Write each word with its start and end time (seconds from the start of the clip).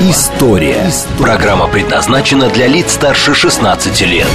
История». 0.00 0.86
Программа 1.18 1.66
предназначена 1.66 2.48
для 2.50 2.68
лиц 2.68 2.92
старше 2.92 3.34
16 3.34 4.00
лет. 4.02 4.28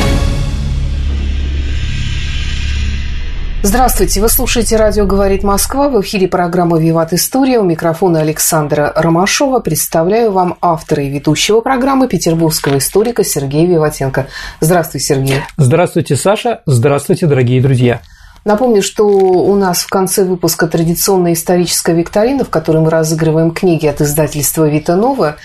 Здравствуйте, 3.61 4.19
вы 4.19 4.27
слушаете 4.27 4.75
«Радио 4.75 5.05
говорит 5.05 5.41
Москва». 5.43 5.87
В 5.87 6.01
эфире 6.01 6.27
программа 6.27 6.81
«Виват 6.81 7.13
История». 7.13 7.59
У 7.59 7.63
микрофона 7.63 8.19
Александра 8.19 8.91
Ромашова. 8.93 9.61
Представляю 9.61 10.33
вам 10.33 10.57
автора 10.61 11.01
и 11.01 11.09
ведущего 11.09 11.61
программы 11.61 12.09
петербургского 12.09 12.79
историка 12.79 13.23
Сергея 13.23 13.65
Виватенко. 13.65 14.27
Здравствуй, 14.59 14.99
Сергей. 14.99 15.37
Здравствуйте, 15.55 16.17
Саша. 16.17 16.59
Здравствуйте, 16.65 17.25
дорогие 17.25 17.61
друзья. 17.61 18.01
Напомню, 18.45 18.81
что 18.81 19.07
у 19.07 19.55
нас 19.55 19.83
в 19.83 19.89
конце 19.89 20.25
выпуска 20.25 20.67
традиционная 20.67 21.33
историческая 21.33 21.93
викторина, 21.93 22.43
в 22.43 22.49
которой 22.49 22.81
мы 22.81 22.89
разыгрываем 22.89 23.51
книги 23.51 23.87
от 23.87 24.01
издательства 24.01 24.67
«Вита 24.67 24.95
Нова», 24.97 25.37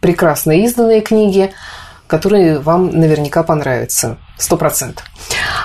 прекрасно 0.00 0.52
изданные 0.52 1.02
книги, 1.02 1.52
которые 2.06 2.58
вам 2.58 2.98
наверняка 2.98 3.42
понравятся. 3.42 4.16
Сто 4.38 4.56
процентов. 4.56 5.04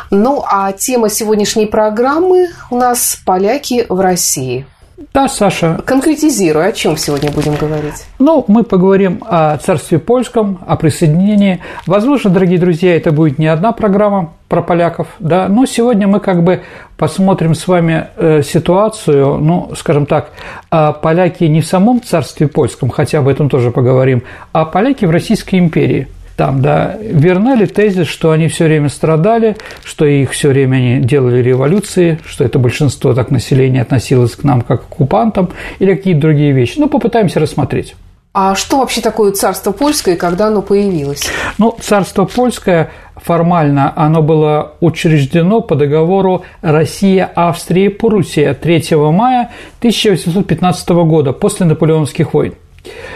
Ну, 0.10 0.44
а 0.46 0.74
тема 0.74 1.10
сегодняшней 1.10 1.66
программы 1.66 2.50
у 2.70 2.76
нас 2.76 3.18
«Поляки 3.26 3.86
в 3.88 4.00
России». 4.00 4.66
Да, 5.14 5.28
Саша. 5.28 5.82
Конкретизируй, 5.86 6.68
о 6.68 6.72
чем 6.72 6.98
сегодня 6.98 7.32
будем 7.32 7.56
говорить? 7.56 8.06
Ну, 8.20 8.44
мы 8.48 8.64
поговорим 8.64 9.24
о 9.28 9.58
царстве 9.58 10.00
польском, 10.00 10.60
о 10.66 10.76
присоединении. 10.76 11.62
Возможно, 11.86 12.30
дорогие 12.30 12.60
друзья, 12.60 12.96
это 12.96 13.12
будет 13.12 13.38
не 13.38 13.48
одна 13.48 13.72
программа 13.72 14.34
про 14.48 14.62
поляков, 14.62 15.08
да, 15.20 15.48
но 15.48 15.66
сегодня 15.66 16.08
мы 16.08 16.20
как 16.20 16.44
бы 16.44 16.64
посмотрим 16.98 17.56
с 17.56 17.68
вами 17.68 18.08
э, 18.18 18.42
ситуацию, 18.42 19.38
ну, 19.38 19.72
скажем 19.78 20.06
так, 20.06 20.32
поляки 20.70 21.46
не 21.46 21.62
в 21.62 21.66
самом 21.66 22.02
царстве 22.02 22.48
польском, 22.48 22.90
хотя 22.90 23.20
об 23.20 23.30
этом 23.30 23.50
тоже 23.50 23.72
поговорим, 23.72 24.24
а 24.52 24.66
поляки 24.66 25.06
в 25.06 25.10
Российской 25.12 25.58
империи– 25.58 26.08
там, 26.42 26.60
да, 26.60 26.98
верна 27.00 27.54
ли 27.54 27.68
тезис, 27.68 28.08
что 28.08 28.32
они 28.32 28.48
все 28.48 28.66
время 28.66 28.90
страдали, 28.90 29.58
что 29.84 30.06
их 30.06 30.32
все 30.32 30.50
время 30.50 30.78
они 30.78 31.00
делали 31.00 31.40
революции, 31.40 32.18
что 32.26 32.44
это 32.44 32.58
большинство 32.58 33.14
так 33.14 33.30
населения 33.30 33.84
относилось 33.84 34.36
к 34.36 34.44
нам 34.44 34.62
как 34.62 34.82
к 34.82 34.92
оккупантам 34.92 35.52
или 35.78 35.94
какие-то 35.94 36.22
другие 36.22 36.52
вещи. 36.52 36.80
Ну, 36.80 36.90
попытаемся 36.90 37.40
рассмотреть. 37.40 37.94
А 38.34 38.56
что 38.56 38.80
вообще 38.80 39.02
такое 39.02 39.34
царство 39.34 39.72
польское 39.72 40.16
и 40.16 40.18
когда 40.18 40.48
оно 40.48 40.64
появилось? 40.64 41.30
Ну, 41.60 41.78
царство 41.80 42.26
польское 42.26 42.90
формально 43.18 43.94
оно 43.96 44.24
было 44.24 44.74
учреждено 44.80 45.62
по 45.62 45.76
договору 45.76 46.44
Россия-Австрия-Пруссия 46.64 48.56
3 48.56 48.96
мая 49.12 49.52
1815 49.78 50.90
года 50.90 51.34
после 51.34 51.68
наполеоновских 51.68 52.34
войн. 52.34 52.56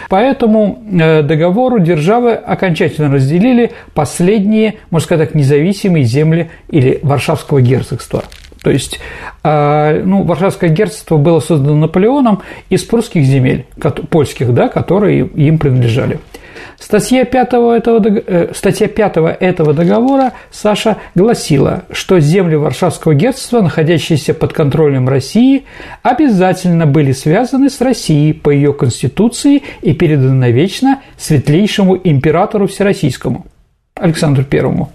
По 0.08 0.16
этому 0.16 0.82
э, 0.90 1.22
договору 1.22 1.78
державы 1.78 2.32
окончательно 2.32 3.12
разделили 3.12 3.72
последние, 3.94 4.76
можно 4.90 5.04
сказать 5.04 5.28
так, 5.28 5.34
независимые 5.34 6.04
земли 6.04 6.50
или 6.68 7.00
Варшавского 7.02 7.60
герцогства. 7.60 8.24
То 8.66 8.72
есть, 8.72 8.98
э, 9.44 10.02
ну, 10.04 10.24
Варшавское 10.24 10.68
герцогство 10.70 11.18
было 11.18 11.38
создано 11.38 11.76
Наполеоном 11.76 12.42
из 12.68 12.82
прусских 12.82 13.22
земель, 13.22 13.64
польских, 14.10 14.52
да, 14.52 14.68
которые 14.68 15.24
им 15.24 15.58
принадлежали. 15.58 16.18
Статья 16.76 17.24
5 17.24 17.76
этого, 17.76 18.02
э, 18.08 18.52
статья 18.56 18.88
5 18.88 19.36
этого 19.38 19.72
договора, 19.72 20.32
Саша, 20.50 20.96
гласила, 21.14 21.84
что 21.92 22.18
земли 22.18 22.56
Варшавского 22.56 23.14
герцогства, 23.14 23.60
находящиеся 23.60 24.34
под 24.34 24.52
контролем 24.52 25.08
России, 25.08 25.64
обязательно 26.02 26.86
были 26.86 27.12
связаны 27.12 27.70
с 27.70 27.80
Россией 27.80 28.32
по 28.32 28.50
ее 28.50 28.72
конституции 28.72 29.62
и 29.80 29.92
переданы 29.92 30.32
навечно 30.32 31.02
светлейшему 31.16 31.96
императору 32.02 32.66
Всероссийскому 32.66 33.46
Александру 33.94 34.42
Первому. 34.42 34.90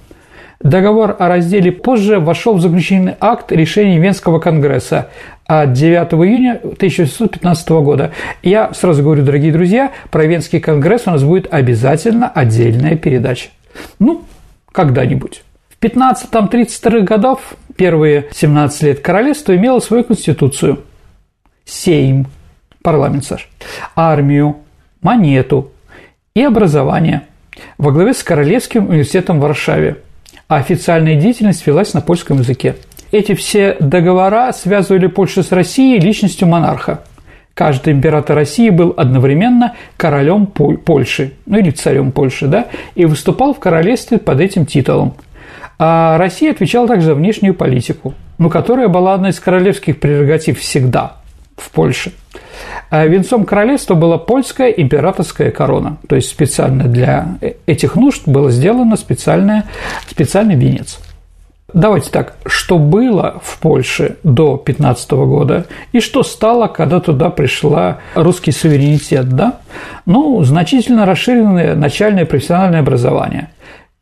Договор 0.63 1.15
о 1.17 1.27
разделе 1.27 1.71
позже 1.71 2.19
вошел 2.19 2.55
в 2.55 2.61
заключительный 2.61 3.15
акт 3.19 3.51
решения 3.51 3.99
Венского 3.99 4.39
конгресса 4.39 5.09
от 5.47 5.73
9 5.73 6.13
июня 6.13 6.59
1615 6.61 7.69
года. 7.69 8.11
Я 8.43 8.71
сразу 8.73 9.01
говорю, 9.01 9.23
дорогие 9.23 9.51
друзья, 9.51 9.91
про 10.11 10.25
Венский 10.25 10.59
конгресс 10.59 11.03
у 11.07 11.11
нас 11.11 11.23
будет 11.23 11.51
обязательно 11.51 12.29
отдельная 12.29 12.95
передача. 12.95 13.49
Ну, 13.97 14.23
когда-нибудь. 14.71 15.43
В 15.69 15.83
15-32 15.83 17.01
годов, 17.01 17.55
первые 17.75 18.27
17 18.31 18.83
лет 18.83 18.99
королевство 18.99 19.55
имело 19.55 19.79
свою 19.79 20.03
конституцию. 20.03 20.81
Сейм, 21.65 22.27
парламент, 22.83 23.25
Саш, 23.25 23.49
армию, 23.95 24.57
монету 25.01 25.71
и 26.35 26.43
образование 26.43 27.23
во 27.79 27.91
главе 27.91 28.13
с 28.13 28.21
Королевским 28.21 28.89
университетом 28.89 29.39
в 29.39 29.41
Варшаве– 29.41 29.97
а 30.51 30.57
официальная 30.57 31.15
деятельность 31.15 31.65
велась 31.65 31.93
на 31.93 32.01
польском 32.01 32.39
языке. 32.39 32.75
Эти 33.13 33.35
все 33.35 33.77
договора 33.79 34.51
связывали 34.51 35.07
Польшу 35.07 35.43
с 35.43 35.53
Россией 35.53 35.97
личностью 35.97 36.45
монарха. 36.45 37.05
Каждый 37.53 37.93
император 37.93 38.35
России 38.35 38.69
был 38.69 38.93
одновременно 38.97 39.75
королем 39.95 40.47
Польши, 40.47 41.35
ну 41.45 41.57
или 41.57 41.71
царем 41.71 42.11
Польши, 42.11 42.47
да, 42.47 42.67
и 42.95 43.05
выступал 43.05 43.53
в 43.53 43.59
королевстве 43.59 44.17
под 44.17 44.41
этим 44.41 44.65
титулом. 44.65 45.13
А 45.79 46.17
Россия 46.17 46.51
отвечала 46.51 46.85
также 46.85 47.07
за 47.07 47.15
внешнюю 47.15 47.53
политику, 47.53 48.13
ну, 48.37 48.49
которая 48.49 48.89
была 48.89 49.13
одной 49.13 49.29
из 49.29 49.39
королевских 49.39 50.01
прерогатив 50.01 50.59
всегда 50.59 51.20
в 51.57 51.71
Польше. 51.71 52.13
А 52.89 53.05
венцом 53.05 53.45
королевства 53.45 53.95
была 53.95 54.17
польская 54.17 54.69
императорская 54.69 55.51
корона, 55.51 55.97
то 56.07 56.15
есть 56.15 56.29
специально 56.29 56.85
для 56.85 57.37
этих 57.65 57.95
нужд 57.95 58.27
было 58.27 58.51
сделано 58.51 58.97
специальное, 58.97 59.65
специальный 60.09 60.55
венец. 60.55 60.99
Давайте 61.73 62.11
так, 62.11 62.35
что 62.45 62.77
было 62.77 63.41
в 63.43 63.59
Польше 63.59 64.17
до 64.23 64.57
15 64.57 65.11
года 65.11 65.67
и 65.93 66.01
что 66.01 66.21
стало, 66.23 66.67
когда 66.67 66.99
туда 66.99 67.29
пришла 67.29 67.99
русский 68.13 68.51
суверенитет, 68.51 69.29
да? 69.29 69.59
Ну, 70.05 70.43
значительно 70.43 71.05
расширенное 71.05 71.75
начальное 71.75 72.25
профессиональное 72.25 72.81
образование. 72.81 73.51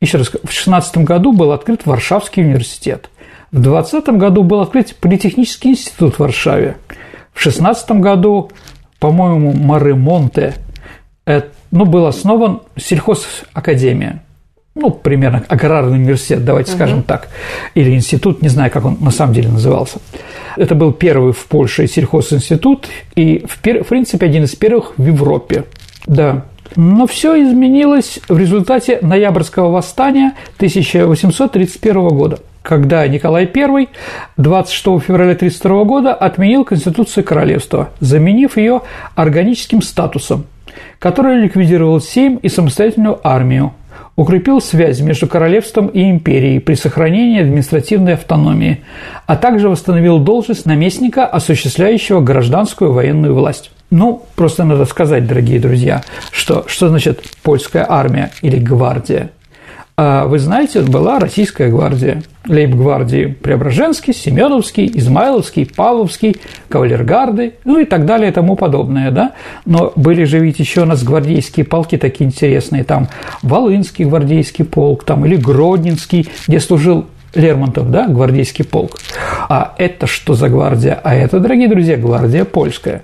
Еще 0.00 0.18
раз, 0.18 0.32
в 0.42 0.50
16 0.50 0.98
году 0.98 1.32
был 1.32 1.52
открыт 1.52 1.82
Варшавский 1.84 2.42
университет. 2.42 3.08
В 3.52 3.60
20 3.60 4.08
году 4.10 4.42
был 4.42 4.60
открыт 4.60 4.96
Политехнический 5.00 5.70
институт 5.70 6.16
в 6.16 6.20
Варшаве. 6.20 6.76
В 7.32 7.40
16 7.40 7.90
году 7.92 8.50
по-моему, 9.00 9.52
Маремонте, 9.54 10.54
ну, 11.26 11.84
был 11.86 12.06
основан 12.06 12.60
сельхозакадемия, 12.76 14.22
ну, 14.74 14.90
примерно 14.90 15.42
аграрный 15.48 15.98
университет, 15.98 16.44
давайте 16.44 16.72
угу. 16.72 16.78
скажем 16.78 17.02
так, 17.02 17.28
или 17.74 17.92
институт, 17.94 18.42
не 18.42 18.48
знаю, 18.48 18.70
как 18.70 18.84
он 18.84 18.98
на 19.00 19.10
самом 19.10 19.34
деле 19.34 19.48
назывался. 19.48 19.98
Это 20.56 20.74
был 20.74 20.92
первый 20.92 21.32
в 21.32 21.46
Польше 21.46 21.86
сельхозинститут 21.86 22.86
и, 23.16 23.44
в 23.48 23.60
принципе, 23.60 24.26
один 24.26 24.44
из 24.44 24.54
первых 24.54 24.92
в 24.96 25.04
Европе. 25.04 25.64
Да, 26.06 26.44
но 26.76 27.06
все 27.06 27.42
изменилось 27.42 28.20
в 28.28 28.38
результате 28.38 28.98
ноябрьского 29.00 29.70
восстания 29.70 30.34
1831 30.56 32.08
года 32.08 32.38
когда 32.70 33.04
Николай 33.08 33.50
I 33.52 33.88
26 34.36 34.84
февраля 35.04 35.32
1932 35.32 35.84
года 35.84 36.14
отменил 36.14 36.64
Конституцию 36.64 37.24
королевства, 37.24 37.90
заменив 37.98 38.56
ее 38.56 38.82
органическим 39.16 39.82
статусом, 39.82 40.46
который 41.00 41.40
ликвидировал 41.40 42.00
Сейм 42.00 42.36
и 42.36 42.48
самостоятельную 42.48 43.18
армию, 43.24 43.72
укрепил 44.14 44.60
связь 44.60 45.00
между 45.00 45.26
королевством 45.26 45.88
и 45.88 46.08
империей 46.08 46.60
при 46.60 46.74
сохранении 46.74 47.40
административной 47.40 48.14
автономии, 48.14 48.84
а 49.26 49.34
также 49.34 49.68
восстановил 49.68 50.20
должность 50.20 50.64
наместника, 50.64 51.26
осуществляющего 51.26 52.20
гражданскую 52.20 52.92
военную 52.92 53.34
власть. 53.34 53.72
Ну, 53.90 54.22
просто 54.36 54.62
надо 54.62 54.84
сказать, 54.84 55.26
дорогие 55.26 55.58
друзья, 55.58 56.04
что, 56.30 56.62
что 56.68 56.88
значит 56.88 57.24
польская 57.42 57.84
армия 57.88 58.30
или 58.42 58.60
гвардия– 58.60 59.30
вы 59.96 60.38
знаете, 60.38 60.80
была 60.80 61.18
российская 61.18 61.68
гвардия. 61.68 62.22
Лейб-гвардии 62.46 63.26
Преображенский, 63.26 64.14
Семеновский, 64.14 64.90
Измайловский, 64.94 65.66
Павловский, 65.66 66.36
кавалергарды, 66.68 67.54
ну 67.64 67.78
и 67.78 67.84
так 67.84 68.06
далее 68.06 68.30
и 68.30 68.32
тому 68.32 68.56
подобное, 68.56 69.10
да. 69.10 69.32
Но 69.66 69.92
были 69.94 70.24
же 70.24 70.38
ведь 70.38 70.58
еще 70.58 70.82
у 70.82 70.86
нас 70.86 71.02
гвардейские 71.02 71.66
полки 71.66 71.98
такие 71.98 72.26
интересные, 72.26 72.82
там 72.84 73.08
Волынский 73.42 74.06
гвардейский 74.06 74.64
полк, 74.64 75.04
там 75.04 75.26
или 75.26 75.36
Гродненский, 75.36 76.28
где 76.48 76.60
служил 76.60 77.06
Лермонтов, 77.34 77.90
да, 77.90 78.08
гвардейский 78.08 78.64
полк. 78.64 78.98
А 79.48 79.74
это 79.78 80.06
что 80.06 80.34
за 80.34 80.48
гвардия? 80.48 80.98
А 81.02 81.14
это, 81.14 81.38
дорогие 81.40 81.68
друзья, 81.68 81.96
гвардия 81.96 82.44
польская. 82.44 83.02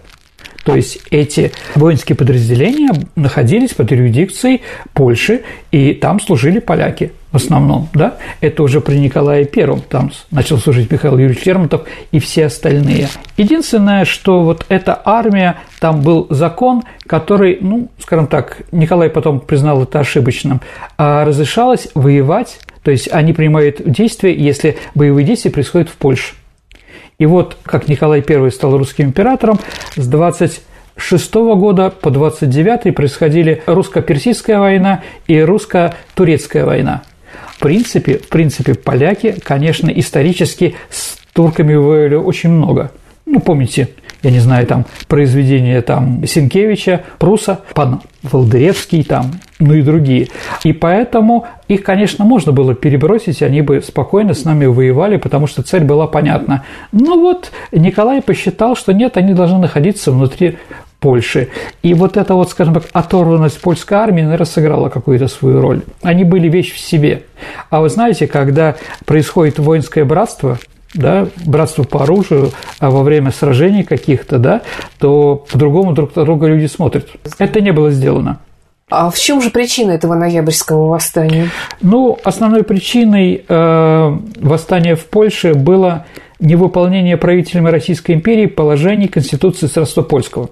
То 0.67 0.75
есть 0.75 0.99
эти 1.13 1.53
воинские 1.77 2.17
подразделения 2.17 2.91
находились 3.15 3.73
под 3.73 3.93
юрисдикцией 3.93 4.63
Польши, 4.95 5.43
и 5.71 5.95
там 5.95 6.21
служили 6.21 6.59
поляки 6.59 7.13
в 7.31 7.37
основном, 7.37 7.89
да, 7.95 8.17
это 8.41 8.65
уже 8.65 8.81
при 8.81 8.97
Николае 8.97 9.45
Первом, 9.45 9.81
там 9.81 10.11
начал 10.33 10.59
служить 10.59 10.91
Михаил 10.91 11.19
Юрьевич 11.19 11.45
Лермонтов 11.45 11.83
и 12.11 12.19
все 12.19 12.47
остальные. 12.47 13.09
Единственное, 13.37 14.05
что 14.05 14.43
вот 14.43 14.67
эта 14.69 15.01
армия, 15.05 15.57
там 15.79 16.01
был 16.01 16.27
закон, 16.31 16.83
который, 17.07 17.59
ну, 17.61 17.89
скажем 18.01 18.27
так, 18.27 18.63
Николай 18.73 19.09
потом 19.09 19.39
признал 19.39 19.85
это 19.85 20.01
ошибочным, 20.01 20.63
а 20.99 21.25
разрешалось 21.25 21.89
воевать, 21.95 22.59
то 22.83 22.91
есть 22.91 23.09
они 23.13 23.33
принимают 23.33 23.83
действия, 23.85 24.35
если 24.35 24.79
боевые 24.97 25.25
действия 25.25 25.53
происходят 25.53 25.91
в 25.91 25.95
Польше. 25.95 26.35
И 27.19 27.27
вот, 27.27 27.57
как 27.63 27.89
Николай 27.89 28.23
I 28.27 28.51
стал 28.51 28.77
русским 28.77 29.07
императором, 29.07 29.59
с 29.97 30.07
26 30.07 31.35
года 31.35 31.91
по 31.91 32.11
29 32.11 32.95
происходили 32.95 33.63
русско-персидская 33.67 34.59
война 34.59 35.03
и 35.27 35.41
русско-турецкая 35.41 36.67
война. 36.67 37.03
В 37.49 37.61
принципе, 37.61 38.19
в 38.19 38.29
принципе, 38.29 38.75
поляки, 38.75 39.35
конечно, 39.43 39.89
исторически 39.89 40.75
с 40.91 41.17
турками 41.33 41.75
воевали 41.75 42.17
очень 42.17 42.51
много. 42.51 42.93
Ну, 43.25 43.41
помните, 43.41 43.89
я 44.23 44.31
не 44.31 44.39
знаю, 44.41 44.67
там 44.67 44.85
произведения 45.09 45.81
там 45.83 46.27
Сенкевича, 46.27 47.03
Пруса, 47.19 47.61
пан 47.75 48.01
Волдыревский 48.23 49.05
там, 49.05 49.33
ну 49.59 49.75
и 49.75 49.83
другие. 49.83 50.29
И 50.65 50.73
поэтому 50.73 51.47
их, 51.69 51.83
конечно, 51.83 52.25
можно 52.25 52.53
было 52.53 52.75
перебросить, 52.75 53.43
они 53.43 53.63
бы 53.63 53.83
спокойно 53.83 54.35
с 54.35 54.45
нами 54.45 54.67
воевали, 54.67 55.17
потому 55.17 55.47
что 55.47 55.63
цель 55.63 55.85
была 55.85 56.07
понятна. 56.07 56.65
Но 56.93 57.19
вот 57.19 57.51
Николай 57.73 58.23
посчитал, 58.23 58.77
что 58.77 58.93
нет, 58.93 59.17
они 59.17 59.35
должны 59.35 59.59
находиться 59.59 60.13
внутри 60.13 60.59
Польши. 60.99 61.49
И 61.83 61.95
вот 61.95 62.17
эта 62.17 62.35
вот, 62.35 62.51
скажем 62.51 62.75
так, 62.75 62.85
оторванность 62.93 63.61
польской 63.61 63.99
армии, 63.99 64.23
наверное, 64.23 64.47
сыграла 64.47 64.89
какую-то 64.89 65.29
свою 65.29 65.61
роль. 65.61 65.83
Они 66.03 66.25
были 66.25 66.49
вещь 66.49 66.73
в 66.73 66.79
себе. 66.79 67.25
А 67.69 67.81
вы 67.81 67.91
знаете, 67.91 68.27
когда 68.27 68.77
происходит 69.05 69.59
воинское 69.59 70.05
братство, 70.05 70.59
да, 70.96 71.28
братство 71.44 71.84
по 71.84 72.02
оружию, 72.02 72.50
а 72.78 72.90
во 72.90 73.02
время 73.02 73.31
сражений 73.31 73.84
каких-то, 73.84 74.38
да, 74.38 74.62
то 74.98 75.44
по-другому 75.50 75.93
друг 75.93 76.16
на 76.16 76.25
друга 76.25 76.46
люди 76.46 76.66
смотрят. 76.66 77.08
Это 77.38 77.60
не 77.60 77.72
было 77.72 77.90
сделано. 77.90 78.40
А 78.88 79.10
в 79.10 79.19
чем 79.19 79.43
же 79.43 79.50
причина 79.50 79.93
этого 79.93 80.14
ноябрьского 80.14 80.88
восстания? 80.88 81.50
Ну, 81.81 82.19
основной 82.22 82.62
причиной 82.62 83.44
э, 83.46 84.19
восстания 84.40 84.94
в 84.94 85.06
Польше 85.06 85.54
было 85.54 86.06
невыполнение 86.38 87.16
правителями 87.16 87.69
Российской 87.69 88.12
империи 88.12 88.46
положений 88.46 89.08
Конституции 89.08 89.66
Срастопольского. 89.66 90.50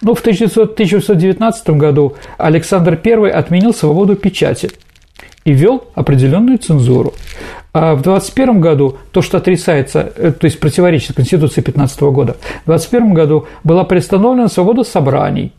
Ну, 0.00 0.14
в 0.14 0.20
1919 0.20 1.70
году 1.70 2.14
Александр 2.38 3.00
I 3.04 3.30
отменил 3.30 3.74
свободу 3.74 4.14
печати 4.14 4.70
и 5.44 5.52
ввел 5.52 5.84
определенную 5.94 6.58
цензуру. 6.58 7.14
А 7.72 7.94
в 7.94 8.02
2021 8.02 8.60
году 8.60 8.98
то, 9.10 9.20
что 9.20 9.38
отрицается, 9.38 10.12
э, 10.16 10.32
то 10.32 10.44
есть 10.44 10.60
противоречит 10.60 11.16
Конституции 11.16 11.60
2015 11.60 12.00
года, 12.02 12.36
в 12.62 12.66
2021 12.66 13.14
году 13.14 13.46
была 13.64 13.84
приостановлена 13.84 14.48
свобода 14.48 14.84
собраний, 14.84 15.52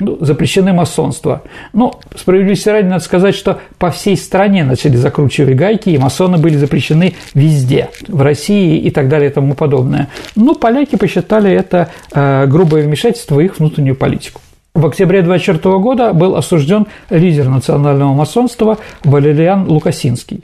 ну, 0.00 0.18
запрещены 0.20 0.72
масонство. 0.72 1.42
Но 1.72 2.00
ну, 2.12 2.18
справедливости 2.18 2.68
ради 2.68 2.86
надо 2.86 3.04
сказать, 3.04 3.36
что 3.36 3.60
по 3.78 3.92
всей 3.92 4.16
стране 4.16 4.64
начали 4.64 4.96
закручивать 4.96 5.54
гайки, 5.54 5.90
и 5.90 5.98
масоны 5.98 6.38
были 6.38 6.56
запрещены 6.56 7.14
везде, 7.34 7.90
в 8.08 8.20
России 8.20 8.76
и 8.78 8.90
так 8.90 9.08
далее 9.08 9.30
и 9.30 9.32
тому 9.32 9.54
подобное. 9.54 10.08
Но 10.34 10.56
поляки 10.56 10.96
посчитали 10.96 11.52
это 11.52 11.90
э, 12.12 12.46
грубое 12.46 12.82
вмешательство 12.82 13.36
в 13.36 13.40
их 13.40 13.60
внутреннюю 13.60 13.94
политику. 13.94 14.40
В 14.74 14.86
октябре 14.86 15.22
24 15.22 15.78
года 15.78 16.12
был 16.12 16.34
осужден 16.34 16.88
лидер 17.08 17.48
национального 17.48 18.12
масонства 18.12 18.78
Валериан 19.04 19.68
Лукасинский. 19.68 20.42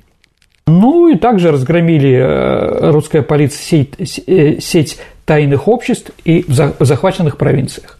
Ну 0.68 1.08
и 1.08 1.16
также 1.18 1.50
разгромили 1.50 2.12
э, 2.12 2.90
русская 2.92 3.22
полиция 3.22 3.60
сеть, 3.60 4.20
э, 4.28 4.60
сеть 4.60 4.98
тайных 5.24 5.66
обществ 5.66 6.12
и 6.24 6.44
в 6.46 6.84
захваченных 6.84 7.38
провинциях. 7.38 7.98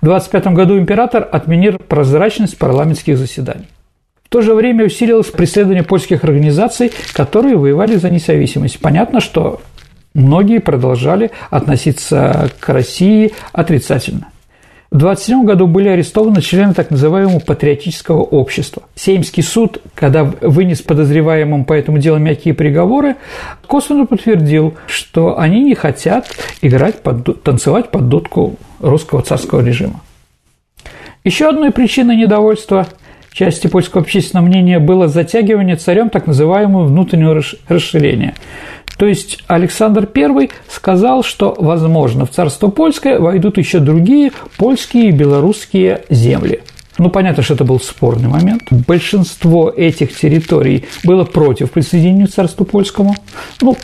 В 0.00 0.04
25 0.04 0.46
году 0.48 0.78
император 0.78 1.28
отменил 1.30 1.78
прозрачность 1.78 2.56
парламентских 2.56 3.18
заседаний. 3.18 3.66
В 4.22 4.28
то 4.28 4.42
же 4.42 4.54
время 4.54 4.84
усилилось 4.84 5.26
преследование 5.26 5.82
польских 5.82 6.22
организаций, 6.22 6.92
которые 7.14 7.56
воевали 7.56 7.96
за 7.96 8.10
независимость. 8.10 8.78
Понятно, 8.78 9.20
что 9.20 9.60
многие 10.14 10.60
продолжали 10.60 11.32
относиться 11.50 12.48
к 12.60 12.68
России 12.68 13.32
отрицательно. 13.52 14.28
В 14.94 14.96
1927 14.96 15.44
году 15.44 15.66
были 15.66 15.88
арестованы 15.88 16.40
члены 16.40 16.72
так 16.72 16.92
называемого 16.92 17.40
патриотического 17.40 18.22
общества. 18.22 18.84
Сеймский 18.94 19.42
суд, 19.42 19.78
когда 19.92 20.22
вынес 20.22 20.82
подозреваемым 20.82 21.64
по 21.64 21.72
этому 21.72 21.98
делу 21.98 22.18
мягкие 22.18 22.54
приговоры, 22.54 23.16
косвенно 23.66 24.06
подтвердил, 24.06 24.74
что 24.86 25.36
они 25.36 25.64
не 25.64 25.74
хотят 25.74 26.28
играть, 26.62 27.02
под, 27.02 27.42
танцевать 27.42 27.90
под 27.90 28.08
дудку 28.08 28.54
русского 28.78 29.22
царского 29.22 29.64
режима. 29.64 30.00
Еще 31.24 31.48
одной 31.48 31.72
причиной 31.72 32.14
недовольства 32.14 32.86
части 33.32 33.66
польского 33.66 34.02
общественного 34.02 34.46
мнения 34.46 34.78
было 34.78 35.08
затягивание 35.08 35.74
царем 35.74 36.08
так 36.08 36.28
называемого 36.28 36.84
внутреннего 36.84 37.42
расширения– 37.68 38.34
то 38.96 39.06
есть 39.06 39.42
Александр 39.46 40.08
I 40.14 40.50
сказал, 40.68 41.22
что, 41.22 41.54
возможно, 41.58 42.26
в 42.26 42.30
царство 42.30 42.68
польское 42.68 43.18
войдут 43.18 43.58
еще 43.58 43.80
другие 43.80 44.32
польские 44.56 45.08
и 45.08 45.12
белорусские 45.12 46.02
земли. 46.10 46.60
Ну, 46.96 47.10
понятно, 47.10 47.42
что 47.42 47.54
это 47.54 47.64
был 47.64 47.80
спорный 47.80 48.28
момент. 48.28 48.62
Большинство 48.70 49.68
этих 49.68 50.16
территорий 50.16 50.84
было 51.02 51.24
против 51.24 51.72
присоединения 51.72 52.26
к 52.26 52.30
царству 52.30 52.64
польскому. 52.64 53.16
Ну, 53.60 53.76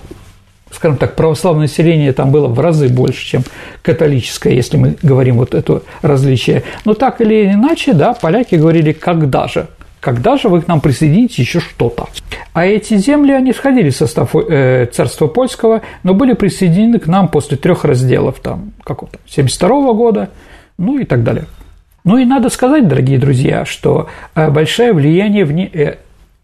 скажем 0.70 0.96
так, 0.96 1.16
православное 1.16 1.62
население 1.62 2.12
там 2.12 2.30
было 2.30 2.46
в 2.46 2.60
разы 2.60 2.88
больше, 2.88 3.26
чем 3.26 3.42
католическое, 3.82 4.52
если 4.52 4.76
мы 4.76 4.96
говорим 5.02 5.38
вот 5.38 5.56
это 5.56 5.82
различие. 6.02 6.62
Но 6.84 6.94
так 6.94 7.20
или 7.20 7.50
иначе, 7.50 7.94
да, 7.94 8.14
поляки 8.14 8.54
говорили, 8.54 8.92
когда 8.92 9.48
же– 9.48 9.66
когда 10.00 10.36
же 10.36 10.48
вы 10.48 10.62
к 10.62 10.68
нам 10.68 10.80
присоедините 10.80 11.42
еще 11.42 11.60
что-то? 11.60 12.08
А 12.52 12.66
эти 12.66 12.96
земли, 12.96 13.32
они 13.32 13.52
входили 13.52 13.90
в 13.90 13.96
состав 13.96 14.34
э, 14.34 14.86
царства 14.86 15.26
польского, 15.26 15.82
но 16.02 16.14
были 16.14 16.32
присоединены 16.32 16.98
к 16.98 17.06
нам 17.06 17.28
после 17.28 17.56
трех 17.56 17.84
разделов, 17.84 18.40
там, 18.40 18.72
какого-то, 18.82 19.18
72 19.28 19.92
года, 19.92 20.30
ну 20.78 20.98
и 20.98 21.04
так 21.04 21.22
далее. 21.22 21.44
Ну 22.04 22.16
и 22.16 22.24
надо 22.24 22.48
сказать, 22.48 22.88
дорогие 22.88 23.18
друзья, 23.18 23.64
что 23.64 24.08
э, 24.34 24.50
большое 24.50 24.92
влияние 24.92 25.44
вне, 25.44 25.70
э, 25.72 25.96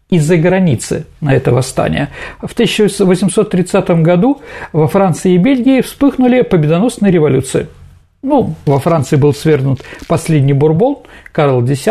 из-за 0.09 0.37
границы 0.37 1.05
на 1.19 1.33
это 1.33 1.51
восстание. 1.51 2.09
В 2.41 2.53
1830 2.53 3.89
году 4.01 4.41
во 4.71 4.87
Франции 4.87 5.33
и 5.33 5.37
Бельгии 5.37 5.81
вспыхнули 5.81 6.43
победоносные 6.43 7.11
революции– 7.11 7.67
ну, 8.23 8.55
во 8.65 8.79
Франции 8.79 9.15
был 9.15 9.33
свергнут 9.33 9.81
последний 10.07 10.53
бурбон, 10.53 10.97
Карл 11.31 11.63
X. 11.63 11.87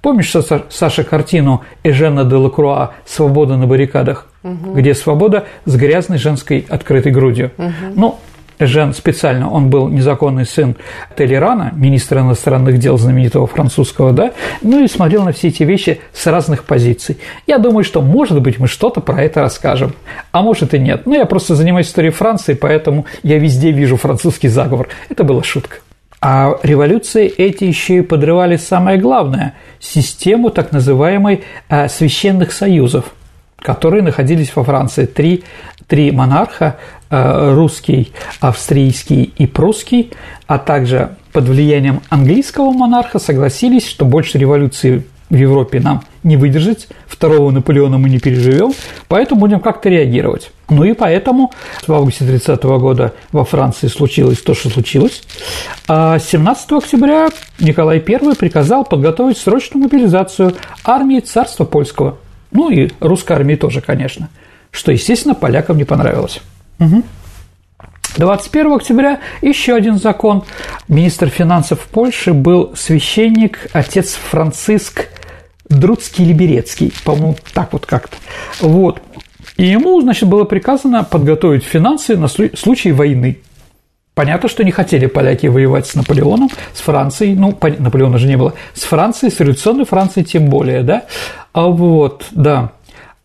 Помнишь, 0.00 0.32
Саша, 0.70 1.04
картину 1.04 1.62
Эжена 1.84 2.24
де 2.24 2.36
Лакруа 2.36 2.94
«Свобода 3.04 3.56
на 3.56 3.66
баррикадах», 3.66 4.28
угу. 4.42 4.72
где 4.72 4.94
свобода 4.94 5.46
с 5.66 5.76
грязной 5.76 6.18
женской 6.18 6.66
открытой 6.68 7.12
грудью. 7.12 7.50
Угу. 7.58 7.72
Ну, 7.94 8.18
Жен 8.58 8.92
специально, 8.92 9.50
он 9.50 9.70
был 9.70 9.88
незаконный 9.88 10.46
сын 10.46 10.76
Телерана, 11.16 11.72
министра 11.74 12.20
иностранных 12.20 12.78
дел 12.78 12.98
знаменитого 12.98 13.46
французского, 13.46 14.12
да, 14.12 14.32
ну 14.62 14.82
и 14.82 14.88
смотрел 14.88 15.24
на 15.24 15.32
все 15.32 15.48
эти 15.48 15.62
вещи 15.62 16.00
с 16.12 16.26
разных 16.26 16.64
позиций. 16.64 17.18
Я 17.46 17.58
думаю, 17.58 17.84
что, 17.84 18.02
может 18.02 18.40
быть, 18.42 18.58
мы 18.58 18.68
что-то 18.68 19.00
про 19.00 19.22
это 19.22 19.40
расскажем, 19.40 19.92
а 20.32 20.42
может 20.42 20.74
и 20.74 20.78
нет. 20.78 21.02
Ну, 21.06 21.14
я 21.14 21.26
просто 21.26 21.54
занимаюсь 21.54 21.86
историей 21.86 22.12
Франции, 22.12 22.54
поэтому 22.54 23.06
я 23.22 23.38
везде 23.38 23.70
вижу 23.70 23.96
французский 23.96 24.48
заговор. 24.48 24.88
Это 25.08 25.24
была 25.24 25.42
шутка. 25.42 25.76
А 26.20 26.58
революции 26.64 27.28
эти 27.28 27.64
еще 27.64 27.98
и 27.98 28.02
подрывали 28.02 28.56
самое 28.56 28.98
главное– 28.98 29.54
систему 29.80 30.50
так 30.50 30.72
называемой 30.72 31.44
э, 31.68 31.88
священных 31.88 32.52
союзов, 32.52 33.12
которые 33.58 34.02
находились 34.02 34.54
во 34.56 34.64
Франции. 34.64 35.06
Три, 35.06 35.44
три 35.88 36.12
монарха 36.12 36.76
Э, 37.10 37.54
русский, 37.54 38.12
австрийский 38.40 39.32
и 39.38 39.46
прусский, 39.46 40.10
а 40.46 40.58
также 40.58 41.16
под 41.32 41.44
влиянием 41.44 42.02
английского 42.10 42.70
монарха 42.70 43.18
согласились, 43.18 43.88
что 43.88 44.04
больше 44.04 44.36
революции 44.36 45.04
в 45.30 45.34
Европе 45.34 45.80
нам 45.80 46.02
не 46.22 46.36
выдержать 46.36 46.88
второго 47.06 47.50
Наполеона 47.50 47.96
мы 47.96 48.10
не 48.10 48.18
переживем, 48.18 48.72
поэтому 49.08 49.40
будем 49.40 49.60
как-то 49.60 49.88
реагировать. 49.88 50.50
Ну 50.68 50.84
и 50.84 50.92
поэтому 50.92 51.50
в 51.86 51.92
августе 51.94 52.26
30 52.26 52.62
года 52.62 53.14
во 53.32 53.46
Франции 53.46 53.86
случилось 53.86 54.42
то, 54.42 54.52
что 54.52 54.68
случилось. 54.68 55.22
А 55.86 56.18
17 56.18 56.72
октября 56.72 57.30
Николай 57.58 58.04
I 58.06 58.34
приказал 58.34 58.84
подготовить 58.84 59.38
срочную 59.38 59.84
мобилизацию 59.84 60.54
армии 60.84 61.20
царства 61.20 61.64
польского. 61.64 62.18
Ну 62.50 62.68
и 62.68 62.90
русской 63.00 63.32
армии 63.32 63.54
тоже, 63.54 63.80
конечно. 63.80 64.28
Что, 64.70 64.92
естественно, 64.92 65.34
полякам 65.34 65.76
не 65.76 65.84
понравилось. 65.84 66.40
Угу. 66.78 67.02
21 68.16 68.72
октября 68.72 69.20
еще 69.42 69.74
один 69.74 69.98
закон. 69.98 70.44
Министр 70.88 71.28
финансов 71.28 71.80
Польши 71.90 72.32
был 72.32 72.72
священник, 72.74 73.68
отец 73.72 74.14
Франциск 74.14 75.06
Друцкий-Либерецкий, 75.68 76.92
по-моему, 77.04 77.36
так 77.52 77.72
вот 77.72 77.86
как-то. 77.86 78.16
Вот. 78.60 79.02
И 79.56 79.66
ему, 79.66 80.00
значит, 80.00 80.28
было 80.28 80.44
приказано 80.44 81.04
подготовить 81.04 81.64
финансы 81.64 82.16
на 82.16 82.28
случай 82.28 82.92
войны. 82.92 83.38
Понятно, 84.14 84.48
что 84.48 84.64
не 84.64 84.72
хотели 84.72 85.06
поляки 85.06 85.46
воевать 85.46 85.86
с 85.86 85.94
Наполеоном, 85.94 86.50
с 86.74 86.80
Францией, 86.80 87.36
ну, 87.36 87.56
Наполеона 87.78 88.18
же 88.18 88.26
не 88.26 88.36
было, 88.36 88.54
с 88.74 88.82
Францией, 88.82 89.32
с 89.32 89.38
революционной 89.38 89.84
Францией 89.84 90.26
тем 90.26 90.46
более, 90.46 90.82
да. 90.82 91.04
А 91.52 91.66
вот, 91.66 92.26
да. 92.32 92.72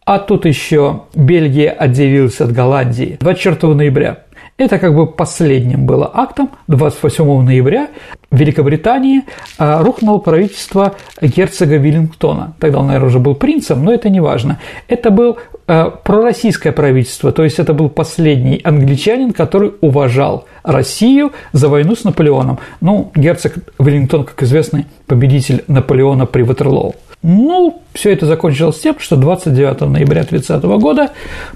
А 0.05 0.19
тут 0.19 0.45
еще 0.45 1.03
Бельгия 1.15 1.71
отделилась 1.71 2.41
от 2.41 2.51
Голландии 2.51 3.17
24 3.21 3.73
ноября. 3.73 4.23
Это 4.57 4.77
как 4.77 4.93
бы 4.93 5.07
последним 5.07 5.85
было 5.85 6.09
актом 6.13 6.51
28 6.67 7.41
ноября 7.41 7.87
в 8.29 8.37
Великобритании 8.37 9.23
а, 9.57 9.81
рухнуло 9.81 10.19
правительство 10.19 10.95
герцога 11.21 11.77
Виллингтона. 11.77 12.53
Тогда 12.59 12.79
он, 12.79 12.87
наверное, 12.87 13.07
уже 13.07 13.19
был 13.19 13.33
принцем, 13.33 13.83
но 13.83 13.93
это 13.93 14.09
не 14.09 14.19
важно. 14.19 14.59
Это 14.87 15.09
был 15.09 15.37
а, 15.65 15.89
пророссийское 15.89 16.71
правительство, 16.71 17.31
то 17.31 17.43
есть 17.43 17.57
это 17.57 17.73
был 17.73 17.89
последний 17.89 18.59
англичанин, 18.63 19.31
который 19.31 19.71
уважал 19.81 20.45
Россию 20.63 21.31
за 21.51 21.69
войну 21.69 21.95
с 21.95 22.03
Наполеоном. 22.03 22.59
Ну, 22.79 23.11
герцог 23.15 23.53
Веллингтон, 23.79 24.25
как 24.25 24.43
известный, 24.43 24.85
победитель 25.07 25.63
Наполеона 25.67 26.25
при 26.25 26.43
Ватерлоу. 26.43 26.95
Ну, 27.23 27.81
все 27.93 28.11
это 28.11 28.25
закончилось 28.25 28.81
тем, 28.81 28.99
что 28.99 29.15
29 29.15 29.89
ноября 29.89 30.25
30 30.25 30.61
года 30.61 31.11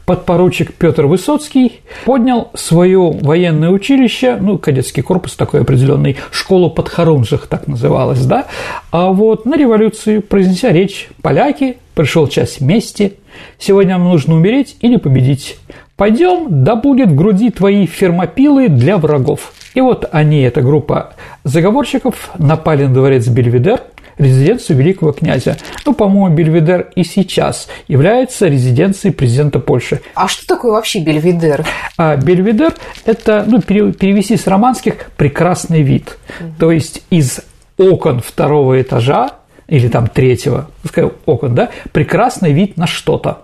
подпоручик 0.06 0.74
Петр 0.74 1.08
Высоцкий 1.08 1.82
поднял 2.06 2.52
свое 2.54 3.12
военное 3.12 3.70
училище, 3.70 4.38
ну, 4.40 4.58
кадетский 4.58 5.04
корпус 5.04 5.36
такой 5.36 5.62
определенный, 5.62 6.16
школу 6.32 6.70
подхорунжих 6.70 7.48
так 7.48 7.68
называлась, 7.68 8.26
да, 8.26 8.46
а 8.92 9.10
вот 9.10 9.46
на 9.46 9.58
революцию, 9.58 10.22
произнеся 10.22 10.72
речь, 10.72 11.10
поляки, 11.22 11.76
пришел 11.96 12.28
час 12.30 12.62
мести, 12.62 13.16
сегодня 13.60 13.98
нам 13.98 14.06
нужно 14.06 14.36
умереть 14.36 14.78
или 14.80 14.96
победить. 14.96 15.58
Пойдем, 15.98 16.64
да 16.64 16.78
будет 16.78 17.10
в 17.10 17.16
груди 17.16 17.50
твои 17.50 17.88
фермопилы 17.88 18.70
для 18.70 18.98
врагов. 18.98 19.52
И 19.74 19.82
вот 19.82 20.08
они, 20.14 20.44
эта 20.44 20.62
группа 20.62 21.16
заговорщиков, 21.44 22.30
напали 22.38 22.86
на 22.86 22.94
дворец 22.94 23.28
Бельведер– 23.28 23.82
резиденцию 24.18 24.78
великого 24.78 25.12
князя. 25.12 25.58
Ну, 25.86 25.94
по-моему, 25.94 26.36
Бельведер 26.36 26.90
и 26.96 27.04
сейчас 27.04 27.68
является 27.88 28.48
резиденцией 28.48 29.14
президента 29.14 29.60
Польши. 29.60 30.02
А 30.14 30.28
что 30.28 30.46
такое 30.48 30.72
вообще 30.72 31.00
Бельведер? 31.00 31.66
А 31.98 32.16
Бельведер– 32.16 32.74
это, 33.06 33.46
ну, 33.48 33.62
перевести 33.62 34.38
с 34.38 34.48
романских 34.48 35.12
«прекрасный 35.18 35.82
вид». 35.82 36.18
Угу. 36.40 36.50
То 36.60 36.72
есть 36.72 37.04
из 37.10 37.42
окон 37.78 38.22
второго 38.22 38.82
этажа 38.82 39.32
или 39.68 39.88
там 39.88 40.08
третьего, 40.08 40.70
пускай 40.82 41.10
окон, 41.26 41.56
да, 41.56 41.70
прекрасный 41.92 42.54
вид 42.54 42.78
на 42.78 42.88
что-то. 42.88 43.40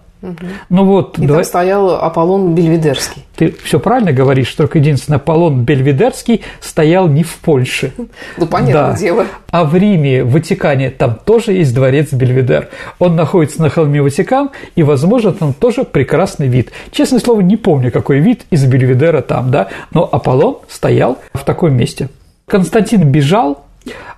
Ну 0.70 0.86
вот, 0.86 1.18
и 1.18 1.22
давай... 1.26 1.44
там 1.44 1.44
стоял 1.44 1.92
Аполлон 1.96 2.56
Бельведерский. 2.56 3.26
Ты 3.36 3.54
все 3.64 3.80
правильно 3.80 4.14
говоришь, 4.14 4.54
только 4.54 4.80
единственное, 4.80 5.18
Аполлон 5.18 5.64
Бельведерский 5.64 6.44
стоял 6.62 7.08
не 7.08 7.24
в 7.24 7.38
Польше. 7.40 7.92
Ну, 8.38 8.46
понятное 8.48 8.92
да. 8.92 8.98
дело. 8.98 9.26
А 9.52 9.66
в 9.66 9.76
Риме, 9.76 10.24
в 10.24 10.32
Ватикане, 10.32 10.92
там 10.92 11.20
тоже 11.26 11.54
есть 11.54 11.76
дворец 11.76 12.14
Бельведер. 12.14 12.70
Он 13.00 13.16
находится 13.16 13.62
на 13.62 13.70
холме 13.70 14.02
Ватикан, 14.02 14.52
и, 14.76 14.84
возможно, 14.84 15.34
там 15.34 15.54
тоже 15.54 15.84
прекрасный 15.84 16.48
вид. 16.48 16.72
Честное 16.92 17.20
слово, 17.20 17.42
не 17.42 17.58
помню, 17.58 17.92
какой 17.92 18.20
вид 18.20 18.46
из 18.50 18.66
Бельведера 18.66 19.22
там, 19.22 19.52
да, 19.52 19.68
но 19.92 20.08
Аполлон 20.10 20.60
стоял 20.70 21.18
в 21.34 21.44
таком 21.44 21.74
месте. 21.76 22.10
Константин 22.48 23.10
бежал, 23.10 23.66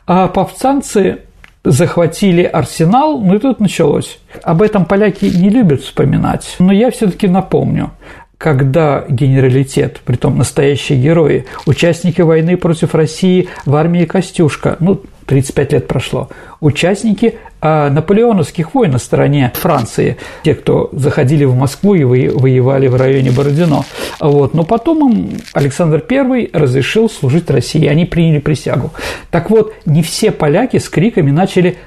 а 0.05 0.27
повстанцы 0.27 1.19
захватили 1.65 2.43
арсенал, 2.43 3.19
ну 3.19 3.35
и 3.35 3.39
тут 3.39 3.59
началось. 3.59 4.19
Об 4.43 4.61
этом 4.61 4.85
поляки 4.85 5.25
не 5.25 5.49
любят 5.49 5.81
вспоминать, 5.81 6.55
но 6.59 6.71
я 6.71 6.91
все-таки 6.91 7.27
напомню 7.27 7.91
когда 8.37 9.05
генералитет, 9.07 10.01
притом 10.03 10.37
настоящие 10.37 10.99
герои, 10.99 11.45
участники 11.65 12.21
войны 12.21 12.57
против 12.57 12.93
России 12.93 13.47
в 13.65 13.75
армии 13.75 14.05
Костюшка, 14.05 14.75
ну, 14.81 15.01
35 15.25 15.73
лет 15.73 15.87
прошло, 15.87 16.29
участники 16.59 17.39
а, 17.67 17.89
наполеоновских 17.89 18.75
войн 18.75 18.91
на 18.91 18.99
стороне 18.99 19.51
Франции, 19.55 20.17
те, 20.43 20.53
кто 20.53 20.89
заходили 20.91 21.45
в 21.45 21.55
Москву 21.55 21.95
и 21.95 22.03
воевали 22.03 22.85
в 22.85 22.95
районе 22.95 23.31
Бородино. 23.31 23.85
Вот. 24.19 24.53
Но 24.53 24.63
потом 24.63 25.09
им 25.09 25.37
Александр 25.51 26.03
I 26.07 26.51
разрешил 26.53 27.09
служить 27.09 27.49
России, 27.49 27.87
они 27.87 28.05
приняли 28.05 28.37
присягу. 28.37 28.91
Так 29.31 29.49
вот, 29.49 29.73
не 29.87 30.03
все 30.03 30.29
поляки 30.29 30.77
с 30.77 30.87
криками 30.89 31.31
начали 31.31 31.79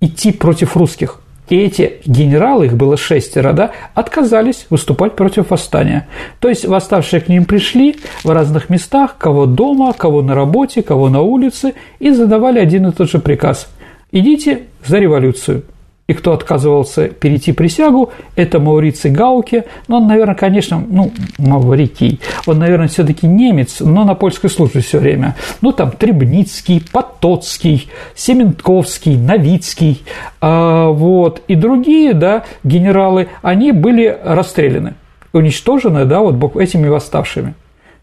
идти 0.00 0.32
против 0.32 0.74
русских. 0.74 1.20
И 1.50 1.56
эти 1.58 1.98
генералы, 2.06 2.64
их 2.64 2.72
было 2.72 2.96
шестеро, 2.96 3.52
да, 3.52 3.72
отказались 3.92 4.66
выступать 4.70 5.16
против 5.16 5.50
восстания. 5.50 6.08
То 6.40 6.48
есть 6.48 6.64
восставшие 6.64 7.20
к 7.20 7.28
ним 7.28 7.44
пришли 7.44 7.96
в 8.24 8.30
разных 8.30 8.70
местах, 8.70 9.16
кого 9.18 9.44
дома, 9.44 9.92
кого 9.92 10.22
на 10.22 10.34
работе, 10.34 10.82
кого 10.82 11.10
на 11.10 11.20
улице, 11.20 11.74
и 11.98 12.10
задавали 12.10 12.58
один 12.58 12.86
и 12.86 12.92
тот 12.92 13.10
же 13.10 13.18
приказ– 13.18 13.68
идите 14.10 14.64
за 14.84 14.98
революцию. 14.98 15.64
И 16.08 16.14
кто 16.14 16.32
отказывался 16.32 17.08
перейти 17.08 17.52
присягу, 17.52 18.12
это 18.36 18.60
Мауриций 18.60 19.10
Гауке. 19.10 19.64
Но 19.88 19.96
он, 19.96 20.06
наверное, 20.06 20.36
конечно, 20.36 20.84
ну, 20.88 21.12
Маврикий. 21.36 22.20
Он, 22.46 22.60
наверное, 22.60 22.86
все 22.86 23.04
таки 23.04 23.26
немец, 23.26 23.80
но 23.80 24.04
на 24.04 24.14
польской 24.14 24.48
службе 24.48 24.82
все 24.82 25.00
время. 25.00 25.34
Ну, 25.62 25.72
там 25.72 25.90
Требницкий, 25.90 26.80
Потоцкий, 26.92 27.88
Семенковский, 28.14 29.16
Новицкий, 29.16 30.04
а, 30.40 30.90
вот, 30.90 31.42
и 31.48 31.56
другие, 31.56 32.14
да, 32.14 32.44
генералы, 32.62 33.28
они 33.42 33.72
были 33.72 34.16
расстреляны, 34.22 34.94
уничтожены, 35.32 36.04
да, 36.04 36.20
вот 36.20 36.54
этими 36.54 36.86
восставшими. 36.86 37.54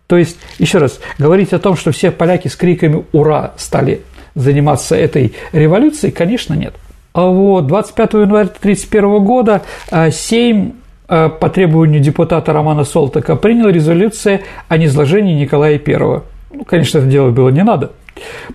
То 0.08 0.18
есть, 0.18 0.38
еще 0.60 0.80
раз, 0.80 1.00
говорить 1.18 1.54
о 1.54 1.60
том, 1.60 1.78
что 1.78 1.94
все 1.94 2.12
поляки 2.12 2.50
с 2.50 2.58
криками 2.58 3.06
«Ура!» 3.14 3.54
стали 3.56 4.02
заниматься 4.36 4.96
этой 4.96 5.34
революцией, 5.52 6.12
конечно, 6.12 6.54
нет. 6.54 6.74
А 7.14 7.28
вот 7.28 7.68
25 7.68 8.14
января 8.14 8.46
1931 8.46 9.24
года 9.24 9.62
а, 9.92 10.10
Сейм 10.10 10.74
а, 11.08 11.30
по 11.30 11.50
требованию 11.50 12.02
депутата 12.02 12.52
Романа 12.54 12.84
Солтака 12.84 13.36
принял 13.36 13.70
резолюцию 13.70 14.42
о 14.68 14.78
низложении 14.78 15.40
Николая 15.40 15.80
I. 15.86 16.22
Ну, 16.54 16.66
конечно, 16.66 17.00
это 17.00 17.08
делать 17.08 17.34
было 17.34 17.50
не 17.50 17.64
надо. 17.64 17.92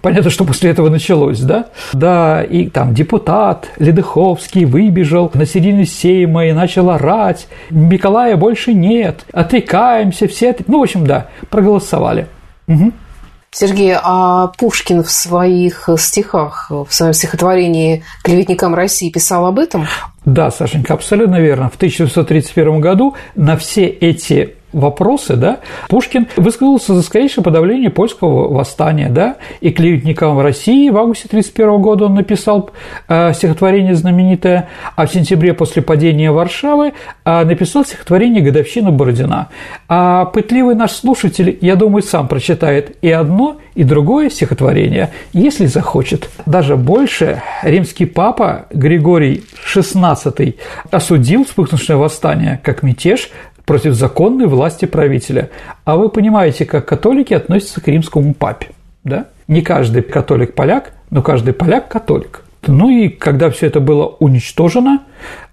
Понятно, 0.03 0.31
что 0.31 0.45
после 0.45 0.71
этого 0.71 0.89
началось, 0.89 1.41
да? 1.41 1.67
Да, 1.93 2.43
и 2.43 2.69
там 2.69 2.95
депутат 2.95 3.69
Ледыховский 3.79 4.65
выбежал 4.65 5.31
на 5.35 5.47
середину 5.47 5.85
Сейма 5.85 6.47
и 6.47 6.53
начал 6.53 6.91
орать. 6.91 7.49
Николая 7.71 8.37
больше 8.37 8.73
нет, 8.73 9.25
отрекаемся, 9.33 10.29
все... 10.29 10.57
Ну, 10.67 10.79
в 10.79 10.83
общем, 10.83 11.07
да, 11.07 11.27
проголосовали. 11.51 12.27
Угу. 12.69 12.93
Сергей, 13.51 13.95
а 13.97 14.49
Пушкин 14.59 15.03
в 15.03 15.11
своих 15.11 15.89
стихах, 15.97 16.71
в 16.71 16.89
своем 16.91 17.13
стихотворении 17.13 18.05
«Клеветникам 18.23 18.75
России» 18.75 19.11
писал 19.11 19.47
об 19.47 19.59
этом? 19.59 19.87
Да, 20.25 20.51
Сашенька, 20.51 20.95
абсолютно 20.95 21.41
верно. 21.41 21.71
В 21.71 21.77
1931 21.77 22.81
году 22.81 23.17
на 23.35 23.57
все 23.57 23.87
эти 23.87 24.58
вопросы, 24.73 25.37
да, 25.37 25.59
Пушкин 25.89 26.29
высказался 26.37 26.95
за 26.95 27.03
скорейшее 27.03 27.43
подавление 27.43 27.91
польского 27.91 28.53
восстания, 28.53 29.09
да, 29.09 29.37
и 29.61 29.71
клеветникам 29.71 30.37
в 30.37 30.41
России 30.43 30.91
в 30.91 30.97
августе 30.97 31.27
1931 31.27 31.83
года 31.83 32.05
он 32.07 32.15
написал 32.15 32.71
э, 33.09 33.33
стихотворение 33.33 33.95
знаменитое, 33.95 34.69
а 34.97 35.07
в 35.07 35.13
сентябре 35.13 35.55
после 35.55 35.83
падения 35.83 36.31
Варшавы 36.31 36.93
э, 37.25 37.45
написал 37.45 37.85
стихотворение 37.85 38.43
«Годовщина 38.43 38.91
Бородина». 38.91 39.49
А 39.89 40.27
пытливый 40.27 40.75
наш 40.75 40.93
слушатель, 40.93 41.59
я 41.61 41.77
думаю, 41.77 42.03
сам 42.03 42.29
прочитает 42.29 42.97
и 43.03 43.11
одно, 43.11 43.57
и 43.75 43.85
другое 43.85 44.31
стихотворение, 44.31 45.11
если 45.33 45.67
захочет. 45.67 46.29
Даже 46.47 46.77
больше 46.77 47.43
римский 47.63 48.07
папа 48.07 48.67
Григорий 48.71 49.45
XVI 49.75 50.55
осудил 50.91 51.45
вспыхнувшее 51.45 51.97
восстание 51.97 52.61
как 52.63 52.83
мятеж, 52.83 53.31
против 53.69 53.93
законной 53.93 54.47
власти 54.47 54.87
правителя. 54.87 55.51
А 55.85 55.97
вы 55.97 56.09
понимаете, 56.09 56.65
как 56.65 56.87
католики 56.87 57.35
относятся 57.35 57.83
к 57.83 57.89
римскому 57.89 58.33
папе, 58.33 58.69
да? 59.05 59.27
Не 59.47 59.61
каждый 59.61 60.01
католик 60.01 60.55
поляк, 60.55 60.93
но 61.11 61.21
каждый 61.21 61.53
поляк 61.53 61.89
католик. 61.89 62.45
Ну 62.67 62.89
и 62.89 63.11
когда 63.11 63.51
все 63.51 63.67
это 63.67 63.81
было 63.81 64.07
уничтожено 64.07 65.01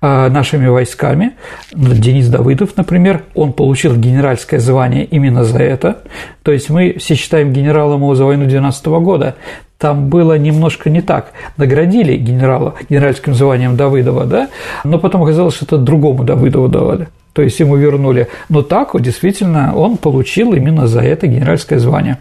э, 0.02 0.30
нашими 0.30 0.68
войсками, 0.68 1.34
Денис 1.74 2.30
Давыдов, 2.30 2.78
например, 2.78 3.24
он 3.36 3.52
получил 3.52 3.98
генеральское 3.98 4.62
звание 4.62 5.04
именно 5.04 5.44
за 5.44 5.60
это. 5.60 5.98
То 6.42 6.54
есть 6.54 6.70
мы 6.70 6.96
все 6.98 7.16
считаем 7.16 7.52
генералом 7.52 8.00
его 8.00 8.16
за 8.16 8.24
войну 8.24 8.46
12 8.46 8.86
года. 8.86 9.36
Там 9.78 10.08
было 10.08 10.38
немножко 10.38 10.90
не 10.90 11.02
так. 11.02 11.34
Наградили 11.58 12.16
генерала 12.16 12.76
генеральским 12.90 13.34
званием 13.34 13.76
Давыдова, 13.76 14.24
да, 14.24 14.48
но 14.86 15.00
потом 15.00 15.24
оказалось, 15.24 15.56
что 15.56 15.66
это 15.66 15.78
другому 15.78 16.24
Давыдову 16.24 16.70
давали. 16.70 17.10
То 17.36 17.42
есть 17.42 17.60
ему 17.60 17.76
вернули. 17.76 18.30
Но 18.48 18.62
так 18.62 18.94
вот, 18.94 19.04
действительно 19.04 19.76
он 19.76 19.98
получил 19.98 20.54
именно 20.54 20.88
за 20.88 21.02
это 21.02 21.28
генеральское 21.28 21.80
звание. 21.80 22.18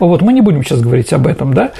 Вот 0.00 0.22
мы 0.22 0.32
не 0.32 0.40
будем 0.40 0.64
сейчас 0.64 0.80
говорить 0.80 1.12
об 1.12 1.28
этом, 1.28 1.54
да. 1.54 1.70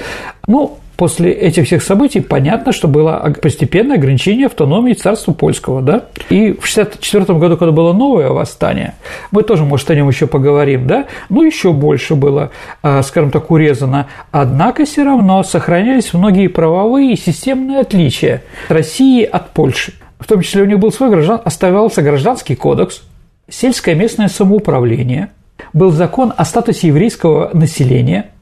Ну, 0.47 0.77
после 0.95 1.33
этих 1.33 1.65
всех 1.65 1.83
событий 1.83 2.21
понятно, 2.21 2.71
что 2.71 2.87
было 2.87 3.35
постепенное 3.41 3.97
ограничение 3.97 4.45
автономии 4.45 4.93
царства 4.93 5.33
польского, 5.33 5.81
да. 5.81 6.05
И 6.29 6.53
в 6.53 6.63
1964 6.63 7.37
году, 7.37 7.57
когда 7.57 7.73
было 7.73 7.91
новое 7.91 8.29
восстание, 8.29 8.95
мы 9.31 9.43
тоже, 9.43 9.65
может, 9.65 9.91
о 9.91 9.95
нем 9.95 10.07
еще 10.07 10.25
поговорим, 10.25 10.87
да, 10.87 11.07
ну, 11.27 11.43
еще 11.43 11.73
больше 11.73 12.15
было, 12.15 12.51
а, 12.81 13.03
скажем 13.03 13.31
так, 13.31 13.51
урезано. 13.51 14.07
Однако 14.31 14.85
все 14.85 15.03
равно 15.03 15.43
сохранялись 15.43 16.13
многие 16.13 16.47
правовые 16.47 17.11
и 17.11 17.17
системные 17.17 17.81
отличия 17.81 18.43
России 18.69 19.25
от 19.25 19.49
Польши. 19.49 19.91
В 20.19 20.27
том 20.27 20.41
числе 20.41 20.63
у 20.63 20.65
них 20.65 20.79
был 20.79 20.91
свой 20.91 21.09
граждан, 21.09 21.41
оставался 21.43 22.01
гражданский 22.01 22.55
кодекс, 22.55 23.03
сельское 23.49 23.95
местное 23.95 24.27
самоуправление, 24.27 25.29
был 25.73 25.91
закон 25.91 26.33
о 26.35 26.45
статусе 26.45 26.87
еврейского 26.87 27.51
населения– 27.53 28.31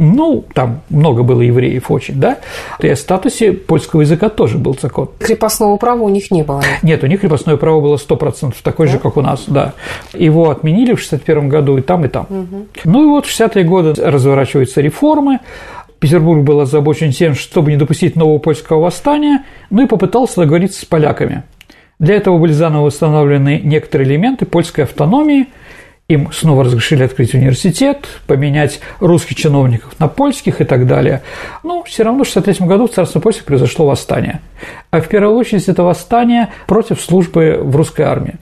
ну, 0.00 0.44
там 0.54 0.82
много 0.90 1.24
было 1.24 1.40
евреев 1.40 1.90
очень, 1.90 2.20
да, 2.20 2.38
и 2.78 2.88
о 2.88 2.94
статусе 2.94 3.52
польского 3.52 4.02
языка 4.02 4.28
тоже 4.28 4.56
был 4.56 4.78
закон. 4.80 5.10
Крепостного 5.18 5.76
права 5.76 6.02
у 6.02 6.08
них 6.08 6.30
не 6.30 6.44
было? 6.44 6.62
Нет, 6.82 7.02
у 7.02 7.08
них 7.08 7.20
крепостное 7.20 7.56
право 7.56 7.80
было 7.80 7.96
100%, 7.96 8.54
такое 8.62 8.86
да? 8.86 8.92
же, 8.92 8.98
как 9.00 9.16
у 9.16 9.22
нас, 9.22 9.44
да. 9.48 9.72
Его 10.14 10.50
отменили 10.50 10.94
в 10.94 11.00
61 11.00 11.48
году 11.48 11.78
и 11.78 11.80
там, 11.80 12.04
и 12.04 12.08
там. 12.08 12.26
Угу. 12.30 12.66
Ну 12.84 13.02
и 13.02 13.06
вот 13.06 13.26
в 13.26 13.28
60-е 13.28 13.64
годы 13.64 14.00
разворачиваются 14.00 14.80
реформы, 14.80 15.40
Петербург 16.00 16.42
был 16.42 16.60
озабочен 16.60 17.12
тем, 17.12 17.34
чтобы 17.34 17.70
не 17.70 17.76
допустить 17.76 18.16
нового 18.16 18.38
польского 18.38 18.80
восстания, 18.80 19.44
ну 19.70 19.84
и 19.84 19.86
попытался 19.86 20.40
договориться 20.40 20.82
с 20.82 20.84
поляками. 20.84 21.42
Для 21.98 22.14
этого 22.14 22.38
были 22.38 22.52
заново 22.52 22.86
восстановлены 22.86 23.60
некоторые 23.62 24.08
элементы 24.08 24.46
польской 24.46 24.84
автономии– 24.84 25.48
им 26.08 26.32
снова 26.32 26.64
разрешили 26.64 27.02
открыть 27.02 27.34
университет, 27.34 28.06
поменять 28.26 28.80
русских 28.98 29.36
чиновников 29.36 30.00
на 30.00 30.08
польских 30.08 30.62
и 30.62 30.64
так 30.64 30.86
далее. 30.86 31.22
Но 31.62 31.82
все 31.82 32.02
равно 32.02 32.24
в 32.24 32.30
1963 32.30 32.66
году 32.66 32.88
в 32.88 32.94
царстве 32.94 33.20
польском 33.20 33.44
произошло 33.44 33.86
восстание. 33.86 34.40
А 34.90 35.02
в 35.02 35.08
первую 35.08 35.36
очередь 35.36 35.68
это 35.68 35.82
восстание 35.82 36.48
против 36.66 37.02
службы 37.02 37.58
в 37.62 37.76
русской 37.76 38.02
армии. 38.02 38.36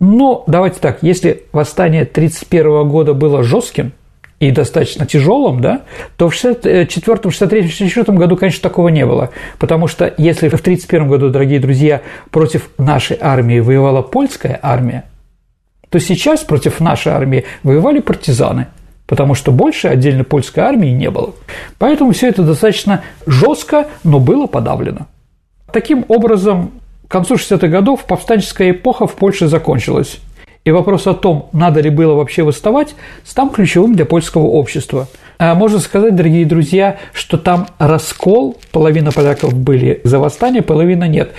Но 0.00 0.42
давайте 0.48 0.80
так, 0.80 0.98
если 1.02 1.44
восстание 1.52 2.02
1931 2.02 2.88
года 2.88 3.14
было 3.14 3.44
жестким, 3.44 3.92
и 4.40 4.50
достаточно 4.50 5.06
тяжелым, 5.06 5.60
да, 5.60 5.82
то 6.16 6.30
в 6.30 6.34
64 6.34 7.30
63 7.30 7.68
64 7.68 8.18
году, 8.18 8.36
конечно, 8.36 8.62
такого 8.62 8.88
не 8.88 9.04
было. 9.06 9.30
Потому 9.58 9.86
что 9.86 10.12
если 10.16 10.48
в 10.48 10.60
1931 10.60 11.08
году, 11.08 11.28
дорогие 11.28 11.60
друзья, 11.60 12.00
против 12.30 12.70
нашей 12.78 13.18
армии 13.20 13.60
воевала 13.60 14.00
польская 14.00 14.58
армия, 14.62 15.04
то 15.90 15.98
сейчас 16.00 16.40
против 16.40 16.80
нашей 16.80 17.12
армии 17.12 17.44
воевали 17.62 18.00
партизаны, 18.00 18.68
потому 19.06 19.34
что 19.34 19.52
больше 19.52 19.88
отдельно 19.88 20.24
польской 20.24 20.62
армии 20.62 20.88
не 20.88 21.10
было. 21.10 21.34
Поэтому 21.78 22.12
все 22.12 22.28
это 22.28 22.42
достаточно 22.42 23.02
жестко, 23.26 23.88
но 24.04 24.20
было 24.20 24.46
подавлено. 24.46 25.06
Таким 25.70 26.06
образом, 26.08 26.72
к 27.06 27.10
концу 27.10 27.34
60-х 27.34 27.68
годов 27.68 28.04
повстанческая 28.04 28.70
эпоха 28.70 29.06
в 29.06 29.16
Польше 29.16 29.48
закончилась. 29.48 30.18
И 30.64 30.70
вопрос 30.70 31.06
о 31.06 31.14
том, 31.14 31.48
надо 31.52 31.80
ли 31.80 31.88
было 31.88 32.14
вообще 32.14 32.42
восставать, 32.42 32.94
стал 33.24 33.48
ключевым 33.48 33.94
для 33.94 34.04
польского 34.04 34.42
общества. 34.42 35.08
А 35.38 35.54
можно 35.54 35.78
сказать, 35.78 36.14
дорогие 36.14 36.44
друзья, 36.44 36.98
что 37.14 37.38
там 37.38 37.68
раскол, 37.78 38.58
половина 38.70 39.10
поляков 39.10 39.54
были 39.54 40.02
за 40.04 40.18
восстание, 40.18 40.60
половина 40.60 41.04
нет. 41.04 41.32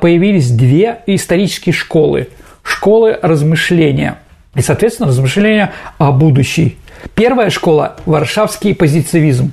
Появились 0.00 0.50
две 0.50 0.98
исторические 1.06 1.72
школы– 1.72 2.28
школы 2.64 3.16
размышления 3.22 4.18
и, 4.56 4.60
соответственно, 4.60 5.08
размышления 5.08 5.72
о 5.98 6.10
будущей. 6.10 6.76
Первая 7.14 7.50
школа– 7.50 7.96
варшавский 8.06 8.74
позитивизм. 8.74 9.52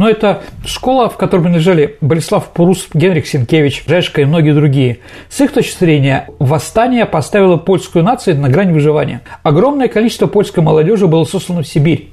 Но 0.00 0.08
это 0.08 0.40
школа, 0.64 1.10
в 1.10 1.18
которой 1.18 1.42
принадлежали 1.42 1.98
Болеслав 2.00 2.48
Прус, 2.54 2.88
Генрих 2.94 3.26
Сенкевич, 3.26 3.84
Жешка 3.86 4.22
и 4.22 4.24
многие 4.24 4.54
другие. 4.54 5.00
С 5.28 5.42
их 5.42 5.52
точки 5.52 5.78
зрения, 5.78 6.30
восстание 6.38 7.04
поставило 7.04 7.58
польскую 7.58 8.02
нацию 8.02 8.38
на 8.38 8.48
грань 8.48 8.72
выживания. 8.72 9.20
Огромное 9.42 9.88
количество 9.88 10.26
польской 10.26 10.62
молодежи 10.62 11.06
было 11.06 11.24
сослано 11.24 11.60
в 11.64 11.68
Сибирь. 11.68 12.08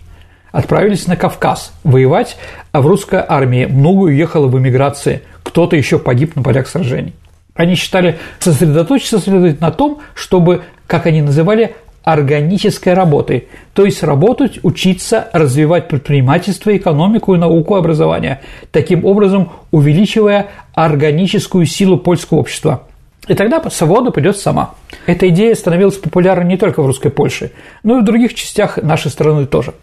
Отправились 0.52 1.08
на 1.08 1.15
Кавказ 1.15 1.71
воевать, 1.86 2.36
а 2.73 2.82
в 2.82 2.88
русской 2.88 3.23
армии 3.26 3.63
много 3.63 4.02
уехало 4.02 4.47
в 4.47 4.60
эмиграции. 4.60 5.21
Кто-то 5.43 5.78
еще 5.78 5.97
погиб 5.97 6.36
на 6.36 6.43
полях 6.43 6.67
сражений. 6.67 7.13
Они 7.56 7.76
считали 7.76 8.19
сосредоточиться 8.39 9.19
следует 9.19 9.62
на 9.62 9.71
том, 9.71 10.00
чтобы, 10.13 10.63
как 10.88 11.06
они 11.06 11.21
называли, 11.21 11.73
органической 12.08 12.93
работой, 12.93 13.50
то 13.74 13.84
есть 13.84 14.02
работать, 14.02 14.60
учиться, 14.63 15.28
развивать 15.34 15.89
предпринимательство, 15.89 16.76
экономику 16.76 17.36
и 17.36 17.38
науку 17.38 17.76
образования, 17.76 18.39
таким 18.72 19.04
образом 19.04 19.52
увеличивая 19.72 20.48
органическую 20.74 21.65
силу 21.65 21.98
польского 21.98 22.39
общества. 22.39 22.84
И 23.28 23.34
тогда 23.34 23.62
свобода 23.70 24.12
придет 24.12 24.38
сама. 24.38 24.76
Эта 25.06 25.28
идея 25.28 25.54
становилась 25.54 25.98
популярной 25.98 26.46
не 26.46 26.56
только 26.56 26.82
в 26.82 26.86
русской 26.86 27.10
Польше, 27.10 27.52
но 27.84 27.98
и 27.98 28.02
в 28.02 28.06
других 28.06 28.36
частях 28.36 28.78
нашей 28.78 29.12
страны 29.12 29.46
тоже. 29.46 29.74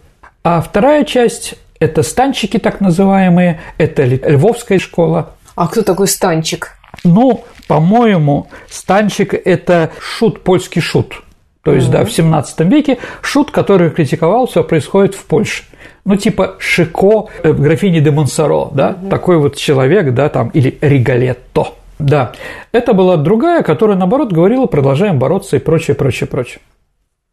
А 0.43 0.61
вторая 0.61 1.03
часть– 1.03 1.53
это 1.79 2.01
станчики 2.01 2.57
так 2.57 2.81
называемые, 2.81 3.59
это 3.77 4.03
Львовская 4.03 4.79
школа. 4.79 5.33
А 5.53 5.67
кто 5.67 5.83
такой 5.83 6.07
станчик? 6.07 6.71
Ну, 7.03 7.43
по-моему, 7.67 8.47
станчик– 8.67 9.35
это 9.45 9.91
шут, 9.99 10.43
польский 10.43 10.81
шут. 10.81 11.21
То 11.65 11.73
есть, 11.73 11.87
mm-hmm. 11.87 11.91
да, 11.91 12.05
в 12.05 12.11
17 12.11 12.59
веке 12.61 12.99
шут, 13.23 13.49
который 13.49 13.89
критиковал, 13.89 14.45
все 14.45 14.63
происходит 14.63 15.15
в 15.15 15.25
Польше. 15.25 15.63
Ну, 16.05 16.15
типа 16.15 16.57
Шико, 16.59 17.29
э, 17.41 17.53
графини 17.53 18.01
де 18.01 18.11
Монсоро, 18.11 18.69
да, 18.71 18.91
mm-hmm. 18.91 19.09
такой 19.09 19.37
вот 19.37 19.55
человек, 19.55 20.13
да, 20.13 20.29
там, 20.29 20.49
или 20.49 20.77
Ригалетто. 20.79 21.69
Да, 21.97 22.33
это 22.71 22.93
была 22.93 23.17
другая, 23.17 23.63
которая, 23.63 23.97
наоборот, 23.97 24.31
говорила, 24.31 24.67
продолжаем 24.67 25.17
бороться 25.17 25.55
и 25.55 25.59
прочее, 25.59 25.95
прочее, 25.95 26.27
прочее. 26.27 26.59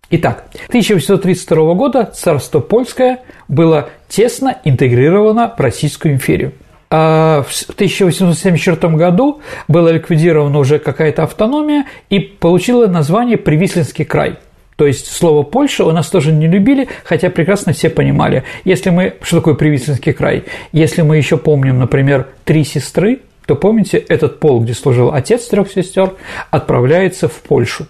Итак, 0.09 0.47
1832 0.69 1.75
года 1.75 2.05
царство 2.07 2.61
польское 2.61 3.19
было 3.49 3.91
тесно 4.09 4.57
интегрировано 4.65 5.53
в 5.55 5.61
Российскую 5.61 6.15
империю. 6.15 6.53
А 6.95 7.43
в 7.49 7.71
1874 7.71 8.95
году 8.97 9.41
была 9.67 9.93
ликвидирована 9.93 10.59
уже 10.59 10.79
какая-то 10.79 11.23
автономия 11.23 11.87
и 12.11 12.21
получила 12.21 12.87
название 12.87 13.39
Привислинский 13.39 14.05
край. 14.05 14.37
То 14.77 14.87
есть 14.87 15.07
слово 15.07 15.43
Польша 15.43 15.87
у 15.87 15.93
нас 15.93 16.11
тоже 16.11 16.33
не 16.33 16.47
любили, 16.47 16.89
хотя 17.05 17.31
прекрасно 17.31 17.73
все 17.73 17.89
понимали. 17.89 18.45
Если 18.65 18.91
мы... 18.91 19.15
Что 19.23 19.39
такое 19.39 19.55
Привислинский 19.55 20.13
край? 20.13 20.45
Если 20.73 21.01
мы 21.01 21.17
еще 21.17 21.39
помним, 21.39 21.79
например, 21.79 22.29
«Три 22.45 22.63
сестры», 22.63 23.21
то 23.47 23.57
помните, 23.57 23.97
этот 23.97 24.39
пол, 24.39 24.61
где 24.61 24.75
служил 24.75 25.15
отец 25.15 25.47
трех 25.47 25.73
сестер, 25.73 26.13
отправляется 26.51 27.27
в 27.27 27.37
Польшу 27.41 27.87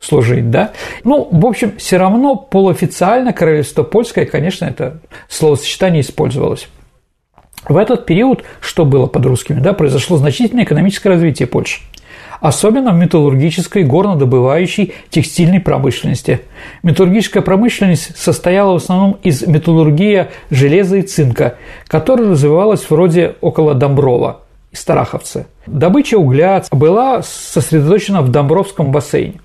служить, 0.00 0.50
да? 0.50 0.72
Ну, 1.02 1.26
в 1.32 1.46
общем, 1.46 1.78
все 1.78 1.96
равно 1.96 2.36
полуофициально 2.36 3.32
королевство 3.32 3.84
польское, 3.84 4.26
конечно, 4.26 4.66
это 4.66 5.00
словосочетание 5.30 6.02
использовалось. 6.02 6.68
В 7.68 7.76
этот 7.76 8.06
период, 8.06 8.44
что 8.60 8.84
было 8.84 9.06
под 9.06 9.26
русскими, 9.26 9.60
да, 9.60 9.72
произошло 9.72 10.16
значительное 10.16 10.64
экономическое 10.64 11.10
развитие 11.10 11.46
Польши 11.46 11.80
особенно 12.44 12.92
в 12.92 12.96
металлургической, 12.96 13.84
горнодобывающей, 13.84 14.92
текстильной 15.08 15.60
промышленности. 15.60 16.40
Металлургическая 16.82 17.42
промышленность 17.42 18.16
состояла 18.18 18.74
в 18.74 18.76
основном 18.82 19.18
из 19.22 19.46
металлургии 19.46 20.26
железа 20.50 20.98
и 20.98 21.02
цинка, 21.02 21.56
которая 21.86 22.28
развивалась 22.28 22.84
вроде 22.90 23.36
около 23.40 23.74
Домброва 23.74 24.42
и 24.72 24.76
Стараховцы. 24.76 25.46
Добыча 25.66 26.18
угля 26.18 26.62
была 26.70 27.22
сосредоточена 27.22 28.20
в 28.20 28.30
Домбровском 28.30 28.92
бассейне. 28.92 29.40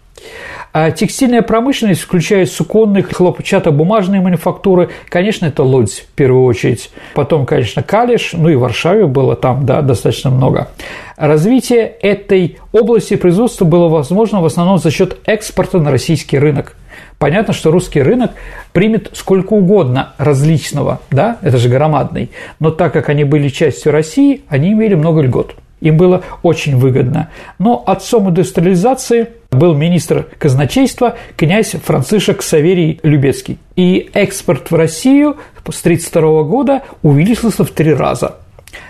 А 0.72 0.92
текстильная 0.92 1.42
промышленность, 1.42 2.02
включая 2.02 2.46
суконные, 2.46 3.04
хлопчатобумажные 3.04 4.22
мануфактуры, 4.22 4.90
конечно, 5.10 5.48
это 5.48 5.64
Лодзь 5.64 6.02
в 6.02 6.08
первую 6.16 6.44
очередь. 6.44 6.92
Потом, 7.16 7.48
конечно, 7.48 7.82
Калиш, 7.82 8.34
ну 8.34 8.50
и 8.50 8.56
Варшаве 8.56 9.08
было 9.08 9.36
там, 9.36 9.66
да, 9.66 9.82
достаточно 9.82 10.30
много. 10.30 10.70
Развитие 11.18 11.86
этой 11.86 12.60
области 12.72 13.16
производства 13.16 13.66
было 13.66 13.88
возможно 13.88 14.42
в 14.42 14.46
основном 14.46 14.78
за 14.78 14.92
счет 14.92 15.18
экспорта 15.26 15.80
на 15.80 15.90
российский 15.90 16.38
рынок. 16.38 16.76
Понятно, 17.18 17.54
что 17.54 17.72
русский 17.72 18.02
рынок 18.02 18.32
примет 18.72 19.10
сколько 19.14 19.54
угодно 19.54 20.14
различного, 20.18 21.02
да, 21.10 21.38
это 21.42 21.58
же 21.58 21.68
громадный, 21.68 22.30
но 22.60 22.72
так 22.72 22.94
как 22.94 23.10
они 23.10 23.24
были 23.24 23.50
частью 23.50 23.92
России, 23.92 24.44
они 24.48 24.72
имели 24.72 24.96
много 24.96 25.22
льгот. 25.22 25.56
Им 25.82 25.98
было 25.98 26.24
очень 26.44 26.78
выгодно. 26.78 27.30
Но 27.58 27.84
отцом 27.86 28.30
индустриализации 28.30 29.30
был 29.52 29.74
министр 29.74 30.28
казначейства 30.38 31.18
князь 31.36 31.72
Францишек 31.84 32.42
Саверий 32.42 33.00
Любецкий. 33.04 33.58
И 33.76 34.10
экспорт 34.14 34.72
в 34.72 34.76
Россию 34.76 35.38
с 35.70 35.82
1932 35.82 36.44
года 36.44 36.84
увеличился 37.02 37.64
в 37.64 37.72
три 37.72 37.94
раза. 37.94 38.38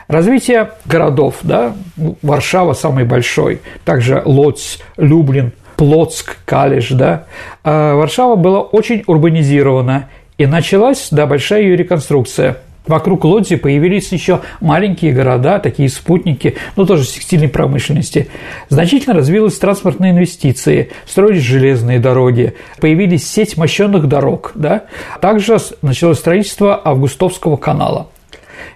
Развитие 0.08 0.72
городов, 0.86 1.36
да, 1.42 1.74
Варшава 2.22 2.74
самый 2.74 3.06
большой, 3.06 3.62
также 3.86 4.22
Лодзь, 4.26 4.80
Люблин, 4.98 5.54
Плотск, 5.78 6.38
Калиш, 6.46 6.90
да. 6.90 7.26
А 7.64 7.96
Варшава 7.96 8.36
была 8.36 8.62
очень 8.62 9.04
урбанизирована, 9.08 10.10
и 10.38 10.46
началась, 10.46 11.10
да, 11.12 11.26
большая 11.26 11.62
ее 11.62 11.76
реконструкция– 11.76 12.58
Вокруг 12.90 13.24
Лодзи 13.24 13.58
появились 13.58 14.12
еще 14.12 14.42
маленькие 14.62 15.12
города, 15.14 15.60
такие 15.60 15.90
спутники, 15.90 16.58
ну 16.76 16.88
тоже 16.88 17.06
текстильной 17.06 17.48
промышленности. 17.48 18.30
Значительно 18.70 19.14
развилась 19.14 19.60
транспортные 19.60 20.12
инвестиции, 20.12 20.90
строились 21.06 21.44
железные 21.44 22.00
дороги, 22.00 22.56
появились 22.82 23.30
сеть 23.30 23.58
мощенных 23.58 24.08
дорог, 24.08 24.54
да? 24.56 24.86
также 25.22 25.60
началось 25.84 26.18
строительство 26.18 26.82
Августовского 26.84 27.58
канала. 27.58 28.08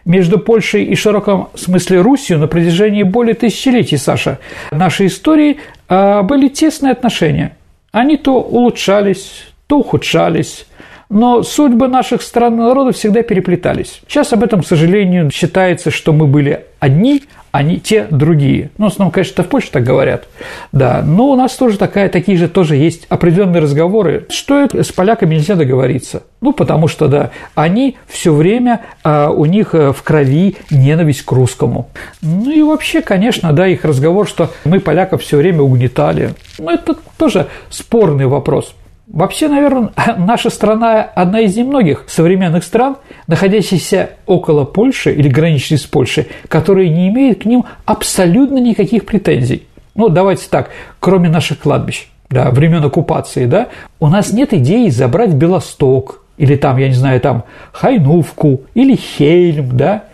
Между 0.06 0.38
Польшей 0.38 0.84
и 0.84 0.94
в 0.94 1.00
широком 1.00 1.50
смысле 1.56 2.02
Русью 2.02 2.38
на 2.38 2.46
протяжении 2.46 3.02
более 3.02 3.34
тысячелетий, 3.34 3.98
Саша, 3.98 4.38
нашей 4.70 5.08
истории 5.08 5.58
а, 5.90 6.22
были 6.22 6.50
тесные 6.50 6.92
отношения. 6.92 7.58
Они 7.92 8.18
то 8.18 8.40
улучшались, 8.40 9.48
то 9.66 9.80
ухудшались, 9.80 10.68
но 11.14 11.44
судьбы 11.44 11.88
наших 11.88 12.22
стран 12.22 12.56
и 12.56 12.58
народов 12.58 12.96
всегда 12.96 13.22
переплетались. 13.22 14.02
Сейчас 14.08 14.34
об 14.34 14.44
этом, 14.44 14.62
к 14.62 14.68
сожалению, 14.68 15.30
считается, 15.32 15.92
что 15.92 16.12
мы 16.12 16.28
были 16.28 16.66
одни, 16.80 17.24
а 17.52 17.62
не 17.62 17.80
те 17.80 18.08
другие. 18.10 18.72
Ну, 18.80 18.90
в 18.90 18.92
основном, 18.92 19.12
конечно, 19.12 19.44
в 19.44 19.48
Польше 19.48 19.70
так 19.72 19.84
говорят, 19.84 20.28
да, 20.72 21.04
но 21.06 21.30
у 21.30 21.36
нас 21.36 21.56
тоже 21.56 21.78
такая, 21.78 22.10
такие 22.10 22.36
же 22.36 22.48
тоже 22.48 22.76
есть 22.76 23.06
определенные 23.10 23.62
разговоры, 23.62 24.26
что 24.30 24.68
с 24.74 24.92
поляками 24.92 25.36
нельзя 25.36 25.54
договориться. 25.54 26.24
Ну, 26.42 26.52
потому 26.52 26.88
что, 26.88 27.08
да, 27.08 27.30
они 27.54 27.96
все 28.08 28.34
время, 28.34 28.82
а, 29.04 29.30
у 29.30 29.46
них 29.46 29.76
э, 29.76 29.94
в 29.94 30.02
крови 30.02 30.56
ненависть 30.72 31.22
к 31.22 31.32
русскому. 31.32 31.90
Ну 32.24 32.50
и 32.50 32.64
вообще, 32.64 33.02
конечно, 33.02 33.54
да, 33.54 33.68
их 33.68 33.86
разговор, 33.86 34.28
что 34.28 34.50
мы 34.66 34.80
поляков 34.80 35.22
все 35.22 35.38
время 35.38 35.62
угнетали, 35.62 36.34
ну, 36.58 36.72
это 36.72 36.96
тоже 37.18 37.48
спорный 37.70 38.26
вопрос. 38.26 38.74
Вообще, 39.08 39.50
наверное, 39.50 39.92
наша 40.18 40.50
страна 40.50 41.02
одна 41.02 41.42
из 41.42 41.56
немногих 41.58 42.06
современных 42.08 42.64
стран, 42.64 42.98
находящихся 43.28 44.12
около 44.26 44.64
Польши 44.64 45.12
или 45.12 45.28
граничащей 45.28 45.78
с 45.78 45.86
Польшей, 45.86 46.28
которые 46.48 46.90
не 46.90 47.10
имеют 47.10 47.44
к 47.44 47.46
ним 47.46 47.66
абсолютно 47.86 48.58
никаких 48.58 49.06
претензий. 49.06 49.68
Ну, 49.96 50.10
давайте 50.10 50.48
так, 50.50 50.70
кроме 51.00 51.30
наших 51.30 51.60
кладбищ, 51.60 52.08
да, 52.30 52.50
времен 52.50 52.84
оккупации, 52.84 53.46
да, 53.46 53.68
у 54.00 54.08
нас 54.08 54.32
нет 54.32 54.54
идеи 54.54 54.90
забрать 54.90 55.34
Белосток, 55.34 56.22
или 56.38 56.56
там, 56.56 56.78
я 56.78 56.88
не 56.88 56.96
знаю, 56.96 57.20
там 57.22 57.44
Хайнувку, 57.74 58.64
или 58.74 58.96
Хельм, 58.96 59.78
да, 59.78 60.06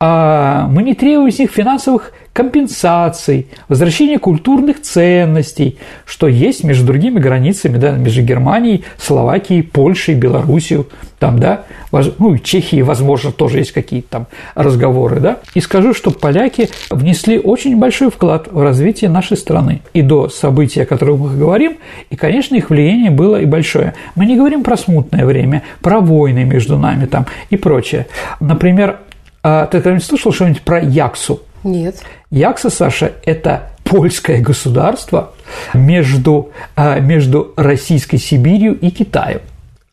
мы 0.00 0.82
не 0.84 0.94
требуем 0.94 1.28
из 1.28 1.38
них 1.38 1.50
финансовых 1.50 2.12
компенсаций, 2.32 3.48
возвращения 3.68 4.20
культурных 4.20 4.80
ценностей, 4.80 5.76
что 6.06 6.28
есть 6.28 6.62
между 6.62 6.86
другими 6.86 7.18
границами, 7.18 7.78
да, 7.78 7.90
между 7.90 8.22
Германией, 8.22 8.84
Словакией, 8.96 9.64
Польшей, 9.64 10.14
Белоруссией, 10.14 10.86
там, 11.18 11.40
да, 11.40 11.64
ну 11.90 12.34
и 12.34 12.40
Чехии, 12.40 12.80
возможно, 12.82 13.32
тоже 13.32 13.58
есть 13.58 13.72
какие-то 13.72 14.08
там 14.08 14.26
разговоры, 14.54 15.18
да. 15.18 15.38
И 15.54 15.60
скажу, 15.60 15.94
что 15.94 16.12
поляки 16.12 16.68
внесли 16.90 17.40
очень 17.40 17.76
большой 17.76 18.12
вклад 18.12 18.46
в 18.52 18.62
развитие 18.62 19.10
нашей 19.10 19.36
страны 19.36 19.80
и 19.94 20.02
до 20.02 20.28
событий, 20.28 20.82
о 20.82 20.86
которых 20.86 21.18
мы 21.18 21.36
говорим, 21.36 21.78
и, 22.10 22.14
конечно, 22.14 22.54
их 22.54 22.70
влияние 22.70 23.10
было 23.10 23.40
и 23.40 23.46
большое. 23.46 23.94
Мы 24.14 24.26
не 24.26 24.36
говорим 24.36 24.62
про 24.62 24.76
смутное 24.76 25.26
время, 25.26 25.64
про 25.80 25.98
войны 25.98 26.44
между 26.44 26.78
нами 26.78 27.06
там 27.06 27.26
и 27.50 27.56
прочее. 27.56 28.06
Например, 28.38 29.00
а 29.42 29.66
ты 29.66 29.78
когда-нибудь 29.78 30.04
слышал 30.04 30.32
что-нибудь 30.32 30.62
про 30.62 30.80
Яксу? 30.80 31.42
Нет. 31.64 31.96
Якса, 32.30 32.70
Саша, 32.70 33.12
это 33.24 33.70
польское 33.84 34.40
государство 34.40 35.32
между, 35.74 36.50
а, 36.76 37.00
между 37.00 37.52
Российской 37.56 38.18
Сибирью 38.18 38.78
и 38.78 38.90
Китаем. 38.90 39.40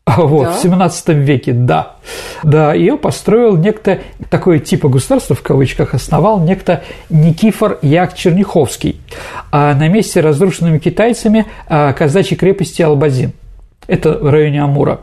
Вот, 0.06 0.44
да? 0.44 0.52
в 0.52 0.58
17 0.60 1.08
веке, 1.08 1.52
да. 1.52 1.96
Да, 2.44 2.74
ее 2.74 2.96
построил 2.96 3.56
некто, 3.56 3.98
такое 4.30 4.60
типа 4.60 4.88
государства, 4.88 5.34
в 5.34 5.42
кавычках, 5.42 5.94
основал 5.94 6.38
некто 6.38 6.84
Никифор 7.10 7.80
Як 7.82 8.14
Черняховский 8.14 9.00
а 9.50 9.74
на 9.74 9.88
месте 9.88 10.20
разрушенными 10.20 10.78
китайцами 10.78 11.46
а, 11.68 11.92
казачьей 11.92 12.38
крепости 12.38 12.82
Албазин. 12.82 13.32
Это 13.88 14.12
в 14.12 14.30
районе 14.30 14.62
Амура. 14.62 15.00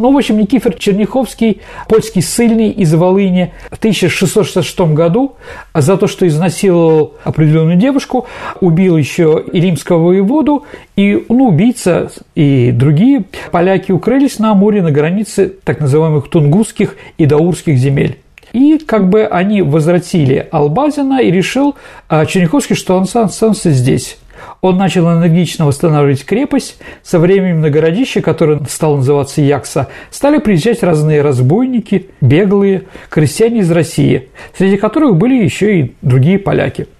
Ну, 0.00 0.12
в 0.12 0.16
общем, 0.16 0.38
Никифор 0.38 0.72
Черняховский, 0.74 1.60
польский 1.86 2.22
ссыльный 2.22 2.70
из 2.70 2.94
Волыни, 2.94 3.52
в 3.70 3.76
1666 3.76 4.80
году 4.94 5.36
за 5.74 5.98
то, 5.98 6.06
что 6.06 6.26
изнасиловал 6.26 7.14
определенную 7.22 7.76
девушку, 7.76 8.26
убил 8.60 8.96
еще 8.96 9.44
и 9.52 9.60
римского 9.60 10.06
воеводу, 10.06 10.64
и 10.96 11.26
ну, 11.28 11.48
убийца 11.48 12.10
и 12.34 12.70
другие 12.72 13.24
поляки 13.50 13.92
укрылись 13.92 14.38
на 14.38 14.52
Амуре 14.52 14.80
на 14.82 14.90
границе 14.90 15.52
так 15.64 15.80
называемых 15.80 16.30
тунгусских 16.30 16.96
и 17.18 17.26
даурских 17.26 17.76
земель. 17.76 18.18
И 18.52 18.78
как 18.78 19.08
бы 19.08 19.26
они 19.26 19.60
возвратили 19.60 20.48
Албазина 20.50 21.20
и 21.20 21.30
решил 21.30 21.76
а, 22.08 22.24
Черняховский, 22.24 22.74
что 22.74 22.96
он 22.96 23.02
останется 23.02 23.70
здесь. 23.70 24.16
Он 24.60 24.76
начал 24.76 25.10
энергично 25.10 25.66
восстанавливать 25.66 26.24
крепость. 26.24 26.78
Со 27.02 27.18
временем 27.18 27.60
на 27.60 27.70
городище, 27.70 28.20
которое 28.20 28.60
стало 28.68 28.96
называться 28.96 29.40
Якса, 29.40 29.88
стали 30.10 30.38
приезжать 30.38 30.82
разные 30.82 31.22
разбойники, 31.22 32.10
беглые, 32.20 32.84
крестьяне 33.08 33.60
из 33.60 33.70
России, 33.70 34.28
среди 34.56 34.76
которых 34.76 35.16
были 35.16 35.42
еще 35.42 35.80
и 35.80 35.94
другие 36.02 36.38
поляки– 36.38 36.86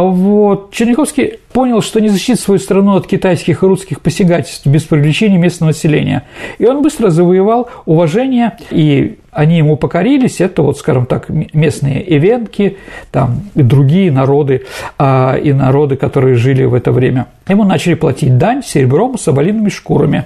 вот 0.00 0.72
Черняховский 0.72 1.34
понял, 1.52 1.82
что 1.82 2.00
не 2.00 2.08
защитит 2.08 2.40
свою 2.40 2.58
страну 2.58 2.96
от 2.96 3.06
китайских 3.06 3.62
и 3.62 3.66
русских 3.66 4.00
посягательств 4.00 4.66
без 4.66 4.84
привлечения 4.84 5.36
местного 5.36 5.70
населения. 5.70 6.22
И 6.58 6.64
он 6.64 6.80
быстро 6.80 7.10
завоевал 7.10 7.68
уважение, 7.84 8.56
и 8.70 9.18
они 9.30 9.58
ему 9.58 9.76
покорились. 9.76 10.40
Это, 10.40 10.62
вот, 10.62 10.78
скажем 10.78 11.04
так, 11.04 11.28
местные 11.28 12.02
ивенки, 12.16 12.78
там 13.10 13.42
и 13.54 13.62
другие 13.62 14.10
народы, 14.10 14.64
а, 14.96 15.36
и 15.36 15.52
народы, 15.52 15.96
которые 15.96 16.36
жили 16.36 16.64
в 16.64 16.72
это 16.72 16.90
время. 16.90 17.26
Ему 17.46 17.64
начали 17.64 17.92
платить 17.92 18.38
дань 18.38 18.62
серебром, 18.64 19.18
соболиными 19.18 19.68
шкурами. 19.68 20.24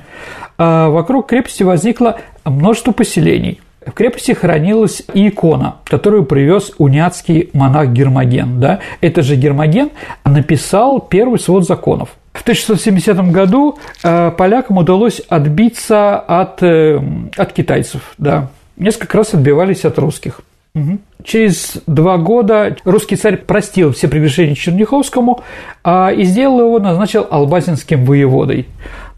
А 0.58 0.90
вокруг 0.90 1.26
крепости 1.26 1.64
возникло 1.64 2.20
множество 2.44 2.92
поселений. 2.92 3.60
В 3.86 3.92
крепости 3.92 4.32
хранилась 4.32 5.02
и 5.14 5.28
икона, 5.28 5.76
которую 5.84 6.24
привез 6.24 6.72
уняцкий 6.76 7.50
монах 7.52 7.90
Гермоген. 7.90 8.58
Да? 8.58 8.80
Это 9.00 9.22
же 9.22 9.36
Гермоген 9.36 9.90
написал 10.24 11.00
первый 11.00 11.38
свод 11.38 11.66
законов. 11.66 12.10
В 12.32 12.42
1670 12.42 13.30
году 13.30 13.78
э, 14.02 14.32
полякам 14.32 14.78
удалось 14.78 15.22
отбиться 15.28 16.18
от, 16.18 16.62
э, 16.62 17.00
от 17.36 17.52
китайцев. 17.52 18.14
Да. 18.18 18.48
Несколько 18.76 19.18
раз 19.18 19.32
отбивались 19.34 19.84
от 19.84 19.98
русских. 19.98 20.40
Угу. 20.74 20.98
Через 21.24 21.78
два 21.86 22.18
года 22.18 22.76
русский 22.84 23.16
царь 23.16 23.38
простил 23.38 23.92
все 23.92 24.08
прегрешения 24.08 24.54
Черняховскому 24.54 25.40
а, 25.82 26.10
и 26.12 26.24
сделал 26.24 26.60
его, 26.60 26.78
назначил 26.78 27.26
албазинским 27.30 28.04
воеводой. 28.04 28.66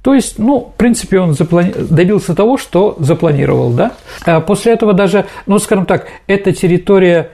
То 0.03 0.15
есть, 0.15 0.39
ну, 0.39 0.73
в 0.75 0.79
принципе, 0.79 1.19
он 1.21 1.35
заплани... 1.35 1.73
добился 1.73 2.35
того, 2.35 2.57
что 2.57 2.97
запланировал, 2.99 3.71
да. 3.71 3.93
А 4.25 4.41
после 4.41 4.73
этого 4.73 4.93
даже, 4.93 5.27
ну, 5.47 5.59
скажем 5.59 5.87
так, 5.87 6.07
эта 6.27 6.53
территория 6.53 7.31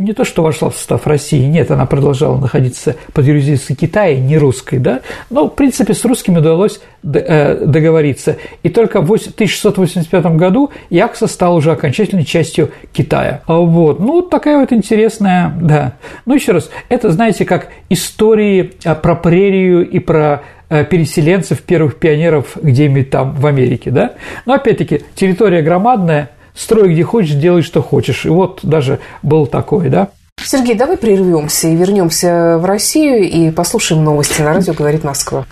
не 0.00 0.14
то, 0.14 0.24
что 0.24 0.42
вошла 0.42 0.70
в 0.70 0.76
состав 0.76 1.06
России, 1.06 1.44
нет, 1.44 1.70
она 1.70 1.84
продолжала 1.84 2.38
находиться 2.38 2.96
под 3.12 3.26
юрисдикцией 3.26 3.76
Китая, 3.76 4.18
не 4.18 4.38
русской, 4.38 4.78
да, 4.78 5.00
но, 5.28 5.46
в 5.46 5.54
принципе, 5.54 5.92
с 5.92 6.02
русскими 6.06 6.38
удалось 6.38 6.80
э, 7.02 7.66
договориться. 7.66 8.38
И 8.62 8.70
только 8.70 9.02
в 9.02 9.12
1685 9.12 10.24
году 10.36 10.70
Якса 10.88 11.26
стал 11.26 11.54
уже 11.54 11.72
окончательной 11.72 12.24
частью 12.24 12.70
Китая. 12.94 13.42
А 13.46 13.58
вот, 13.58 14.00
ну, 14.00 14.22
такая 14.22 14.58
вот 14.58 14.72
интересная, 14.72 15.54
да. 15.60 15.92
Ну, 16.24 16.34
еще 16.34 16.52
раз, 16.52 16.70
это, 16.88 17.10
знаете, 17.10 17.44
как 17.44 17.68
истории 17.90 18.72
про 19.02 19.14
прерию 19.14 19.86
и 19.86 19.98
про 19.98 20.42
переселенцев, 20.70 21.60
первых 21.62 21.96
пионеров 21.96 22.56
где-нибудь 22.62 23.10
там 23.10 23.34
в 23.34 23.46
Америке, 23.46 23.90
да. 23.90 24.14
Но 24.46 24.54
опять-таки 24.54 25.02
территория 25.14 25.62
громадная, 25.62 26.30
строй 26.54 26.92
где 26.92 27.02
хочешь, 27.02 27.34
делай 27.34 27.62
что 27.62 27.82
хочешь. 27.82 28.24
И 28.24 28.28
вот 28.28 28.60
даже 28.62 29.00
был 29.22 29.46
такой, 29.46 29.88
да. 29.88 30.08
Сергей, 30.42 30.74
давай 30.74 30.96
прервемся 30.96 31.68
и 31.68 31.74
вернемся 31.74 32.56
в 32.58 32.64
Россию 32.64 33.28
и 33.28 33.50
послушаем 33.50 34.04
новости 34.04 34.40
на 34.40 34.54
радио 34.54 34.72
«Говорит 34.72 35.04
Москва». 35.04 35.44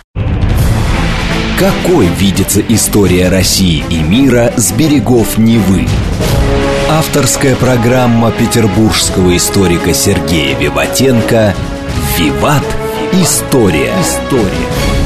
Какой 1.59 2.07
видится 2.17 2.61
история 2.69 3.27
России 3.27 3.83
и 3.89 4.01
мира 4.01 4.53
с 4.55 4.71
берегов 4.71 5.37
Невы? 5.37 5.85
Авторская 6.89 7.55
программа 7.55 8.31
петербургского 8.31 9.35
историка 9.35 9.93
Сергея 9.93 10.57
Виватенко 10.57 11.53
«Виват. 12.17 12.63
История». 13.11 13.91
История. 14.01 14.98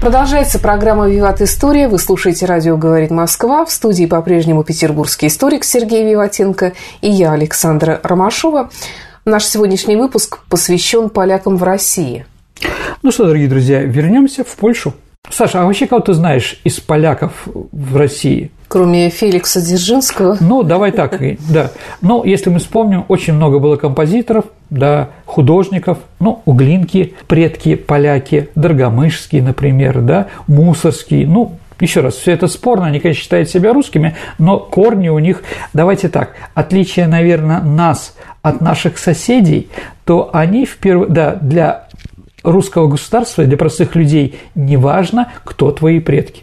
Продолжается 0.00 0.58
программа 0.58 1.08
«Виват 1.08 1.40
История». 1.40 1.88
Вы 1.88 1.98
слушаете 1.98 2.46
радио 2.46 2.76
«Говорит 2.76 3.10
Москва». 3.10 3.64
В 3.64 3.70
студии 3.70 4.06
по-прежнему 4.06 4.62
петербургский 4.64 5.26
историк 5.26 5.64
Сергей 5.64 6.08
Виватенко 6.08 6.72
и 7.00 7.10
я, 7.10 7.32
Александра 7.32 8.00
Ромашова. 8.02 8.70
Наш 9.24 9.44
сегодняшний 9.44 9.96
выпуск 9.96 10.38
посвящен 10.48 11.10
полякам 11.10 11.56
в 11.56 11.62
России– 11.62 12.26
ну 13.02 13.12
что, 13.12 13.26
дорогие 13.26 13.48
друзья, 13.48 13.82
вернемся 13.82 14.44
в 14.44 14.56
Польшу. 14.56 14.94
Саша, 15.30 15.62
а 15.62 15.66
вообще 15.66 15.86
кого 15.86 16.00
ты 16.00 16.14
знаешь 16.14 16.60
из 16.64 16.80
поляков 16.80 17.46
в 17.46 17.96
России? 17.96 18.50
Кроме 18.66 19.08
Феликса 19.08 19.60
Дзержинского? 19.60 20.36
Ну, 20.40 20.62
давай 20.62 20.90
так, 20.90 21.20
да. 21.48 21.70
Но 22.00 22.24
если 22.24 22.50
мы 22.50 22.58
вспомним, 22.58 23.04
очень 23.08 23.34
много 23.34 23.58
было 23.58 23.76
композиторов, 23.76 24.46
да, 24.70 25.10
художников, 25.26 25.98
ну, 26.18 26.42
Углинки, 26.44 27.14
предки 27.26 27.74
поляки, 27.76 28.48
Драгомышские, 28.54 29.42
например, 29.42 30.00
да, 30.00 30.28
Мусорский, 30.46 31.24
ну, 31.24 31.58
еще 31.80 32.00
раз, 32.00 32.16
все 32.16 32.32
это 32.32 32.48
спорно, 32.48 32.86
они, 32.86 32.98
конечно, 32.98 33.22
считают 33.22 33.48
себя 33.48 33.72
русскими, 33.72 34.16
но 34.38 34.58
корни 34.58 35.08
у 35.08 35.18
них, 35.18 35.44
давайте 35.72 36.08
так, 36.08 36.32
отличие, 36.54 37.06
наверное, 37.06 37.60
нас 37.60 38.16
от 38.42 38.60
наших 38.60 38.98
соседей, 38.98 39.68
то 40.04 40.30
они 40.32 40.66
в 40.66 40.76
первую, 40.78 41.08
да, 41.08 41.36
для 41.36 41.87
русского 42.42 42.88
государства 42.88 43.44
для 43.44 43.56
простых 43.56 43.94
людей 43.94 44.38
не 44.54 44.76
важно, 44.76 45.32
кто 45.44 45.70
твои 45.72 46.00
предки. 46.00 46.42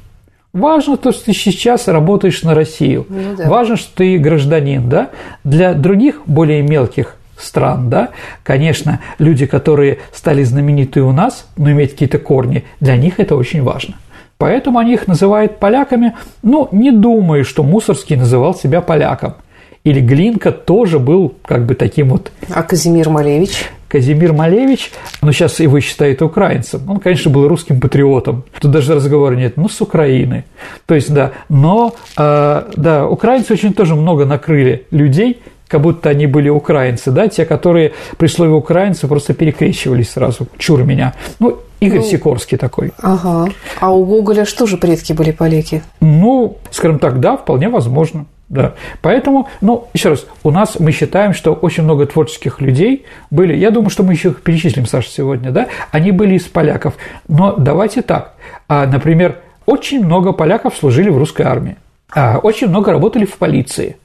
Важно 0.53 0.95
то, 0.95 1.11
что 1.11 1.25
ты 1.25 1.33
сейчас 1.33 1.87
работаешь 1.87 2.41
на 2.43 2.55
Россию. 2.55 3.05
Ну, 3.09 3.35
да. 3.37 3.49
Важно, 3.49 3.75
что 3.75 3.93
ты 3.95 4.17
гражданин, 4.17 4.87
да. 4.87 5.09
Для 5.43 5.73
других 5.73 6.21
более 6.25 6.61
мелких 6.61 7.17
стран, 7.37 7.89
да, 7.89 8.09
конечно, 8.43 9.01
люди, 9.19 9.45
которые 9.45 9.99
стали 10.13 10.43
знамениты 10.43 11.01
у 11.01 11.11
нас, 11.11 11.47
но 11.57 11.71
имеют 11.71 11.91
какие-то 11.91 12.19
корни, 12.19 12.63
для 12.79 12.95
них 12.95 13.19
это 13.19 13.35
очень 13.35 13.61
важно. 13.63 13.95
Поэтому 14.37 14.79
они 14.79 14.93
их 14.93 15.07
называют 15.07 15.59
поляками. 15.59 16.13
Ну, 16.43 16.67
не 16.71 16.91
думаю, 16.91 17.45
что 17.45 17.63
Мусорский 17.63 18.15
называл 18.15 18.53
себя 18.53 18.81
поляком. 18.81 19.35
Или 19.85 20.01
Глинка 20.01 20.51
тоже 20.51 20.99
был 20.99 21.35
как 21.45 21.65
бы 21.65 21.75
таким 21.75 22.09
вот... 22.09 22.31
А 22.49 22.63
Казимир 22.63 23.09
Малевич? 23.09 23.69
Казимир 23.87 24.33
Малевич, 24.33 24.91
ну, 25.21 25.31
сейчас 25.31 25.59
его 25.59 25.79
считают 25.79 26.23
украинцем, 26.23 26.81
он, 26.89 26.99
конечно, 26.99 27.29
был 27.31 27.47
русским 27.47 27.79
патриотом, 27.79 28.43
тут 28.59 28.71
даже 28.71 28.95
разговора 28.95 29.35
нет, 29.35 29.57
ну, 29.57 29.69
с 29.69 29.79
Украины. 29.79 30.43
То 30.87 30.95
есть, 30.95 31.13
да, 31.13 31.33
но, 31.49 31.95
э, 32.17 32.63
да, 32.75 33.07
украинцы 33.07 33.53
очень 33.53 33.73
тоже 33.73 33.93
много 33.95 34.25
накрыли 34.25 34.87
людей, 34.89 35.39
как 35.67 35.81
будто 35.81 36.09
они 36.09 36.25
были 36.25 36.49
украинцы, 36.49 37.11
да, 37.11 37.27
те, 37.27 37.45
которые 37.45 37.93
при 38.17 38.27
слове 38.27 38.53
украинцы 38.53 39.07
просто 39.07 39.35
перекрещивались 39.35 40.09
сразу, 40.09 40.47
чур 40.57 40.83
меня. 40.83 41.13
Ну, 41.39 41.59
Игорь 41.79 41.99
ну, 41.99 42.05
Сикорский 42.05 42.57
такой. 42.57 42.91
Ага. 43.01 43.51
А 43.79 43.91
у 43.93 44.03
Гоголя 44.03 44.45
что 44.45 44.65
же 44.65 44.77
предки 44.77 45.13
были 45.13 45.31
поляки? 45.31 45.83
Ну, 46.01 46.57
скажем 46.71 46.97
так, 46.97 47.19
да, 47.19 47.37
вполне 47.37 47.69
возможно. 47.69 48.25
Да. 48.55 48.73
Поэтому, 49.01 49.49
ну, 49.59 49.87
еще 49.93 50.09
раз, 50.09 50.25
у 50.43 50.51
нас 50.51 50.79
мы 50.79 50.93
считаем, 50.93 51.33
что 51.33 51.53
очень 51.53 51.83
много 51.83 52.05
творческих 52.05 52.61
людей 52.61 53.05
были, 53.29 53.53
я 53.53 53.69
думаю, 53.69 53.89
что 53.89 54.03
мы 54.03 54.13
еще 54.13 54.29
их 54.29 54.41
перечислим, 54.41 54.85
Саша, 54.85 55.09
сегодня, 55.09 55.51
да, 55.51 55.67
они 55.91 56.11
были 56.11 56.35
из 56.35 56.43
поляков. 56.43 56.93
Но 57.27 57.53
давайте 57.57 58.01
так, 58.01 58.35
а, 58.69 58.85
например, 58.87 59.39
очень 59.65 60.05
много 60.05 60.31
поляков 60.31 60.77
служили 60.77 61.09
в 61.09 61.17
русской 61.17 61.41
армии, 61.41 61.75
а, 62.13 62.37
очень 62.37 62.69
много 62.69 62.93
работали 62.93 63.25
в 63.25 63.35
полиции, 63.35 63.97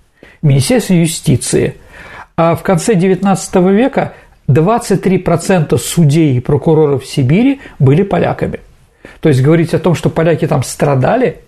в 0.42 0.46
Министерстве 0.46 1.00
юстиции. 1.00 1.76
А 2.36 2.56
в 2.56 2.62
конце 2.62 2.94
XIX 2.94 3.72
века 3.72 4.14
23% 4.48 5.78
судей 5.78 6.38
и 6.38 6.40
прокуроров 6.40 7.06
Сибири 7.06 7.60
были 7.78 8.02
поляками. 8.02 8.58
То 9.20 9.28
есть 9.28 9.42
говорить 9.42 9.74
о 9.74 9.78
том, 9.78 9.94
что 9.94 10.10
поляки 10.10 10.48
там 10.48 10.64
страдали, 10.64 11.40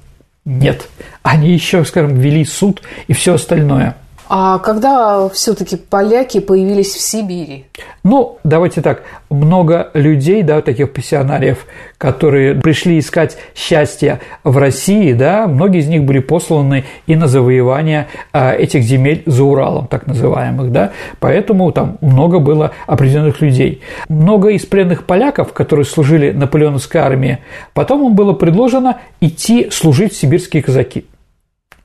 нет. 0.45 0.89
Они 1.23 1.53
еще, 1.53 1.85
скажем, 1.85 2.19
вели 2.19 2.45
суд 2.45 2.83
и 3.07 3.13
все 3.13 3.35
остальное. 3.35 3.97
А 4.35 4.61
когда 4.61 5.29
все-таки 5.29 5.77
поляки 5.77 6.41
появились 6.41 6.95
в 6.95 7.01
Сибири? 7.03 7.67
Ну, 8.03 8.39
давайте 8.45 8.81
так, 8.81 9.03
много 9.29 9.91
людей, 9.93 10.43
да, 10.43 10.63
таких 10.63 10.91
пассионариев, 10.95 11.67
которые 11.99 12.55
пришли 12.55 12.99
искать 12.99 13.37
счастье 13.55 14.21
в 14.43 14.57
России, 14.57 15.13
да, 15.13 15.47
многие 15.47 15.81
из 15.81 15.89
них 15.89 16.05
были 16.05 16.21
посланы 16.21 16.87
и 17.07 17.15
на 17.15 17.27
завоевание 17.27 18.09
а, 18.33 18.55
этих 18.55 18.85
земель 18.85 19.23
за 19.27 19.45
Уралом, 19.45 19.87
так 19.87 20.07
называемых, 20.07 20.73
да, 20.73 20.93
поэтому 21.21 21.71
там 21.71 21.99
много 22.01 22.39
было 22.39 22.71
определенных 22.87 23.43
людей. 23.43 23.83
Много 24.09 24.49
из 24.49 24.65
пленных 24.65 25.05
поляков, 25.05 25.53
которые 25.53 25.85
служили 25.85 26.31
наполеоновской 26.31 27.03
армии, 27.03 27.41
потом 27.75 28.07
им 28.07 28.15
было 28.15 28.33
предложено 28.33 28.99
идти 29.21 29.69
служить 29.71 30.15
в 30.15 30.17
сибирские 30.17 30.63
казаки. 30.63 31.05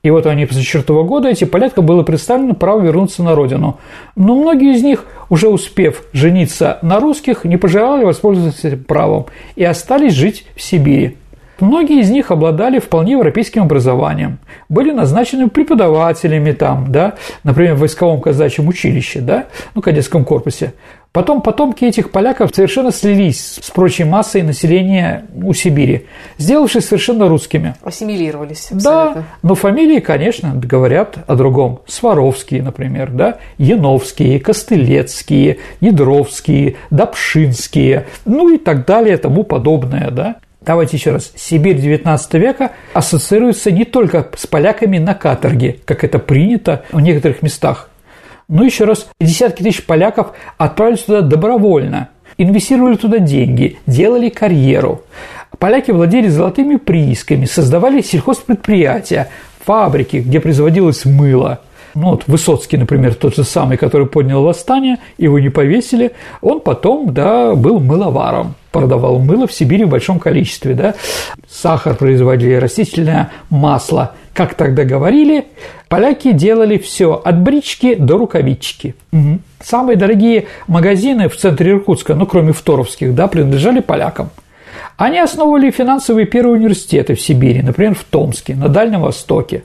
И 0.08 0.10
вот 0.10 0.26
они 0.26 0.46
после 0.46 0.64
четвертого 0.64 1.04
года, 1.04 1.28
эти 1.28 1.44
поляткам 1.44 1.86
было 1.86 2.02
представлено 2.02 2.54
право 2.54 2.80
вернуться 2.80 3.24
на 3.24 3.36
родину. 3.36 3.78
Но 4.16 4.36
многие 4.36 4.74
из 4.74 4.82
них, 4.82 5.04
уже 5.30 5.50
успев 5.50 6.04
жениться 6.14 6.80
на 6.82 7.02
русских, 7.02 7.44
не 7.44 7.58
пожелали 7.58 8.06
воспользоваться 8.06 8.70
этим 8.70 8.86
правом 8.86 9.26
и 9.58 9.66
остались 9.66 10.14
жить 10.14 10.46
в 10.56 10.62
Сибири. 10.62 11.18
Многие 11.60 12.00
из 12.00 12.10
них 12.10 12.32
обладали 12.32 12.80
вполне 12.80 13.14
европейским 13.14 13.64
образованием, 13.64 14.38
были 14.70 14.92
назначены 14.92 15.50
преподавателями 15.50 16.54
там, 16.54 16.90
да, 16.90 17.16
например, 17.44 17.76
в 17.76 17.80
войсковом 17.80 18.22
казачьем 18.22 18.70
училище, 18.70 19.20
да, 19.20 19.48
ну, 19.76 19.82
кадетском 19.82 20.24
корпусе. 20.24 20.74
Потом 21.18 21.42
потомки 21.42 21.84
этих 21.84 22.12
поляков 22.12 22.52
совершенно 22.54 22.92
слились 22.92 23.60
с 23.60 23.72
прочей 23.72 24.04
массой 24.04 24.44
населения 24.44 25.26
у 25.34 25.52
Сибири, 25.52 26.06
сделавшись 26.38 26.86
совершенно 26.86 27.28
русскими. 27.28 27.74
Ассимилировались. 27.82 28.72
Абсолютно. 28.72 29.14
Да, 29.16 29.24
но 29.42 29.56
фамилии, 29.56 30.00
конечно, 30.00 30.52
говорят 30.54 31.18
о 31.26 31.36
другом. 31.36 31.80
Сваровские, 31.88 32.62
например, 32.62 33.10
да, 33.10 33.40
Яновские, 33.58 34.40
Костылецкие, 34.40 35.58
Недровские, 35.82 36.76
Добшинские, 36.92 38.06
ну 38.26 38.54
и 38.54 38.60
так 38.60 38.86
далее, 38.86 39.18
тому 39.18 39.44
подобное, 39.44 40.12
да. 40.12 40.36
Давайте 40.62 40.98
еще 40.98 41.14
раз. 41.14 41.32
Сибирь 41.36 41.78
XIX 41.78 42.20
века 42.38 42.74
ассоциируется 42.94 43.72
не 43.72 43.86
только 43.86 44.30
с 44.38 44.46
поляками 44.46 45.00
на 45.00 45.16
каторге, 45.16 45.80
как 45.86 46.04
это 46.04 46.20
принято 46.20 46.84
в 46.92 47.02
некоторых 47.02 47.42
местах, 47.42 47.90
но 48.48 48.64
еще 48.64 48.86
раз, 48.86 49.08
десятки 49.20 49.64
тысяч 49.64 49.86
поляков 49.86 50.34
отправились 50.58 51.04
туда 51.04 51.22
добровольно, 51.22 52.10
инвестировали 52.38 52.96
туда 52.96 53.20
деньги, 53.20 53.78
делали 53.86 54.30
карьеру. 54.30 55.02
Поляки 55.60 55.92
владели 55.92 56.28
золотыми 56.28 56.76
приисками, 56.78 57.46
создавали 57.46 58.02
сельхозпредприятия, 58.02 59.30
фабрики, 59.66 60.18
где 60.18 60.40
производилось 60.40 61.06
мыло. 61.06 61.60
Ну, 61.94 62.12
вот 62.12 62.24
Высоцкий, 62.28 62.78
например, 62.78 63.16
тот 63.16 63.36
же 63.36 63.44
самый, 63.44 63.76
который 63.76 64.06
поднял 64.08 64.44
восстание, 64.44 64.98
его 65.18 65.40
не 65.40 65.50
повесили, 65.50 66.12
он 66.42 66.60
потом, 66.60 67.12
да, 67.12 67.56
был 67.56 67.80
мыловаром, 67.80 68.54
продавал 68.72 69.18
мыло 69.20 69.48
в 69.48 69.52
Сибири 69.52 69.84
в 69.84 69.90
большом 69.90 70.20
количестве, 70.20 70.76
да, 70.76 70.94
сахар 71.50 71.96
производили, 71.96 72.54
растительное 72.54 73.32
масло. 73.50 74.14
Как 74.38 74.54
тогда 74.54 74.84
говорили, 74.84 75.46
поляки 75.90 76.32
делали 76.32 76.78
все 76.78 77.14
от 77.14 77.42
брички 77.42 77.96
до 77.96 78.20
рукавички. 78.20 78.94
Угу. 79.12 79.40
Самые 79.64 79.98
дорогие 79.98 80.46
магазины 80.68 81.28
в 81.28 81.36
центре 81.36 81.72
Иркутска, 81.72 82.14
ну, 82.14 82.28
кроме 82.28 82.54
второвских, 82.54 83.16
да, 83.16 83.26
принадлежали 83.26 83.80
полякам. 83.80 84.30
Они 84.96 85.18
основывали 85.18 85.72
финансовые 85.72 86.28
первые 86.28 86.58
университеты 86.58 87.16
в 87.16 87.22
Сибири, 87.22 87.64
например, 87.64 87.96
в 87.96 88.04
Томске, 88.04 88.54
на 88.54 88.70
Дальнем 88.70 89.02
Востоке. 89.02 89.64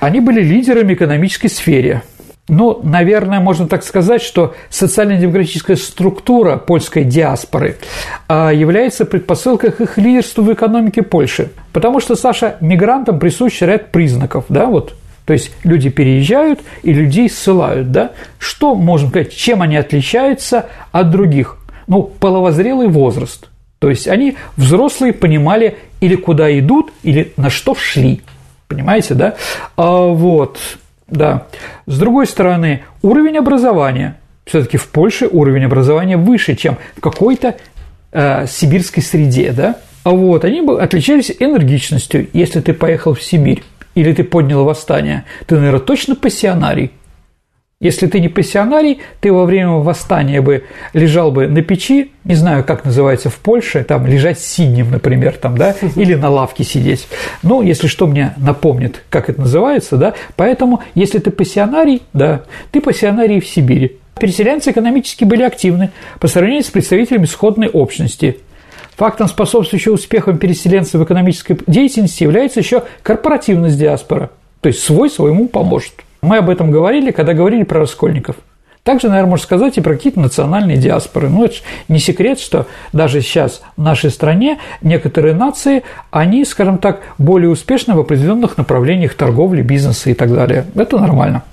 Они 0.00 0.20
были 0.20 0.40
лидерами 0.40 0.94
экономической 0.94 1.48
сфере. 1.48 2.00
Ну, 2.46 2.80
наверное, 2.82 3.40
можно 3.40 3.66
так 3.66 3.82
сказать, 3.82 4.20
что 4.20 4.54
социально-демократическая 4.68 5.76
структура 5.76 6.56
польской 6.56 7.04
диаспоры 7.04 7.78
а, 8.28 8.50
является 8.50 9.06
предпосылкой 9.06 9.72
к 9.72 9.80
их 9.80 9.96
лидерству 9.96 10.42
в 10.42 10.52
экономике 10.52 11.02
Польши. 11.02 11.52
Потому 11.72 12.00
что, 12.00 12.16
Саша, 12.16 12.56
мигрантам 12.60 13.18
присущ 13.18 13.62
ряд 13.62 13.92
признаков, 13.92 14.44
да, 14.48 14.66
вот 14.66 14.94
то 15.24 15.32
есть 15.32 15.52
люди 15.64 15.88
переезжают 15.88 16.60
и 16.82 16.92
людей 16.92 17.30
ссылают, 17.30 17.90
да? 17.90 18.10
Что 18.38 18.74
можем 18.74 19.08
сказать, 19.08 19.34
чем 19.34 19.62
они 19.62 19.78
отличаются 19.78 20.66
от 20.92 21.10
других? 21.10 21.56
ну, 21.86 22.02
половозрелый 22.02 22.88
возраст. 22.88 23.48
То 23.78 23.90
есть 23.90 24.08
они, 24.08 24.36
взрослые, 24.56 25.12
понимали 25.12 25.76
или 26.00 26.16
куда 26.16 26.56
идут, 26.58 26.92
или 27.02 27.32
на 27.36 27.50
что 27.50 27.74
шли. 27.74 28.22
Понимаете, 28.68 29.14
да? 29.14 29.34
А, 29.76 30.06
вот, 30.06 30.58
да. 31.08 31.46
С 31.86 31.98
другой 31.98 32.26
стороны, 32.26 32.82
уровень 33.02 33.38
образования. 33.38 34.18
Все-таки 34.44 34.76
в 34.76 34.88
Польше 34.88 35.26
уровень 35.30 35.64
образования 35.64 36.16
выше, 36.16 36.54
чем 36.54 36.76
в 36.96 37.00
какой-то 37.00 37.56
э, 38.12 38.46
сибирской 38.46 39.02
среде, 39.02 39.52
да? 39.52 39.76
А 40.02 40.10
вот, 40.10 40.44
они 40.44 40.60
бы 40.60 40.80
отличались 40.80 41.32
энергичностью. 41.38 42.28
Если 42.32 42.60
ты 42.60 42.74
поехал 42.74 43.14
в 43.14 43.22
Сибирь 43.22 43.62
или 43.94 44.12
ты 44.12 44.22
поднял 44.22 44.64
восстание, 44.64 45.24
ты, 45.46 45.56
наверное, 45.56 45.80
точно 45.80 46.14
пассионарий. 46.14 46.90
Если 47.80 48.06
ты 48.06 48.20
не 48.20 48.28
пассионарий, 48.28 49.00
ты 49.20 49.32
во 49.32 49.44
время 49.44 49.72
восстания 49.72 50.40
бы 50.40 50.64
лежал 50.92 51.32
бы 51.32 51.48
на 51.48 51.60
печи, 51.60 52.12
не 52.24 52.34
знаю, 52.34 52.64
как 52.64 52.84
называется 52.84 53.30
в 53.30 53.36
Польше, 53.36 53.84
там 53.84 54.06
лежать 54.06 54.38
синим, 54.38 54.90
например, 54.90 55.36
там, 55.36 55.58
да, 55.58 55.74
или 55.96 56.14
на 56.14 56.30
лавке 56.30 56.62
сидеть. 56.64 57.08
Ну, 57.42 57.62
если 57.62 57.88
что 57.88 58.06
мне 58.06 58.32
напомнит, 58.36 59.02
как 59.10 59.28
это 59.28 59.40
называется, 59.40 59.96
да, 59.96 60.14
поэтому, 60.36 60.82
если 60.94 61.18
ты 61.18 61.30
пассионарий, 61.30 62.02
да, 62.12 62.42
ты 62.70 62.80
пассионарий 62.80 63.40
в 63.40 63.46
Сибири. 63.46 63.98
Переселенцы 64.18 64.70
экономически 64.70 65.24
были 65.24 65.42
активны 65.42 65.90
по 66.20 66.28
сравнению 66.28 66.62
с 66.62 66.70
представителями 66.70 67.26
сходной 67.26 67.68
общности. 67.68 68.38
Фактом, 68.96 69.26
способствующим 69.26 69.94
успехам 69.94 70.38
переселенцев 70.38 71.00
в 71.00 71.04
экономической 71.04 71.58
деятельности, 71.66 72.22
является 72.22 72.60
еще 72.60 72.84
корпоративность 73.02 73.76
диаспора, 73.76 74.30
то 74.60 74.68
есть 74.68 74.80
свой 74.80 75.10
своему 75.10 75.48
поможет. 75.48 75.94
Мы 76.24 76.38
об 76.38 76.48
этом 76.48 76.70
говорили, 76.70 77.10
когда 77.10 77.34
говорили 77.34 77.64
про 77.64 77.80
раскольников. 77.80 78.36
Также, 78.82 79.08
наверное, 79.08 79.30
можно 79.30 79.44
сказать 79.44 79.78
и 79.78 79.80
про 79.80 79.94
какие-то 79.94 80.20
национальные 80.20 80.76
диаспоры. 80.76 81.28
Ну, 81.28 81.44
это 81.44 81.56
не 81.88 81.98
секрет, 81.98 82.38
что 82.38 82.66
даже 82.92 83.20
сейчас 83.20 83.62
в 83.76 83.82
нашей 83.82 84.10
стране 84.10 84.58
некоторые 84.82 85.34
нации, 85.34 85.84
они, 86.10 86.44
скажем 86.44 86.78
так, 86.78 87.00
более 87.16 87.50
успешны 87.50 87.94
в 87.94 88.00
определенных 88.00 88.58
направлениях 88.58 89.14
торговли, 89.14 89.62
бизнеса 89.62 90.10
и 90.10 90.14
так 90.14 90.32
далее. 90.32 90.66
Это 90.74 90.98
нормально. 90.98 91.44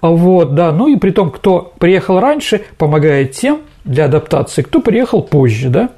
Вот, 0.00 0.54
да, 0.54 0.72
ну 0.72 0.88
и 0.88 0.96
при 0.96 1.10
том, 1.10 1.30
кто 1.30 1.72
приехал 1.78 2.20
раньше, 2.20 2.62
помогает 2.78 3.32
тем 3.32 3.60
для 3.84 4.06
адаптации, 4.06 4.62
кто 4.62 4.80
приехал 4.80 5.22
позже, 5.22 5.68
да. 5.68 5.90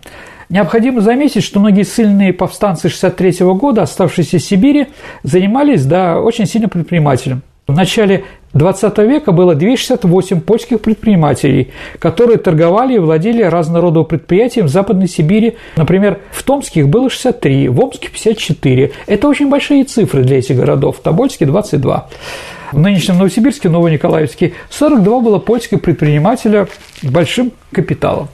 Необходимо 0.49 1.01
заметить, 1.03 1.45
что 1.45 1.61
многие 1.61 1.85
сильные 1.85 2.33
повстанцы 2.33 2.89
63 2.89 3.45
года, 3.55 3.83
оставшиеся 3.83 4.39
в 4.39 4.43
Сибири, 4.43 4.87
занимались, 5.23 5.85
да, 5.85 6.21
очень 6.21 6.47
сильно 6.47 6.69
предпринимателем. 6.69 7.43
В 7.69 7.75
начале 7.75 8.25
20 8.55 8.97
века 9.01 9.31
было 9.31 9.55
268 9.55 10.41
польских 10.41 10.81
предпринимателей, 10.81 11.71
которые 11.99 12.39
торговали 12.39 12.95
и 12.95 12.99
владели 12.99 13.43
разного 13.43 13.83
рода 13.83 14.05
предприятиями 14.05 14.69
в 14.69 14.71
Западной 14.71 15.07
Сибири. 15.07 15.59
Например, 15.77 16.19
в 16.31 16.43
Томске 16.45 16.81
их 16.81 16.89
было 16.89 17.11
63, 17.11 17.69
в 17.69 17.79
Омске 17.79 18.09
54. 18.09 18.93
Это 19.07 19.29
очень 19.29 19.51
большие 19.51 19.85
цифры 19.85 20.23
для 20.23 20.39
этих 20.39 20.57
городов. 20.57 20.97
В 20.97 21.01
Тобольске 21.03 21.45
22. 21.45 22.09
В 22.73 22.79
нынешнем 22.79 23.19
Новосибирске, 23.19 23.69
Новониколаевске 23.69 24.55
42 24.71 25.21
было 25.21 25.39
польских 25.39 25.83
предпринимателя 25.83 26.69
с 27.03 27.07
большим 27.07 27.53
капиталом. 27.71 28.29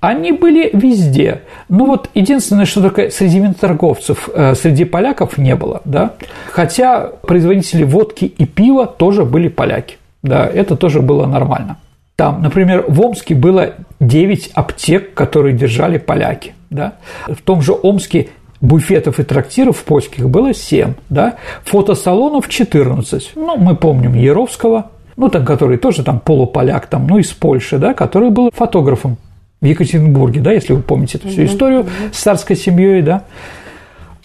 Они 0.00 0.32
были 0.32 0.70
везде. 0.72 1.42
Ну 1.68 1.86
вот 1.86 2.08
единственное, 2.14 2.64
что 2.64 2.80
только 2.80 3.10
среди 3.10 3.38
виноторговцев, 3.38 4.28
э, 4.34 4.54
среди 4.54 4.84
поляков 4.84 5.36
не 5.36 5.54
было, 5.54 5.82
да. 5.84 6.14
Хотя 6.50 7.10
производители 7.22 7.84
водки 7.84 8.24
и 8.24 8.46
пива 8.46 8.86
тоже 8.86 9.24
были 9.24 9.48
поляки, 9.48 9.98
да, 10.22 10.46
это 10.46 10.76
тоже 10.76 11.02
было 11.02 11.26
нормально. 11.26 11.76
Там, 12.16 12.42
например, 12.42 12.84
в 12.88 13.00
Омске 13.00 13.34
было 13.34 13.74
9 14.00 14.50
аптек, 14.54 15.14
которые 15.14 15.56
держали 15.56 15.98
поляки, 15.98 16.54
да. 16.70 16.94
В 17.26 17.40
том 17.42 17.62
же 17.62 17.72
Омске 17.72 18.28
буфетов 18.60 19.20
и 19.20 19.22
трактиров 19.22 19.82
польских 19.84 20.28
было 20.28 20.52
7, 20.54 20.94
да, 21.08 21.36
фотосалонов 21.64 22.48
14. 22.48 23.32
Ну, 23.36 23.56
мы 23.56 23.74
помним 23.74 24.14
Яровского, 24.14 24.90
ну, 25.16 25.28
там, 25.28 25.44
который 25.44 25.78
тоже 25.78 26.02
там 26.04 26.20
полуполяк, 26.20 26.86
там, 26.86 27.06
ну, 27.06 27.18
из 27.18 27.32
Польши, 27.32 27.78
да, 27.78 27.94
который 27.94 28.30
был 28.30 28.50
фотографом 28.54 29.16
в 29.60 29.64
Екатеринбурге, 29.64 30.40
да, 30.40 30.52
если 30.52 30.72
вы 30.72 30.82
помните 30.82 31.18
эту 31.18 31.28
всю 31.28 31.44
историю 31.44 31.86
с 32.12 32.18
царской 32.18 32.56
семьей, 32.56 33.02
да. 33.02 33.24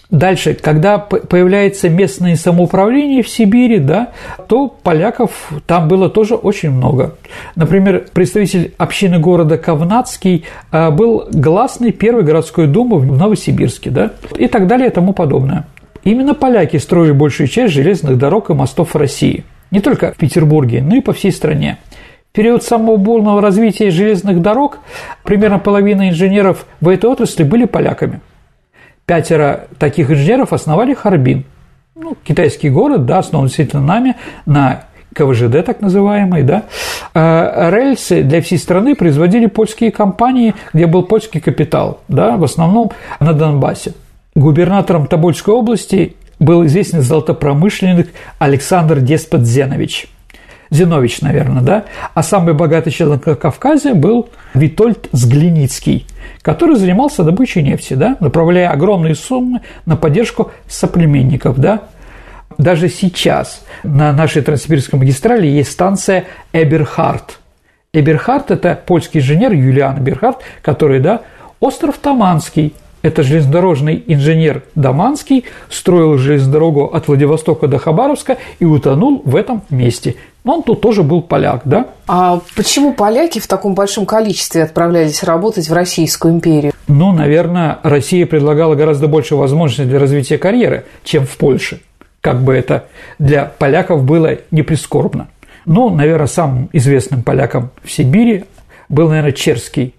Дальше, 0.08 0.54
когда 0.54 0.98
появляется 0.98 1.88
местное 1.88 2.36
самоуправление 2.36 3.24
в 3.24 3.28
Сибири, 3.28 3.78
да, 3.78 4.12
то 4.46 4.68
поляков 4.68 5.50
там 5.66 5.88
было 5.88 6.08
тоже 6.08 6.36
очень 6.36 6.70
много. 6.70 7.16
Например, 7.56 8.06
представитель 8.12 8.72
общины 8.78 9.18
города 9.18 9.58
Ковнацкий 9.58 10.44
а, 10.70 10.92
был 10.92 11.24
гласный 11.32 11.90
первой 11.90 12.22
городской 12.22 12.68
думы 12.68 13.00
в 13.00 13.18
Новосибирске, 13.18 13.90
да, 13.90 14.12
и 14.38 14.46
так 14.46 14.68
далее 14.68 14.88
и 14.88 14.92
тому 14.92 15.12
подобное. 15.12 15.66
Именно 16.04 16.34
поляки 16.34 16.76
строили 16.76 17.10
большую 17.10 17.48
часть 17.48 17.74
железных 17.74 18.16
дорог 18.16 18.50
и 18.50 18.54
мостов 18.54 18.94
России. 18.94 19.44
Не 19.72 19.80
только 19.80 20.12
в 20.12 20.16
Петербурге, 20.16 20.82
но 20.82 20.94
и 20.94 21.00
по 21.00 21.12
всей 21.12 21.32
стране 21.32 21.78
период 22.36 22.62
самого 22.62 22.98
бурного 22.98 23.40
развития 23.40 23.90
железных 23.90 24.42
дорог 24.42 24.78
примерно 25.24 25.58
половина 25.58 26.10
инженеров 26.10 26.66
в 26.82 26.88
этой 26.90 27.08
отрасли 27.08 27.44
были 27.44 27.64
поляками. 27.64 28.20
Пятеро 29.06 29.68
таких 29.78 30.10
инженеров 30.10 30.52
основали 30.52 30.92
Харбин. 30.92 31.44
Ну, 31.94 32.14
китайский 32.22 32.68
город, 32.68 33.06
да, 33.06 33.20
основан 33.20 33.46
действительно 33.46 33.82
нами 33.82 34.16
на 34.44 34.82
КВЖД, 35.14 35.64
так 35.64 35.80
называемый, 35.80 36.42
да. 36.42 36.64
А 37.14 37.70
рельсы 37.70 38.22
для 38.22 38.42
всей 38.42 38.58
страны 38.58 38.94
производили 38.94 39.46
польские 39.46 39.90
компании, 39.90 40.54
где 40.74 40.86
был 40.86 41.04
польский 41.04 41.40
капитал, 41.40 42.00
да, 42.08 42.36
в 42.36 42.44
основном 42.44 42.92
на 43.18 43.32
Донбассе. 43.32 43.94
Губернатором 44.34 45.06
Тобольской 45.06 45.54
области 45.54 46.16
был 46.38 46.66
известный 46.66 47.00
золотопромышленник 47.00 48.10
Александр 48.38 49.00
Деспотзенович– 49.00 50.08
Зинович, 50.70 51.20
наверное, 51.20 51.62
да, 51.62 51.84
а 52.14 52.22
самый 52.22 52.54
богатый 52.54 52.90
человек 52.90 53.26
на 53.26 53.34
Кавказе 53.36 53.94
был 53.94 54.28
Витольд 54.54 55.08
Сглиницкий, 55.12 56.06
который 56.42 56.76
занимался 56.76 57.24
добычей 57.24 57.62
нефти, 57.62 57.94
да, 57.94 58.16
направляя 58.20 58.70
огромные 58.70 59.14
суммы 59.14 59.60
на 59.84 59.96
поддержку 59.96 60.50
соплеменников, 60.68 61.58
да. 61.58 61.82
Даже 62.58 62.88
сейчас 62.88 63.64
на 63.82 64.12
нашей 64.12 64.42
Транссибирской 64.42 64.98
магистрали 64.98 65.46
есть 65.46 65.72
станция 65.72 66.24
Эберхард. 66.52 67.38
Эберхард– 67.92 68.50
это 68.52 68.78
польский 68.86 69.20
инженер 69.20 69.52
Юлиан 69.52 69.98
Эберхард, 69.98 70.38
который, 70.62 71.00
да, 71.00 71.22
остров 71.60 71.98
Таманский– 71.98 72.74
это 73.06 73.22
железнодорожный 73.22 74.02
инженер 74.08 74.64
Даманский 74.74 75.44
строил 75.70 76.18
железную 76.18 76.52
дорогу 76.52 76.84
от 76.86 77.06
Владивостока 77.06 77.68
до 77.68 77.78
Хабаровска 77.78 78.36
и 78.58 78.64
утонул 78.64 79.22
в 79.24 79.36
этом 79.36 79.62
месте. 79.70 80.16
Но 80.46 80.58
он 80.58 80.62
тут 80.62 80.80
тоже 80.80 81.02
был 81.02 81.22
поляк, 81.22 81.62
да? 81.64 81.88
А 82.06 82.40
почему 82.54 82.94
поляки 82.94 83.40
в 83.40 83.48
таком 83.48 83.74
большом 83.74 84.06
количестве 84.06 84.62
отправлялись 84.62 85.24
работать 85.24 85.68
в 85.68 85.72
Российскую 85.72 86.34
империю? 86.34 86.72
Ну, 86.86 87.10
наверное, 87.10 87.80
Россия 87.82 88.26
предлагала 88.26 88.76
гораздо 88.76 89.08
больше 89.08 89.34
возможностей 89.34 89.86
для 89.86 89.98
развития 89.98 90.38
карьеры, 90.38 90.84
чем 91.02 91.26
в 91.26 91.36
Польше. 91.36 91.80
Как 92.20 92.42
бы 92.42 92.54
это 92.54 92.84
для 93.18 93.44
поляков 93.44 94.04
было 94.04 94.38
не 94.52 94.62
прискорбно. 94.62 95.26
Ну, 95.64 95.90
наверное, 95.90 96.28
самым 96.28 96.70
известным 96.72 97.24
поляком 97.24 97.70
в 97.82 97.90
Сибири 97.90 98.44
был, 98.88 99.08
наверное, 99.08 99.32
Черский 99.32 99.96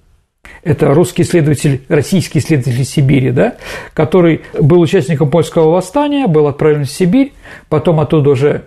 это 0.68 0.94
русский 0.94 1.22
исследователь, 1.22 1.82
российский 1.88 2.40
исследователь 2.40 2.84
Сибири, 2.84 3.32
да, 3.32 3.56
который 3.94 4.42
был 4.60 4.82
участником 4.82 5.30
польского 5.30 5.72
восстания, 5.72 6.28
был 6.28 6.48
отправлен 6.48 6.84
в 6.84 6.92
Сибирь, 6.92 7.32
потом 7.70 8.02
оттуда 8.02 8.32
уже 8.32 8.66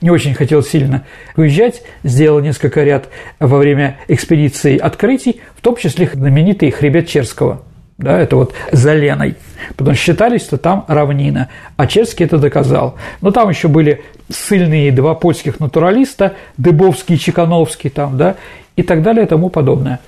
не 0.00 0.10
очень 0.10 0.34
хотел 0.34 0.62
сильно 0.62 1.04
уезжать, 1.36 1.82
сделал 2.04 2.40
несколько 2.40 2.82
ряд 2.82 3.08
во 3.38 3.58
время 3.58 3.98
экспедиции 4.08 4.78
открытий, 4.78 5.42
в 5.54 5.60
том 5.60 5.76
числе 5.76 6.08
знаменитый 6.12 6.70
хребет 6.70 7.06
Черского, 7.06 7.62
да, 7.98 8.18
это 8.18 8.36
вот 8.36 8.54
за 8.72 8.94
Леной, 8.94 9.36
потому 9.76 9.94
что 9.94 10.04
считали, 10.04 10.38
что 10.38 10.56
там 10.56 10.84
равнина, 10.88 11.48
а 11.76 11.86
Черский 11.86 12.24
это 12.24 12.38
доказал. 12.38 12.96
Но 13.20 13.30
там 13.30 13.48
еще 13.48 13.68
были 13.68 14.02
сильные 14.30 14.90
два 14.92 15.14
польских 15.14 15.60
натуралиста, 15.60 16.34
Дыбовский 16.56 17.16
и 17.16 17.18
Чекановский 17.18 17.90
там, 17.90 18.16
да, 18.16 18.36
и 18.76 18.82
так 18.82 19.02
далее 19.02 19.24
и 19.24 19.28
тому 19.28 19.50
подобное. 19.50 20.00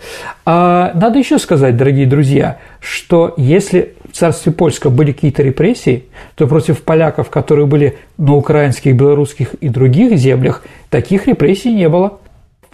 А 0.47 0.92
надо 0.94 1.18
еще 1.18 1.38
сказать, 1.38 1.77
дорогие 1.77 2.07
друзья, 2.07 2.59
что 2.81 3.35
если 3.37 3.94
в 4.11 4.16
царстве 4.16 4.53
польском 4.53 4.94
были 4.94 5.12
какие-то 5.12 5.42
репрессии, 5.42 6.05
то 6.35 6.47
против 6.47 6.83
поляков, 6.83 7.29
которые 7.31 7.66
были 7.66 7.99
на 8.16 8.35
украинских, 8.35 8.94
белорусских 8.94 9.55
и 9.55 9.68
других 9.68 10.16
землях, 10.16 10.62
таких 10.88 11.27
репрессий 11.27 11.75
не 11.75 11.88
было. 11.88 12.18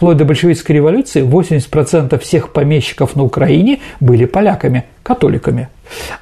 Вплоть 0.00 0.16
до 0.16 0.24
большевистской 0.24 0.76
революции 0.76 1.22
80% 1.22 2.18
всех 2.20 2.54
помещиков 2.54 3.16
на 3.16 3.22
Украине 3.22 3.80
были 4.00 4.24
поляками, 4.24 4.84
католиками. 5.02 5.68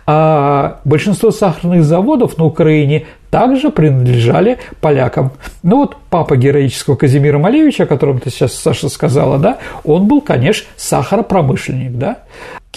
А 0.04 0.80
большинство 0.84 1.30
сахарных 1.30 1.84
заводов 1.84 2.38
на 2.38 2.44
Украине 2.44 3.06
также 3.30 3.70
принадлежали 3.70 4.58
полякам. 4.80 5.30
Ну 5.62 5.76
вот 5.76 5.96
папа 6.10 6.36
героического 6.36 6.96
Казимира 6.96 7.38
Малевича, 7.38 7.84
о 7.84 7.86
котором 7.86 8.18
ты 8.18 8.30
сейчас, 8.30 8.54
Саша, 8.54 8.88
сказала, 8.88 9.38
да, 9.38 9.58
он 9.84 10.08
был, 10.08 10.22
конечно, 10.22 10.66
сахаропромышленник, 10.76 11.92
да. 11.92 12.18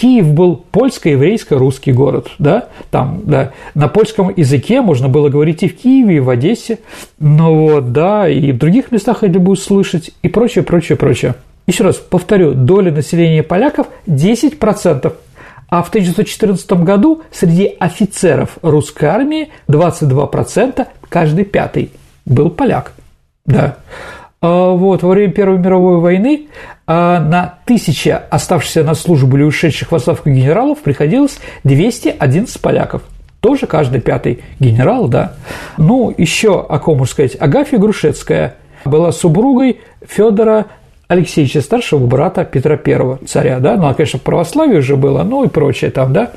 Киев 0.02 0.32
был 0.32 0.56
польско-еврейско-русский 0.72 1.92
город, 1.92 2.32
да, 2.40 2.70
там, 2.90 3.20
да, 3.24 3.52
на 3.76 3.86
польском 3.86 4.34
языке 4.34 4.80
можно 4.80 5.08
было 5.08 5.28
говорить 5.28 5.62
и 5.62 5.68
в 5.68 5.76
Киеве, 5.76 6.16
и 6.16 6.18
в 6.18 6.28
Одессе, 6.28 6.80
ну 7.20 7.68
вот, 7.68 7.92
да, 7.92 8.28
и 8.28 8.50
в 8.50 8.58
других 8.58 8.90
местах 8.90 9.22
это 9.22 9.38
будет 9.38 9.60
слышать, 9.60 10.10
и 10.22 10.26
прочее, 10.26 10.64
прочее, 10.64 10.98
прочее. 10.98 11.36
Еще 11.68 11.84
раз 11.84 11.98
повторю, 11.98 12.52
доля 12.52 12.90
населения 12.90 13.44
поляков 13.44 13.86
10%, 14.08 15.12
а 15.68 15.82
в 15.84 15.88
1914 15.90 16.72
году 16.82 17.22
среди 17.30 17.72
офицеров 17.78 18.58
русской 18.60 19.04
армии 19.04 19.50
22% 19.68 20.84
каждый 21.08 21.44
пятый 21.44 21.92
был 22.24 22.50
поляк. 22.50 22.92
Да. 23.46 23.76
А 24.42 24.72
вот, 24.72 25.02
во 25.02 25.10
время 25.10 25.32
Первой 25.32 25.58
мировой 25.58 25.98
войны 25.98 26.48
а, 26.86 27.20
на 27.20 27.54
тысячи 27.64 28.08
оставшихся 28.08 28.82
на 28.82 28.94
службу 28.94 29.36
или 29.36 29.44
ушедших 29.44 29.92
в 29.92 29.94
отставку 29.94 30.28
генералов 30.28 30.80
приходилось 30.80 31.38
211 31.62 32.60
поляков. 32.60 33.02
Тоже 33.40 33.66
каждый 33.66 34.00
пятый 34.00 34.42
генерал, 34.58 35.08
да. 35.08 35.34
Ну, 35.78 36.12
еще 36.16 36.60
о 36.60 36.78
ком 36.80 36.98
можно 36.98 37.12
сказать. 37.12 37.36
Агафья 37.38 37.78
Грушецкая 37.78 38.56
была 38.84 39.12
супругой 39.12 39.80
Федора 40.06 40.66
Алексеевича, 41.06 41.60
старшего 41.60 42.04
брата 42.06 42.44
Петра 42.44 42.78
I, 42.84 43.18
царя, 43.26 43.60
да, 43.60 43.76
ну, 43.76 43.86
а, 43.86 43.94
конечно, 43.94 44.18
православие 44.18 44.78
уже 44.78 44.96
было, 44.96 45.22
ну 45.22 45.44
и 45.44 45.48
прочее 45.48 45.90
там, 45.90 46.12
да, 46.12 46.32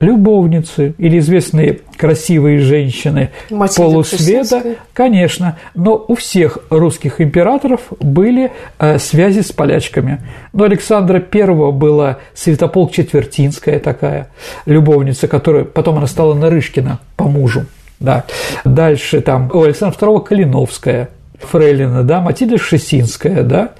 любовницы 0.00 0.94
или 0.98 1.18
известные 1.18 1.80
красивые 1.96 2.58
женщины 2.58 3.30
Матильда 3.50 3.82
полусвета, 3.82 4.62
конечно, 4.92 5.58
но 5.74 6.04
у 6.06 6.14
всех 6.14 6.58
русских 6.68 7.20
императоров 7.20 7.80
были 8.00 8.52
э, 8.78 8.98
связи 8.98 9.40
с 9.40 9.52
полячками. 9.52 10.20
Но 10.52 10.64
Александра 10.64 11.22
I 11.32 11.72
была 11.72 12.18
Святополк 12.34 12.92
Четвертинская 12.92 13.78
такая 13.78 14.28
любовница, 14.66 15.28
которая 15.28 15.64
потом 15.64 15.96
она 15.96 16.06
стала 16.06 16.34
Нарышкина 16.34 17.00
по 17.16 17.24
мужу. 17.24 17.64
Да. 17.98 18.24
Дальше 18.64 19.22
там 19.22 19.50
у 19.52 19.62
Александра 19.62 19.98
II 19.98 20.24
Калиновская, 20.24 21.08
Фрейлина, 21.40 22.02
да, 22.02 22.20
Матильда 22.20 22.58
Шесинская, 22.58 23.42
да. 23.42 23.72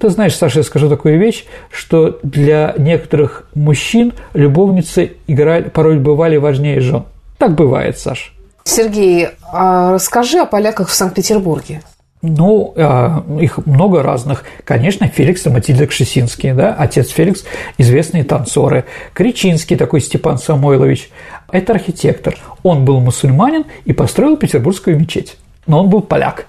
Ты 0.00 0.08
знаешь, 0.10 0.36
Саша, 0.36 0.60
я 0.60 0.62
скажу 0.64 0.88
такую 0.88 1.18
вещь, 1.18 1.44
что 1.70 2.18
для 2.22 2.74
некоторых 2.76 3.48
мужчин 3.54 4.12
любовницы 4.34 5.12
играли, 5.26 5.68
порой 5.68 5.98
бывали 5.98 6.36
важнее 6.36 6.80
жен. 6.80 7.04
Так 7.38 7.54
бывает, 7.54 7.98
Саша. 7.98 8.30
Сергей, 8.64 9.28
а 9.52 9.92
расскажи 9.92 10.38
о 10.38 10.46
поляках 10.46 10.88
в 10.88 10.94
Санкт-Петербурге. 10.94 11.82
Ну, 12.22 12.72
а, 12.76 13.24
их 13.40 13.64
много 13.66 14.02
разных. 14.02 14.44
Конечно, 14.64 15.06
Феликс 15.06 15.46
и 15.46 15.50
Матильда 15.50 15.86
Кшесинские, 15.86 16.54
да, 16.54 16.74
отец 16.74 17.10
Феликс– 17.10 17.44
известные 17.78 18.24
танцоры. 18.24 18.86
Кричинский 19.12 19.76
такой 19.76 20.00
Степан 20.00 20.38
Самойлович– 20.38 21.10
это 21.52 21.74
архитектор. 21.74 22.36
Он 22.64 22.84
был 22.84 23.00
мусульманин 23.00 23.64
и 23.84 23.92
построил 23.92 24.36
Петербургскую 24.36 24.98
мечеть. 24.98 25.36
Но 25.66 25.80
он 25.80 25.90
был 25.90 26.00
поляк. 26.00 26.46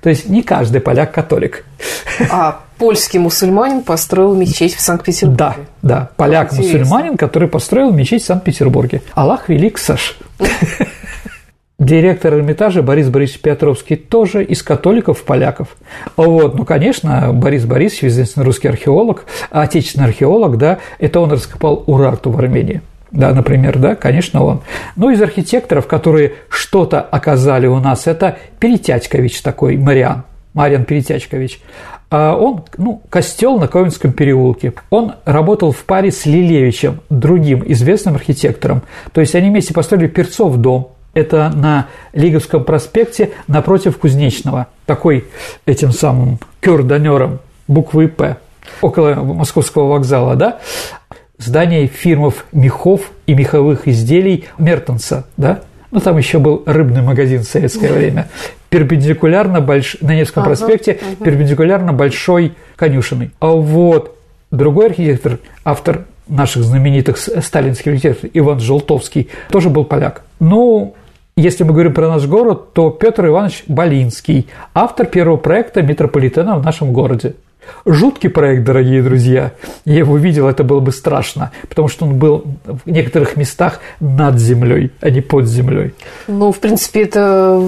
То 0.00 0.08
есть 0.08 0.28
не 0.28 0.42
каждый 0.42 0.80
поляк 0.80 1.12
католик. 1.12 1.64
А 2.30 2.60
польский 2.78 3.18
мусульманин 3.18 3.82
построил 3.82 4.34
мечеть 4.34 4.74
в 4.74 4.80
Санкт-Петербурге. 4.80 5.36
Да, 5.38 5.56
да, 5.82 6.10
поляк-мусульманин, 6.16 7.16
который 7.16 7.48
построил 7.48 7.92
мечеть 7.92 8.22
в 8.22 8.26
Санкт-Петербурге. 8.26 9.02
Аллах 9.14 9.48
велик, 9.48 9.78
Саш. 9.78 10.18
Директор 11.78 12.32
Эрмитажа 12.32 12.82
Борис 12.82 13.10
Борисович 13.10 13.42
Петровский 13.42 13.96
тоже 13.96 14.42
из 14.42 14.62
католиков-поляков. 14.62 15.76
Вот, 16.16 16.54
ну, 16.54 16.64
конечно, 16.64 17.34
Борис 17.34 17.66
Борисович, 17.66 18.04
известный 18.04 18.44
русский 18.44 18.68
археолог, 18.68 19.26
отечественный 19.50 20.06
археолог, 20.06 20.56
да, 20.56 20.78
это 20.98 21.20
он 21.20 21.30
раскопал 21.32 21.84
Урарту 21.86 22.30
в 22.30 22.38
Армении 22.38 22.80
да, 23.10 23.32
например, 23.32 23.78
да, 23.78 23.94
конечно, 23.94 24.44
он. 24.44 24.62
Ну, 24.96 25.10
из 25.10 25.22
архитекторов, 25.22 25.86
которые 25.86 26.34
что-то 26.48 27.00
оказали 27.00 27.66
у 27.66 27.78
нас, 27.78 28.06
это 28.06 28.38
Перетячкович 28.58 29.42
такой, 29.42 29.76
Мариан, 29.76 30.24
Мариан 30.54 30.84
Перетячкович. 30.84 31.60
А 32.10 32.36
он, 32.36 32.64
ну, 32.78 33.02
костел 33.10 33.58
на 33.58 33.66
Ковенском 33.68 34.12
переулке. 34.12 34.74
Он 34.90 35.14
работал 35.24 35.72
в 35.72 35.84
паре 35.84 36.12
с 36.12 36.24
Лилевичем, 36.24 37.00
другим 37.10 37.64
известным 37.66 38.14
архитектором. 38.14 38.82
То 39.12 39.20
есть 39.20 39.34
они 39.34 39.50
вместе 39.50 39.74
построили 39.74 40.06
Перцов 40.06 40.56
дом, 40.56 40.92
это 41.14 41.50
на 41.54 41.88
Лиговском 42.12 42.62
проспекте 42.62 43.30
напротив 43.48 43.96
Кузнечного, 43.98 44.66
такой 44.84 45.24
этим 45.64 45.90
самым 45.90 46.38
кюрданером 46.60 47.40
буквы 47.66 48.08
«П», 48.08 48.36
около 48.82 49.14
Московского 49.14 49.88
вокзала, 49.88 50.36
да, 50.36 50.58
здание 51.38 51.86
фирмов 51.86 52.46
мехов 52.52 53.12
и 53.26 53.34
меховых 53.34 53.88
изделий 53.88 54.44
Мертенса, 54.58 55.26
да, 55.36 55.62
ну, 55.90 56.00
там 56.00 56.18
еще 56.18 56.38
был 56.38 56.62
рыбный 56.66 57.02
магазин 57.02 57.42
в 57.42 57.44
советское 57.44 57.92
время, 57.92 58.28
перпендикулярно 58.68 59.60
больш... 59.60 59.96
на 60.00 60.14
Невском 60.14 60.42
ага, 60.42 60.50
проспекте, 60.50 60.98
ага. 61.00 61.24
перпендикулярно 61.24 61.92
большой 61.92 62.54
конюшиной. 62.76 63.30
А 63.40 63.48
вот 63.48 64.16
другой 64.50 64.86
архитектор, 64.86 65.38
автор 65.64 66.04
наших 66.28 66.64
знаменитых 66.64 67.16
сталинских 67.16 67.86
архитекторов, 67.86 68.30
Иван 68.34 68.60
Желтовский, 68.60 69.28
тоже 69.48 69.70
был 69.70 69.84
поляк. 69.84 70.22
Ну, 70.40 70.94
если 71.36 71.64
мы 71.64 71.72
говорим 71.72 71.94
про 71.94 72.08
наш 72.08 72.26
город, 72.26 72.72
то 72.72 72.90
Петр 72.90 73.26
Иванович 73.26 73.64
Болинский, 73.66 74.48
автор 74.74 75.06
первого 75.06 75.36
проекта 75.36 75.82
метрополитена 75.82 76.58
в 76.58 76.64
нашем 76.64 76.92
городе. 76.92 77.34
Жуткий 77.84 78.30
проект, 78.30 78.64
дорогие 78.64 79.02
друзья. 79.02 79.52
Я 79.84 79.98
его 79.98 80.16
видел, 80.16 80.48
это 80.48 80.64
было 80.64 80.80
бы 80.80 80.92
страшно, 80.92 81.52
потому 81.68 81.88
что 81.88 82.06
он 82.06 82.18
был 82.18 82.44
в 82.64 82.88
некоторых 82.90 83.36
местах 83.36 83.80
над 84.00 84.38
землей, 84.38 84.90
а 85.00 85.10
не 85.10 85.20
под 85.20 85.46
землей. 85.46 85.94
Ну, 86.26 86.52
в 86.52 86.58
принципе, 86.58 87.02
это 87.02 87.62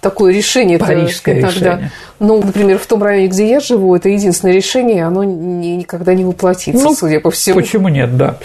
такое 0.00 0.32
решение. 0.32 0.78
Парижское 0.78 1.36
это, 1.36 1.48
решение. 1.48 1.90
Ну, 2.20 2.42
например, 2.42 2.78
в 2.78 2.86
том 2.86 3.02
районе, 3.02 3.28
где 3.28 3.48
я 3.48 3.60
живу, 3.60 3.94
это 3.94 4.08
единственное 4.08 4.54
решение, 4.54 5.04
оно 5.06 5.24
никогда 5.24 6.14
не 6.14 6.24
воплотится, 6.24 6.84
ну, 6.84 6.94
судя 6.94 7.20
по 7.20 7.30
всему. 7.30 7.60
Почему 7.60 7.88
нет, 7.88 8.16
да. 8.16 8.38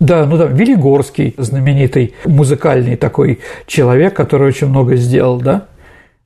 Да, 0.00 0.26
ну 0.26 0.36
да, 0.36 0.46
Велигорский, 0.46 1.34
знаменитый 1.38 2.14
музыкальный 2.24 2.96
такой 2.96 3.40
человек, 3.66 4.14
который 4.14 4.48
очень 4.48 4.68
много 4.68 4.96
сделал, 4.96 5.40
да, 5.40 5.66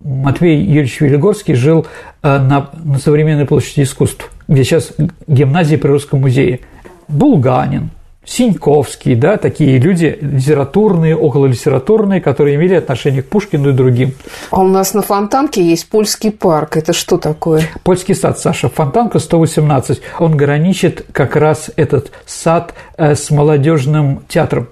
Матвей 0.04 0.60
Юрьевич 0.60 1.00
Велигорский 1.00 1.54
жил 1.54 1.86
э, 2.22 2.38
на, 2.38 2.70
на 2.82 2.98
современной 2.98 3.46
площади 3.46 3.82
искусств, 3.82 4.30
где 4.48 4.64
сейчас 4.64 4.92
гимназия 5.26 5.78
при 5.78 5.88
Русском 5.88 6.20
музее. 6.20 6.60
Булганин, 7.08 7.90
Синьковский, 8.24 9.16
да, 9.16 9.36
такие 9.36 9.78
люди 9.78 10.16
литературные, 10.20 11.16
окололитературные, 11.16 12.20
которые 12.20 12.54
имели 12.54 12.74
отношение 12.74 13.22
к 13.22 13.28
Пушкину 13.28 13.70
и 13.70 13.72
другим. 13.72 14.14
А 14.50 14.60
у 14.60 14.68
нас 14.68 14.94
на 14.94 15.02
Фонтанке 15.02 15.62
есть 15.62 15.88
польский 15.88 16.30
парк. 16.30 16.76
Это 16.76 16.92
что 16.92 17.18
такое? 17.18 17.62
Польский 17.82 18.14
сад, 18.14 18.38
Саша. 18.38 18.68
Фонтанка 18.68 19.18
118. 19.18 20.00
Он 20.20 20.36
граничит 20.36 21.04
как 21.12 21.34
раз 21.34 21.70
этот 21.74 22.12
сад 22.24 22.74
э, 22.96 23.16
с 23.16 23.30
молодежным 23.30 24.22
театром. 24.28 24.68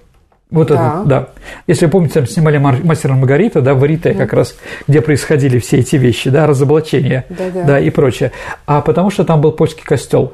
Вот 0.51 0.69
да. 0.69 0.75
это, 0.75 1.09
да. 1.09 1.29
Если 1.67 1.87
вы 1.87 1.93
помните, 1.93 2.15
там 2.15 2.27
снимали 2.27 2.59
«Мастера 2.59 3.15
Маргарита», 3.15 3.61
да, 3.61 3.75
в 3.75 3.85
Рите 3.85 4.15
как 4.15 4.33
раз, 4.33 4.57
где 4.89 5.01
происходили 5.01 5.59
все 5.59 5.79
эти 5.79 5.97
вещи, 5.97 6.31
да, 6.31 6.47
разоблачения, 6.47 7.25
да, 7.29 7.51
да. 7.53 7.65
да, 7.65 7.81
и 7.81 7.91
прочее. 7.91 8.33
А 8.67 8.81
потому 8.81 9.11
что 9.11 9.25
там 9.25 9.41
был 9.41 9.53
польский 9.53 9.85
костел. 9.85 10.33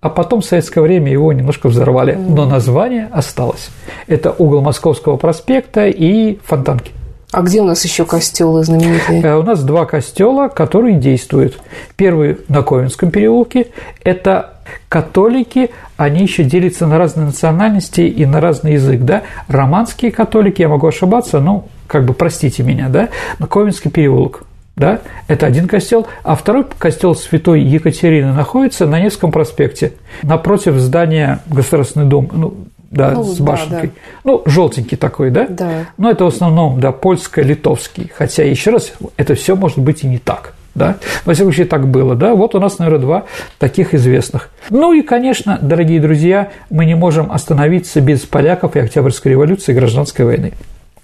А 0.00 0.10
потом 0.10 0.40
в 0.40 0.44
советское 0.44 0.80
время 0.80 1.10
его 1.10 1.32
немножко 1.32 1.68
взорвали, 1.68 2.14
mm. 2.14 2.34
но 2.34 2.46
название 2.46 3.08
осталось. 3.10 3.70
Это 4.06 4.30
угол 4.30 4.60
Московского 4.62 5.16
проспекта 5.16 5.88
и 5.88 6.38
Фонтанки. 6.44 6.92
А 7.30 7.42
где 7.42 7.60
у 7.60 7.64
нас 7.64 7.84
еще 7.84 8.06
костелы 8.06 8.64
знаменитые? 8.64 9.20
Э, 9.22 9.36
у 9.36 9.42
нас 9.42 9.62
два 9.62 9.84
костела, 9.84 10.48
которые 10.48 10.96
действуют. 10.96 11.60
Первый 11.96 12.38
на 12.48 12.62
Ковенском 12.62 13.10
переулке– 13.10 13.68
это 14.02 14.54
католики, 14.88 15.70
они 15.98 16.22
еще 16.22 16.42
делятся 16.42 16.86
на 16.86 16.96
разные 16.96 17.26
национальности 17.26 18.00
и 18.00 18.24
на 18.24 18.40
разный 18.40 18.74
язык, 18.74 19.00
да. 19.02 19.24
Романские 19.48 20.10
католики, 20.10 20.62
я 20.62 20.68
могу 20.68 20.86
ошибаться, 20.86 21.40
ну, 21.40 21.68
как 21.86 22.06
бы 22.06 22.14
простите 22.14 22.62
меня, 22.62 22.88
да, 22.88 23.10
но 23.38 23.46
Ковенский 23.46 23.90
переулок, 23.90 24.44
да, 24.76 25.00
это 25.26 25.44
один 25.46 25.68
костел, 25.68 26.06
а 26.22 26.34
второй 26.34 26.64
костел 26.78 27.14
Святой 27.14 27.60
Екатерины 27.60 28.32
находится 28.32 28.86
на 28.86 29.00
Невском 29.00 29.32
проспекте, 29.32 29.92
напротив 30.22 30.74
здания 30.76 31.40
Государственный 31.46 32.06
дом, 32.06 32.28
ну, 32.32 32.54
да, 32.90 33.10
ну, 33.10 33.22
с 33.22 33.38
башенкой. 33.40 33.80
Да, 33.80 33.86
да. 33.86 33.90
Ну, 34.24 34.42
желтенький 34.46 34.96
такой, 34.96 35.30
да? 35.30 35.46
Да. 35.48 35.86
Но 35.98 36.10
это 36.10 36.24
в 36.24 36.28
основном, 36.28 36.80
да, 36.80 36.92
польско-литовский. 36.92 38.10
Хотя, 38.14 38.44
еще 38.44 38.70
раз, 38.70 38.92
это 39.16 39.34
все 39.34 39.56
может 39.56 39.78
быть 39.78 40.04
и 40.04 40.06
не 40.06 40.18
так. 40.18 40.54
да? 40.78 40.96
Во 41.24 41.34
всяком 41.34 41.52
случае, 41.52 41.66
так 41.66 41.86
было, 41.86 42.14
да? 42.14 42.34
Вот 42.34 42.54
у 42.54 42.60
нас, 42.60 42.78
наверное, 42.78 43.00
два 43.00 43.24
таких 43.58 43.94
известных. 43.94 44.48
Ну 44.70 44.92
и, 44.92 45.02
конечно, 45.02 45.58
дорогие 45.60 46.00
друзья, 46.00 46.50
мы 46.70 46.86
не 46.86 46.94
можем 46.94 47.30
остановиться 47.30 48.00
без 48.00 48.20
поляков 48.20 48.76
и 48.76 48.78
Октябрьской 48.78 49.32
революции 49.32 49.72
и 49.72 49.74
гражданской 49.74 50.24
войны. 50.24 50.52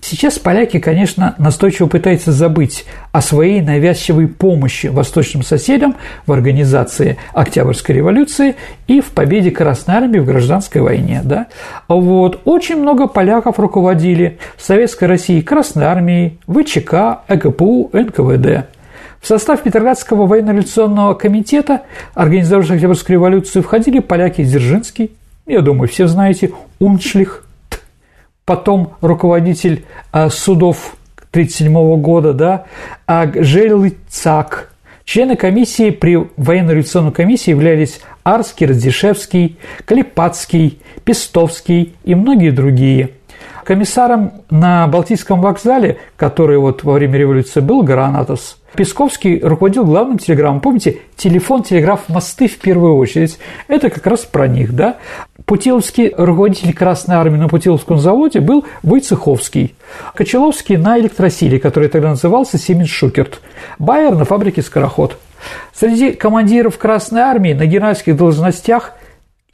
Сейчас 0.06 0.38
поляки, 0.38 0.80
конечно, 0.80 1.34
настойчиво 1.38 1.86
пытаются 1.86 2.30
забыть 2.30 2.84
о 3.10 3.22
своей 3.22 3.62
навязчивой 3.62 4.28
помощи 4.28 4.88
восточным 4.88 5.42
соседям 5.42 5.96
в 6.26 6.32
организации 6.32 7.16
Октябрьской 7.32 7.94
революции 7.94 8.56
и 8.86 9.00
в 9.00 9.12
победе 9.12 9.50
Красной 9.50 9.94
Армии 9.94 10.18
в 10.18 10.26
гражданской 10.26 10.82
войне. 10.82 11.22
Да? 11.24 11.46
Вот. 11.88 12.42
Очень 12.44 12.82
много 12.82 13.06
поляков 13.06 13.58
руководили 13.58 14.36
в 14.58 14.62
Советской 14.62 15.04
России 15.04 15.40
Красной 15.40 15.86
Армией, 15.86 16.38
ВЧК, 16.46 17.22
ЭКПУ, 17.26 17.88
НКВД. 17.94 18.66
В 19.22 19.26
состав 19.26 19.62
Петроградского 19.62 20.26
военно-революционного 20.26 21.14
комитета, 21.14 21.80
организовавшего 22.12 22.74
Октябрьскую 22.74 23.14
революцию, 23.14 23.62
входили 23.62 24.00
поляки 24.00 24.44
Дзержинский, 24.44 25.12
я 25.46 25.62
думаю, 25.62 25.88
все 25.88 26.06
знаете, 26.08 26.52
Уншлих, 26.78 27.43
потом 28.44 28.94
руководитель 29.00 29.84
а, 30.12 30.30
судов 30.30 30.96
1937 31.30 32.00
года, 32.00 32.32
да, 32.32 32.64
а 33.06 33.30
Жельцак. 33.34 34.70
Члены 35.04 35.36
комиссии 35.36 35.90
при 35.90 36.28
военно-революционной 36.36 37.12
комиссии 37.12 37.50
являлись 37.50 38.00
Арский, 38.24 38.66
Радзишевский, 38.66 39.58
Клепацкий, 39.84 40.80
Пестовский 41.04 41.94
и 42.04 42.14
многие 42.14 42.50
другие. 42.50 43.10
Комиссаром 43.64 44.32
на 44.50 44.86
Балтийском 44.86 45.40
вокзале, 45.40 45.98
который 46.16 46.58
вот 46.58 46.84
во 46.84 46.94
время 46.94 47.18
революции 47.18 47.60
был, 47.60 47.82
Гранатос, 47.82 48.58
Песковский 48.74 49.38
руководил 49.40 49.84
главным 49.84 50.18
телеграммом. 50.18 50.60
Помните, 50.60 50.98
телефон, 51.16 51.62
телеграф, 51.62 52.08
мосты 52.08 52.48
в 52.48 52.58
первую 52.58 52.96
очередь. 52.96 53.38
Это 53.68 53.88
как 53.88 54.06
раз 54.06 54.20
про 54.20 54.48
них, 54.48 54.74
да. 54.74 54.96
Путиловский 55.46 56.12
руководитель 56.16 56.74
Красной 56.74 57.16
Армии 57.16 57.36
на 57.36 57.48
Путиловском 57.48 57.98
заводе 57.98 58.40
был 58.40 58.64
Войцеховский. 58.82 59.74
Кочеловский 60.14 60.76
на 60.76 60.98
электросиле, 60.98 61.60
который 61.60 61.88
тогда 61.88 62.10
назывался 62.10 62.58
Сименс 62.58 62.88
Шукерт. 62.88 63.40
Байер 63.78 64.14
на 64.14 64.24
фабрике 64.24 64.62
«Скороход». 64.62 65.18
Среди 65.72 66.12
командиров 66.12 66.78
Красной 66.78 67.20
Армии 67.20 67.52
на 67.52 67.66
генеральских 67.66 68.16
должностях 68.16 68.94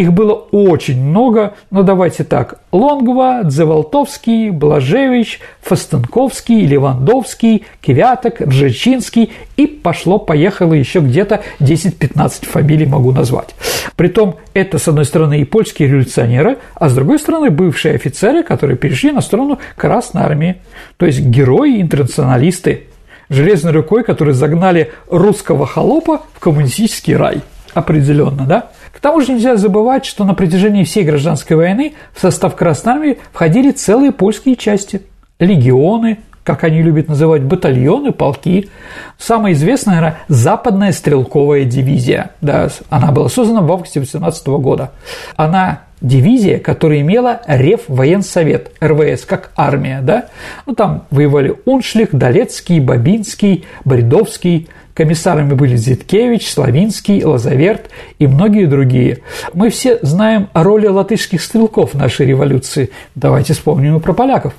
их 0.00 0.14
было 0.14 0.32
очень 0.32 0.98
много, 0.98 1.52
но 1.70 1.82
давайте 1.82 2.24
так. 2.24 2.60
Лонгва, 2.72 3.42
Дзеволтовский, 3.44 4.48
Блажевич, 4.48 5.40
Фастенковский, 5.60 6.64
Левандовский, 6.64 7.66
Кивяток, 7.82 8.40
Ржечинский 8.40 9.30
и 9.58 9.66
пошло-поехало 9.66 10.72
еще 10.72 11.00
где-то 11.00 11.42
10-15 11.58 12.46
фамилий 12.46 12.86
могу 12.86 13.12
назвать. 13.12 13.54
Притом 13.94 14.36
это, 14.54 14.78
с 14.78 14.88
одной 14.88 15.04
стороны, 15.04 15.42
и 15.42 15.44
польские 15.44 15.90
революционеры, 15.90 16.56
а 16.76 16.88
с 16.88 16.94
другой 16.94 17.18
стороны, 17.18 17.50
бывшие 17.50 17.94
офицеры, 17.94 18.42
которые 18.42 18.78
перешли 18.78 19.12
на 19.12 19.20
сторону 19.20 19.58
Красной 19.76 20.22
Армии. 20.22 20.62
То 20.96 21.04
есть 21.04 21.20
герои, 21.20 21.78
интернационалисты, 21.82 22.84
железной 23.28 23.74
рукой, 23.74 24.02
которые 24.02 24.34
загнали 24.34 24.92
русского 25.10 25.66
холопа 25.66 26.22
в 26.32 26.40
коммунистический 26.40 27.14
рай. 27.14 27.42
Определенно, 27.74 28.46
да? 28.46 28.70
К 28.92 29.00
тому 29.00 29.20
же 29.20 29.32
нельзя 29.32 29.56
забывать, 29.56 30.04
что 30.04 30.24
на 30.24 30.34
протяжении 30.34 30.84
всей 30.84 31.04
гражданской 31.04 31.56
войны 31.56 31.94
в 32.12 32.20
состав 32.20 32.56
Красной 32.56 32.92
Армии 32.92 33.18
входили 33.32 33.70
целые 33.70 34.12
польские 34.12 34.56
части, 34.56 35.02
легионы, 35.38 36.18
как 36.44 36.64
они 36.64 36.82
любят 36.82 37.08
называть, 37.08 37.42
батальоны, 37.42 38.12
полки. 38.12 38.70
Самая 39.18 39.52
известная, 39.52 39.94
наверное, 39.94 40.18
Западная 40.28 40.92
стрелковая 40.92 41.64
дивизия. 41.64 42.32
Да, 42.40 42.68
она 42.88 43.12
была 43.12 43.28
создана 43.28 43.60
в 43.60 43.70
августе 43.70 44.00
18 44.00 44.46
года. 44.48 44.92
Она 45.36 45.82
дивизия, 46.00 46.58
которая 46.58 47.00
имела 47.00 47.42
Реввоенсовет, 47.46 48.72
РВС, 48.80 49.24
как 49.26 49.50
армия, 49.54 50.00
да? 50.02 50.26
Ну, 50.66 50.74
там 50.74 51.04
воевали 51.10 51.54
Уншлих, 51.66 52.08
Долецкий, 52.12 52.80
Бабинский, 52.80 53.64
Бредовский, 53.84 54.68
Комиссарами 55.00 55.54
были 55.54 55.76
Зиткевич, 55.76 56.52
Славинский, 56.52 57.24
Лазаверт 57.24 57.88
и 58.18 58.26
многие 58.26 58.66
другие. 58.66 59.20
Мы 59.54 59.70
все 59.70 59.98
знаем 60.02 60.50
о 60.52 60.62
роли 60.62 60.88
латышских 60.88 61.40
стрелков 61.40 61.94
нашей 61.94 62.26
революции. 62.26 62.90
Давайте 63.14 63.54
вспомним 63.54 63.96
и 63.96 64.00
про 64.00 64.12
поляков 64.12 64.52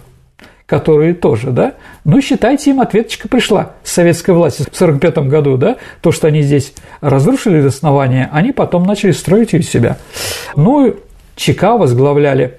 которые 0.66 1.14
тоже, 1.14 1.52
да, 1.52 1.74
ну, 2.06 2.22
считайте, 2.22 2.70
им 2.70 2.80
ответочка 2.80 3.28
пришла 3.28 3.74
с 3.84 3.92
советской 3.92 4.32
власти 4.32 4.62
в 4.62 4.68
1945 4.68 5.28
году, 5.28 5.58
да, 5.58 5.76
то, 6.00 6.14
что 6.14 6.28
они 6.28 6.42
здесь 6.44 6.74
разрушили 7.02 7.62
до 7.62 7.68
основания, 7.68 8.30
они 8.32 8.54
потом 8.54 8.86
начали 8.86 9.12
строить 9.12 9.52
ее 9.52 9.64
себя. 9.64 9.98
Ну, 10.56 10.96
ЧК 11.36 11.76
возглавляли 11.76 12.58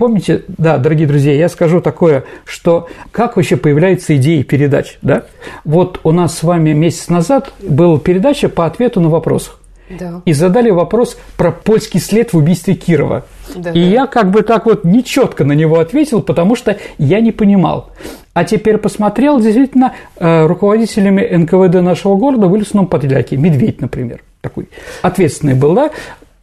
Помните, 0.00 0.44
да, 0.48 0.78
дорогие 0.78 1.06
друзья, 1.06 1.34
я 1.34 1.50
скажу 1.50 1.82
такое, 1.82 2.24
что 2.46 2.88
как 3.12 3.36
вообще 3.36 3.58
появляются 3.58 4.16
идеи 4.16 4.40
передач, 4.40 4.96
да? 5.02 5.24
Вот 5.66 6.00
у 6.04 6.12
нас 6.12 6.38
с 6.38 6.42
вами 6.42 6.72
месяц 6.72 7.08
назад 7.08 7.52
была 7.60 7.98
передача 7.98 8.48
по 8.48 8.64
ответу 8.64 9.02
на 9.02 9.10
вопрос. 9.10 9.54
Да. 9.90 10.22
И 10.24 10.32
задали 10.32 10.70
вопрос 10.70 11.18
про 11.36 11.52
польский 11.52 12.00
след 12.00 12.32
в 12.32 12.38
убийстве 12.38 12.76
Кирова. 12.76 13.26
Да, 13.54 13.72
и 13.72 13.74
да. 13.74 13.90
я 13.90 14.06
как 14.06 14.30
бы 14.30 14.40
так 14.40 14.64
вот 14.64 14.84
нечетко 14.84 15.44
на 15.44 15.52
него 15.52 15.78
ответил, 15.78 16.22
потому 16.22 16.56
что 16.56 16.78
я 16.96 17.20
не 17.20 17.30
понимал. 17.30 17.90
А 18.32 18.44
теперь 18.44 18.78
посмотрел, 18.78 19.38
действительно, 19.38 19.92
э, 20.16 20.46
руководителями 20.46 21.28
НКВД 21.30 21.82
нашего 21.82 22.16
города 22.16 22.46
были 22.46 22.64
в 22.64 22.86
Подляки, 22.86 23.34
Медведь, 23.34 23.82
например 23.82 24.22
такой 24.40 24.68
ответственный 25.02 25.54
был, 25.54 25.74
да, 25.74 25.90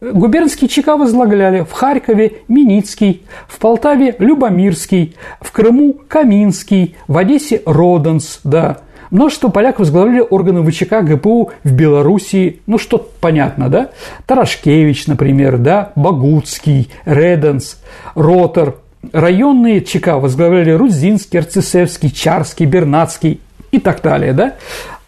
Губернские 0.00 0.68
ЧК 0.68 0.96
возглавляли 0.96 1.62
в 1.62 1.72
Харькове 1.72 2.42
Миницкий, 2.46 3.22
в 3.48 3.58
Полтаве 3.58 4.14
Любомирский, 4.20 5.16
в 5.40 5.50
Крыму 5.50 5.96
Каминский, 6.06 6.94
в 7.08 7.18
Одессе 7.18 7.62
Роденс, 7.66 8.38
да. 8.44 8.78
Множество 9.10 9.48
поляков 9.48 9.80
возглавляли 9.80 10.20
органы 10.20 10.62
ВЧК 10.70 11.02
ГПУ 11.02 11.50
в 11.64 11.72
Белоруссии, 11.72 12.60
ну 12.66 12.78
что 12.78 13.10
понятно, 13.20 13.68
да? 13.68 13.90
Тарашкевич, 14.26 15.08
например, 15.08 15.58
да, 15.58 15.90
Багутский, 15.96 16.90
Реденс, 17.04 17.80
Ротор. 18.14 18.76
Районные 19.12 19.80
ЧК 19.80 20.18
возглавляли 20.18 20.72
Рудзинский, 20.72 21.40
Арцисевский, 21.40 22.10
Чарский, 22.10 22.66
Бернацкий 22.66 23.40
и 23.72 23.80
так 23.80 24.02
далее, 24.02 24.32
да? 24.32 24.54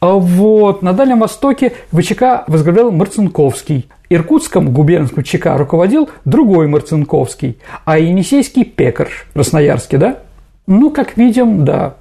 А 0.00 0.14
вот 0.14 0.80
на 0.80 0.94
Дальнем 0.94 1.20
Востоке 1.20 1.74
ВЧК 1.92 2.44
возглавлял 2.46 2.90
Марцинковский, 2.90 3.88
Иркутском 4.08 4.72
губернском 4.72 5.22
ЧК 5.22 5.58
руководил 5.58 6.08
другой 6.24 6.66
Марцинковский, 6.68 7.58
а 7.84 7.98
Енисейский 7.98 8.64
пекарь 8.64 9.10
в 9.10 9.32
Красноярске, 9.34 9.98
да? 9.98 10.18
Ну, 10.66 10.90
как 10.90 11.18
видим, 11.18 11.66
да. 11.66 11.96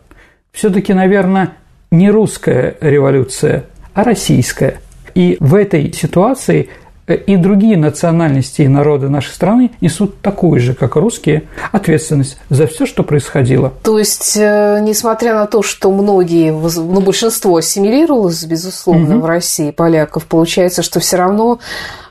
Все-таки, 0.54 0.94
наверное, 0.94 1.54
не 1.92 2.10
русская 2.10 2.78
революция, 2.80 3.66
а 3.94 4.04
российская. 4.06 4.80
И 5.14 5.36
в 5.42 5.54
этой 5.54 5.92
ситуации 5.92 6.70
и 7.14 7.38
другие 7.38 7.78
национальности 7.78 8.62
и 8.64 8.68
народы 8.68 9.10
нашей 9.10 9.32
страны 9.32 9.72
несут 9.82 10.22
такую 10.22 10.60
же, 10.60 10.74
как 10.74 10.96
русские, 10.96 11.44
ответственность 11.72 12.38
за 12.50 12.68
все, 12.68 12.86
что 12.86 13.04
происходило. 13.04 13.74
То 13.84 13.98
есть, 13.98 14.38
э, 14.38 14.80
несмотря 14.82 15.36
на 15.36 15.46
то, 15.48 15.62
что 15.62 15.92
многие, 15.92 16.52
ну, 16.52 17.02
большинство 17.02 17.58
ассимилировалось, 17.58 18.44
безусловно, 18.44 19.18
угу. 19.18 19.24
в 19.24 19.26
России 19.26 19.72
поляков, 19.72 20.26
получается, 20.26 20.84
что 20.84 21.00
все 21.00 21.18
равно 21.18 21.60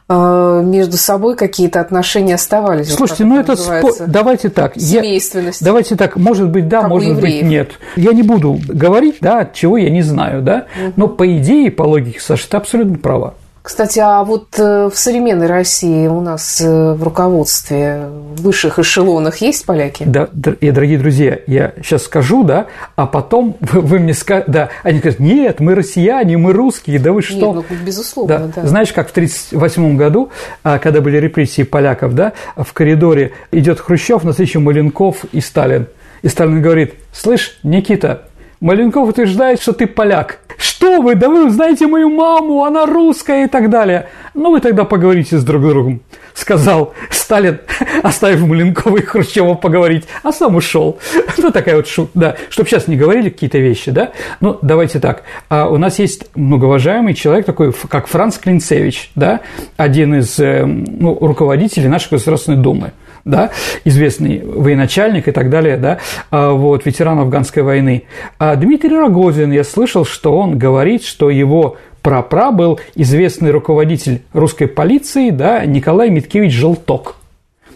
э, 0.08 0.62
между 0.64 0.96
собой 0.96 1.36
какие-то 1.36 1.80
отношения 1.80 2.34
оставались. 2.34 2.92
Слушайте, 2.92 3.24
ну 3.24 3.38
это 3.38 3.56
спо... 3.56 3.90
давайте 4.06 4.48
так. 4.48 4.74
Семейственность. 4.76 5.60
Я... 5.60 5.66
Давайте 5.66 5.96
так, 5.96 6.16
может 6.16 6.48
быть, 6.48 6.68
да, 6.68 6.82
как 6.82 6.90
может 6.90 7.20
быть, 7.20 7.42
нет. 7.42 7.72
Я 7.96 8.12
не 8.12 8.22
буду 8.22 8.58
говорить, 8.66 9.16
да, 9.20 9.48
чего 9.52 9.76
я 9.76 9.90
не 9.90 10.02
знаю, 10.02 10.42
да, 10.42 10.66
угу. 10.82 10.92
но 10.96 11.08
по 11.08 11.36
идее, 11.36 11.70
по 11.70 11.82
логике, 11.82 12.20
Саша, 12.20 12.48
ты 12.48 12.56
абсолютно 12.56 12.98
права. 12.98 13.34
Кстати, 13.62 13.98
а 13.98 14.24
вот 14.24 14.58
э, 14.58 14.88
в 14.92 14.98
современной 14.98 15.46
России 15.46 16.06
у 16.06 16.20
нас 16.20 16.60
э, 16.60 16.92
в 16.94 17.02
руководстве 17.02 18.06
в 18.36 18.42
высших 18.42 18.78
эшелонах 18.78 19.38
есть 19.38 19.66
поляки? 19.66 20.04
Да, 20.06 20.28
дорогие 20.32 20.98
друзья, 20.98 21.38
я 21.46 21.72
сейчас 21.82 22.04
скажу, 22.04 22.44
да, 22.44 22.66
а 22.96 23.06
потом 23.06 23.56
вы, 23.60 23.80
вы 23.80 23.98
мне 23.98 24.14
скажете, 24.14 24.50
да, 24.50 24.68
они 24.82 25.00
говорят, 25.00 25.20
нет, 25.20 25.60
мы 25.60 25.74
россияне, 25.74 26.36
мы 26.36 26.52
русские, 26.52 26.98
да 26.98 27.12
вы 27.12 27.22
что? 27.22 27.54
Нет, 27.54 27.66
ну, 27.68 27.76
безусловно, 27.84 28.50
да. 28.54 28.62
да. 28.62 28.68
Знаешь, 28.68 28.92
как 28.92 29.08
в 29.08 29.10
1938 29.10 29.96
году, 29.96 30.30
а, 30.62 30.78
когда 30.78 31.00
были 31.00 31.18
репрессии 31.18 31.62
поляков, 31.62 32.14
да, 32.14 32.32
в 32.56 32.72
коридоре 32.72 33.32
идет 33.52 33.80
Хрущев, 33.80 34.24
на 34.24 34.30
встречу 34.30 34.60
Маленков 34.60 35.24
и 35.32 35.40
Сталин. 35.40 35.88
И 36.22 36.28
Сталин 36.28 36.62
говорит, 36.62 36.94
слышь, 37.12 37.58
Никита, 37.62 38.27
Маленков 38.60 39.08
утверждает, 39.08 39.60
что 39.60 39.72
ты 39.72 39.86
поляк. 39.86 40.40
Что 40.56 41.00
вы, 41.00 41.14
да 41.14 41.28
вы 41.28 41.48
знаете 41.50 41.86
мою 41.86 42.10
маму, 42.10 42.64
она 42.64 42.86
русская 42.86 43.44
и 43.44 43.48
так 43.48 43.70
далее. 43.70 44.08
Ну, 44.34 44.50
вы 44.50 44.60
тогда 44.60 44.84
поговорите 44.84 45.38
с 45.38 45.44
друг 45.44 45.62
другом. 45.62 46.00
сказал 46.34 46.94
Сталин, 47.10 47.60
оставив 48.02 48.40
Маленкова 48.40 48.96
и 48.96 49.02
Хрущева 49.02 49.54
поговорить, 49.54 50.06
а 50.22 50.32
сам 50.32 50.56
ушел. 50.56 50.98
Ну, 51.40 51.52
такая 51.52 51.76
вот 51.76 51.86
шутка, 51.86 52.18
да, 52.18 52.36
чтобы 52.50 52.68
сейчас 52.68 52.88
не 52.88 52.96
говорили 52.96 53.30
какие-то 53.30 53.58
вещи, 53.58 53.92
да. 53.92 54.10
Ну, 54.40 54.58
давайте 54.60 54.98
так. 54.98 55.22
А 55.48 55.68
у 55.68 55.78
нас 55.78 56.00
есть 56.00 56.26
многоуважаемый 56.34 57.14
человек 57.14 57.46
такой, 57.46 57.72
как 57.72 58.08
Франц 58.08 58.38
Клинцевич, 58.38 59.12
да, 59.14 59.40
один 59.76 60.16
из 60.16 60.38
э, 60.40 60.64
ну, 60.66 61.16
руководителей 61.20 61.86
нашей 61.86 62.10
Государственной 62.10 62.58
Думы 62.58 62.92
да, 63.24 63.50
известный 63.84 64.42
военачальник 64.44 65.28
и 65.28 65.32
так 65.32 65.50
далее, 65.50 65.76
да, 65.76 65.98
а, 66.30 66.52
вот, 66.52 66.86
ветеран 66.86 67.18
афганской 67.18 67.62
войны. 67.62 68.04
А 68.38 68.56
Дмитрий 68.56 68.96
Рогозин, 68.96 69.52
я 69.52 69.64
слышал, 69.64 70.04
что 70.04 70.36
он 70.38 70.58
говорит, 70.58 71.04
что 71.04 71.30
его 71.30 71.76
прапра 72.02 72.50
был 72.50 72.80
известный 72.94 73.50
руководитель 73.50 74.22
русской 74.32 74.66
полиции, 74.66 75.30
да, 75.30 75.64
Николай 75.64 76.10
Миткевич 76.10 76.52
Желток. 76.52 77.16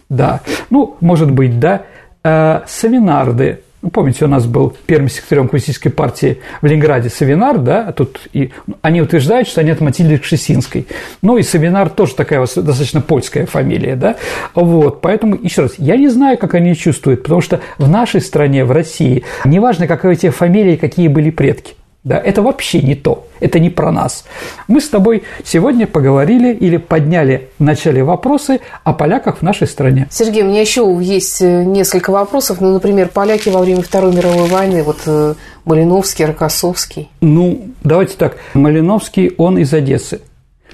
Да, 0.09 0.41
ну, 0.71 0.97
может 1.01 1.31
быть, 1.31 1.59
да, 1.59 1.83
а, 2.23 2.65
Савинарды, 2.67 3.61
помните, 3.91 4.25
у 4.25 4.29
нас 4.29 4.47
был 4.47 4.75
первым 4.87 5.09
секретарем 5.09 5.49
коммунистической 5.49 5.91
партии 5.91 6.41
в 6.61 6.67
Ленинграде 6.67 7.09
Савинар, 7.09 7.59
да, 7.59 7.93
тут 7.93 8.21
и, 8.33 8.53
они 8.81 9.03
утверждают, 9.03 9.49
что 9.49 9.61
они 9.61 9.71
от 9.71 9.81
Матильды 9.81 10.19
Кшесинской. 10.19 10.87
Ну, 11.21 11.37
и 11.37 11.43
Савинар 11.43 11.91
тоже 11.91 12.15
такая 12.15 12.41
достаточно 12.41 13.01
польская 13.01 13.47
фамилия, 13.47 13.97
да, 13.97 14.17
вот, 14.55 15.01
поэтому, 15.01 15.37
еще 15.41 15.63
раз, 15.63 15.75
я 15.79 15.97
не 15.97 16.09
знаю, 16.09 16.39
как 16.39 16.55
они 16.55 16.77
чувствуют, 16.77 17.23
потому 17.23 17.41
что 17.41 17.61
в 17.79 17.89
нашей 17.89 18.21
стране, 18.21 18.65
в 18.65 18.71
России, 18.71 19.25
неважно, 19.45 19.87
какая 19.87 20.13
у 20.13 20.15
тебя 20.15 20.33
фамилия 20.33 20.75
и 20.75 20.79
какие 20.79 21.09
были 21.09 21.31
предки, 21.31 21.75
да, 22.05 22.19
это 22.19 22.43
вообще 22.43 22.83
не 22.83 22.97
то, 22.97 23.29
это 23.39 23.61
не 23.61 23.71
про 23.71 23.93
нас. 23.93 24.25
Мы 24.67 24.81
с 24.81 24.89
тобой 24.89 25.23
сегодня 25.45 25.87
поговорили 25.87 26.53
или 26.53 26.77
подняли 26.77 27.51
в 27.61 27.63
начале 27.63 28.03
вопросы 28.03 28.59
о 28.83 28.93
поляках 28.93 29.39
в 29.39 29.43
нашей 29.43 29.69
стране. 29.69 30.09
Сергей, 30.11 30.43
у 30.43 30.47
меня 30.47 30.61
еще 30.61 30.99
есть 31.01 31.41
э, 31.41 31.63
несколько 31.65 32.11
вопросов. 32.11 32.61
Ну, 32.61 32.73
например, 32.73 33.09
поляки 33.09 33.51
во 33.51 33.61
время 33.61 33.83
Второй 33.83 34.13
мировой 34.15 34.49
войны, 34.49 34.83
вот 34.83 34.99
э, 35.07 35.35
Малиновский, 35.65 36.25
Рокоссовский. 36.25 37.09
Ну, 37.21 37.69
давайте 37.85 38.17
так, 38.17 38.37
Малиновский, 38.55 39.35
он 39.39 39.59
из 39.59 39.73
Одессы. 39.73 40.23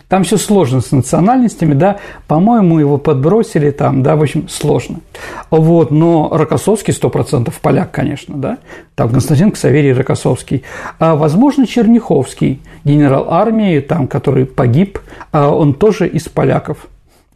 Там 0.08 0.24
все 0.24 0.38
сложно 0.38 0.80
с 0.80 0.90
национальностями, 0.90 1.74
да, 1.74 1.98
по-моему, 2.26 2.78
его 2.78 2.96
подбросили 2.96 3.70
там, 3.70 4.02
да, 4.02 4.16
в 4.16 4.22
общем, 4.22 4.48
сложно. 4.48 5.00
Вот, 5.50 5.90
но 5.90 6.30
Рокоссовский 6.32 6.94
100% 6.94 7.52
поляк, 7.60 7.90
конечно, 7.90 8.36
да, 8.36 8.58
там 8.94 9.10
Константин 9.10 9.50
Ксаверий 9.50 9.92
Рокоссовский, 9.92 10.64
а, 10.98 11.14
возможно, 11.14 11.66
Черняховский, 11.66 12.62
генерал 12.84 13.26
армии, 13.28 13.80
там, 13.80 14.08
который 14.08 14.46
погиб, 14.46 14.98
а 15.30 15.50
он 15.50 15.74
тоже 15.74 16.08
из 16.08 16.26
поляков. 16.28 16.86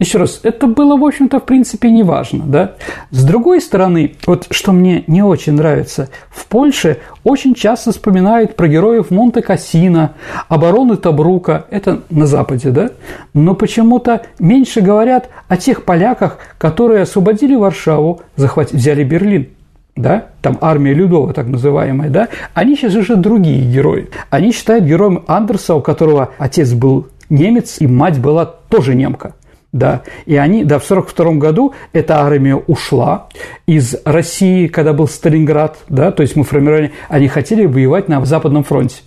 Еще 0.03 0.17
раз, 0.17 0.41
это 0.43 0.67
было, 0.67 0.97
в 0.97 1.05
общем-то, 1.05 1.39
в 1.39 1.43
принципе, 1.43 1.89
не 1.89 2.03
важно, 2.03 2.43
да. 2.45 2.73
С 3.11 3.23
другой 3.23 3.61
стороны, 3.61 4.15
вот 4.27 4.47
что 4.51 4.73
мне 4.73 5.05
не 5.07 5.23
очень 5.23 5.53
нравится, 5.53 6.09
в 6.29 6.45
Польше 6.47 6.97
очень 7.23 7.55
часто 7.55 7.93
вспоминают 7.93 8.57
про 8.57 8.67
героев 8.67 9.11
Монте-Кассино, 9.11 10.15
обороны 10.49 10.97
Табрука, 10.97 11.67
это 11.69 12.01
на 12.09 12.27
Западе, 12.27 12.71
да, 12.71 12.89
но 13.33 13.55
почему-то 13.55 14.23
меньше 14.39 14.81
говорят 14.81 15.29
о 15.47 15.55
тех 15.55 15.85
поляках, 15.85 16.37
которые 16.57 17.03
освободили 17.03 17.55
Варшаву, 17.55 18.23
захватили, 18.35 18.79
взяли 18.79 19.05
Берлин, 19.05 19.51
да, 19.95 20.25
там 20.41 20.57
армия 20.59 20.93
Людова, 20.93 21.31
так 21.31 21.47
называемая, 21.47 22.09
да, 22.09 22.27
они 22.53 22.75
сейчас 22.75 22.93
уже 22.95 23.15
другие 23.15 23.61
герои. 23.61 24.09
Они 24.29 24.51
считают 24.51 24.83
героем 24.83 25.23
Андерса, 25.27 25.75
у 25.75 25.81
которого 25.81 26.31
отец 26.39 26.73
был 26.73 27.07
немец, 27.29 27.77
и 27.79 27.87
мать 27.87 28.19
была 28.19 28.45
тоже 28.45 28.95
немка. 28.95 29.35
Да, 29.73 30.03
и 30.27 30.35
они, 30.35 30.63
да, 30.63 30.77
в 30.77 30.85
1942 30.85 31.33
году 31.39 31.73
эта 31.93 32.21
армия 32.21 32.55
ушла 32.55 33.27
из 33.65 33.95
России, 34.05 34.67
когда 34.67 34.93
был 34.93 35.07
Сталинград, 35.07 35.79
да, 35.89 36.11
то 36.11 36.21
есть 36.21 36.35
мы 36.35 36.43
формировали, 36.43 36.91
они 37.09 37.27
хотели 37.27 37.65
воевать 37.65 38.07
на 38.07 38.23
Западном 38.23 38.63
фронте. 38.63 38.97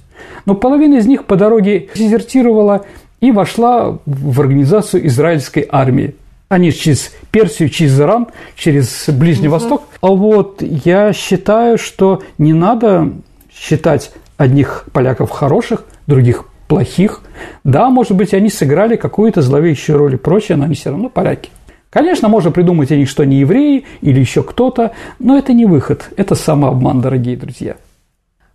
Но 0.45 0.57
половина 0.57 0.97
из 0.97 1.07
них 1.07 1.25
по 1.25 1.37
дороге 1.37 1.89
дезертировала 1.95 2.85
и 3.21 3.31
вошла 3.31 3.99
в 4.07 4.41
организацию 4.41 5.07
израильской 5.07 5.67
армии. 5.71 6.17
Они 6.49 6.73
через 6.73 7.13
Персию, 7.31 7.69
через 7.69 8.01
Иран, 8.01 8.27
через 8.57 9.09
Ближний 9.09 9.47
угу. 9.47 9.55
Восток. 9.55 9.85
А 10.01 10.09
вот 10.09 10.63
я 10.63 11.13
считаю, 11.13 11.79
что 11.79 12.23
не 12.39 12.53
надо 12.53 13.13
считать 13.53 14.13
одних 14.37 14.87
поляков 14.93 15.31
хороших, 15.31 15.85
других 16.09 16.45
плохих. 16.69 17.23
Да, 17.65 17.91
может 17.91 18.17
быть, 18.17 18.35
они 18.35 18.51
сыграли 18.51 18.97
какую-то 18.97 19.43
зловещую 19.43 19.99
роль 19.99 20.15
и 20.15 20.19
прочее, 20.19 20.57
но 20.57 20.65
они 20.65 20.75
все 20.75 20.91
равно 20.91 21.09
поляки. 21.09 21.51
Конечно, 21.91 22.29
можно 22.29 22.51
придумать 22.51 22.91
о 22.93 22.97
них, 22.97 23.09
что 23.09 23.23
они 23.23 23.39
евреи 23.39 23.85
или 24.03 24.21
еще 24.21 24.43
кто-то, 24.43 24.93
но 25.19 25.39
это 25.39 25.53
не 25.53 25.65
выход, 25.65 26.11
это 26.17 26.35
самообман, 26.35 27.01
дорогие 27.01 27.37
друзья. 27.37 27.77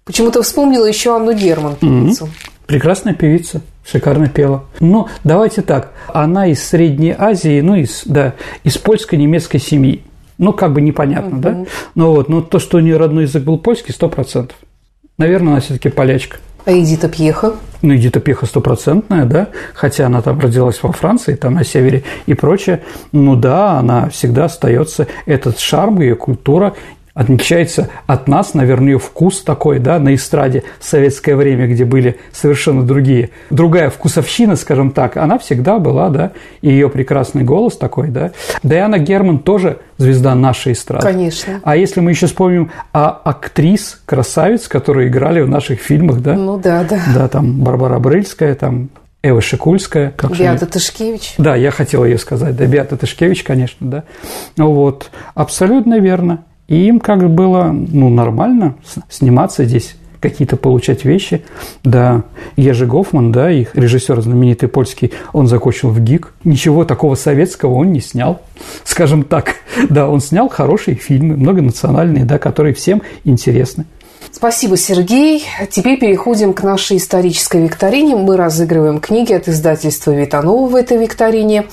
Почему-то 0.06 0.44
вспомнила 0.44 0.86
еще 0.86 1.16
Анну 1.16 1.34
Герман, 1.34 1.76
певицу. 1.76 2.26
Mm-hmm. 2.26 2.50
Прекрасная 2.68 3.14
певица, 3.14 3.62
шикарно 3.86 4.30
пела. 4.30 4.66
Но 4.80 5.10
давайте 5.24 5.62
так, 5.62 5.92
она 6.08 6.48
из 6.48 6.64
Средней 6.64 7.16
Азии, 7.18 7.62
ну, 7.62 7.76
из, 7.76 8.04
да, 8.06 8.36
из 8.64 8.78
польско-немецкой 8.78 9.60
семьи. 9.60 10.04
Ну, 10.38 10.54
как 10.54 10.74
бы 10.74 10.82
непонятно, 10.82 11.36
mm-hmm. 11.36 11.42
да? 11.42 11.66
Ну 11.96 12.12
вот, 12.12 12.30
но 12.30 12.42
то, 12.42 12.60
что 12.60 12.78
у 12.78 12.80
нее 12.80 12.98
родной 12.98 13.24
язык 13.24 13.44
был 13.44 13.58
польский, 13.58 13.94
сто 13.94 14.10
процентов. 14.10 14.58
Наверное, 15.18 15.54
она 15.54 15.62
все-таки 15.62 15.90
полячка. 15.90 16.38
А 16.66 16.72
Эдита 16.72 17.10
Пьеха? 17.10 17.56
Ну, 17.82 17.96
Эдита 17.96 18.20
Пьеха 18.20 18.46
стопроцентная, 18.46 19.26
да, 19.26 19.48
хотя 19.74 20.06
она 20.06 20.22
там 20.22 20.40
родилась 20.40 20.82
во 20.84 20.92
Франции, 20.92 21.34
там 21.34 21.56
на 21.56 21.64
севере 21.64 22.04
и 22.28 22.36
прочее. 22.36 22.84
Ну 23.12 23.36
да, 23.36 23.80
она 23.80 24.10
всегда 24.10 24.46
остается, 24.46 25.08
этот 25.26 25.58
шарм, 25.60 26.00
ее 26.00 26.16
культура, 26.16 26.76
отличается 27.14 27.90
от 28.08 28.28
нас, 28.28 28.54
наверное, 28.54 28.94
ее 28.94 29.00
вкус 29.00 29.42
такой, 29.42 29.80
да, 29.80 30.00
на 30.00 30.16
эстраде 30.16 30.64
в 30.80 30.86
советское 30.86 31.36
время, 31.36 31.68
где 31.68 31.86
были 31.86 32.18
совершенно 32.32 32.84
другие, 32.84 33.32
другая 33.50 33.90
вкусовщина, 33.90 34.56
скажем 34.56 34.92
так, 34.92 35.18
она 35.18 35.38
всегда 35.40 35.80
была, 35.80 36.10
да, 36.10 36.32
и 36.62 36.70
ее 36.70 36.90
прекрасный 36.90 37.44
голос 37.44 37.78
такой, 37.78 38.10
да. 38.10 38.32
Диана 38.64 38.98
Герман 38.98 39.40
тоже 39.40 39.80
звезда 39.98 40.36
нашей 40.36 40.74
эстрады. 40.74 41.06
Конечно. 41.06 41.62
А 41.64 41.76
если 41.76 42.00
мы 42.00 42.12
еще 42.12 42.28
вспомним 42.28 42.72
о 42.92 43.10
актрис, 43.10 44.02
красавиц, 44.06 44.68
которые 44.68 45.10
играли 45.10 45.42
в 45.42 45.50
наших 45.50 45.80
фильмах, 45.80 46.22
да? 46.22 46.34
Ну 46.34 46.58
да, 46.58 46.84
да. 46.84 47.02
Да, 47.14 47.28
там 47.28 47.62
Барбара 47.62 48.00
Брыльская, 48.00 48.56
там 48.56 48.90
Эва 49.24 49.42
Шикульская. 49.42 50.14
Как 50.18 50.36
Беата 50.38 50.66
Тышкевич. 50.66 51.36
Да, 51.38 51.56
я 51.56 51.70
хотел 51.70 52.04
ее 52.04 52.18
сказать. 52.18 52.56
Да, 52.56 52.66
Беата 52.66 52.98
Тышкевич, 52.98 53.44
конечно, 53.44 53.88
да. 53.88 54.04
Вот, 54.58 55.12
абсолютно 55.36 56.00
верно. 56.00 56.44
И 56.72 56.88
им 56.88 57.02
как 57.02 57.30
было 57.30 57.74
ну, 57.74 58.08
нормально 58.08 58.76
сниматься 59.10 59.66
здесь 59.66 59.96
какие-то 60.22 60.56
получать 60.56 61.04
вещи. 61.04 61.44
Да, 61.84 62.24
Ежи 62.56 62.86
Гофман, 62.86 63.34
да, 63.34 63.52
их 63.52 63.76
режиссер 63.76 64.22
знаменитый 64.22 64.70
польский, 64.70 65.12
он 65.34 65.48
закончил 65.48 65.90
в 65.90 66.00
ГИК. 66.00 66.34
Ничего 66.46 66.86
такого 66.86 67.16
советского 67.16 67.74
он 67.74 67.92
не 67.92 68.00
снял, 68.00 68.42
скажем 68.86 69.24
так. 69.24 69.56
Да, 69.90 70.08
он 70.08 70.22
снял 70.22 70.48
хорошие 70.48 70.96
фильмы, 70.96 71.36
многонациональные, 71.36 72.24
да, 72.24 72.38
которые 72.38 72.74
всем 72.74 73.02
интересны. 73.26 73.86
Спасибо, 74.32 74.78
Сергей. 74.78 75.44
Теперь 75.70 76.00
переходим 76.00 76.54
к 76.54 76.64
нашей 76.64 76.98
исторической 76.98 77.64
викторине. 77.64 78.16
Мы 78.16 78.38
разыгрываем 78.38 79.00
книги 79.00 79.34
от 79.34 79.50
издательства 79.50 80.12
Витанова 80.12 80.70
в 80.70 80.76
этой 80.76 80.98
викторине. 80.98 81.66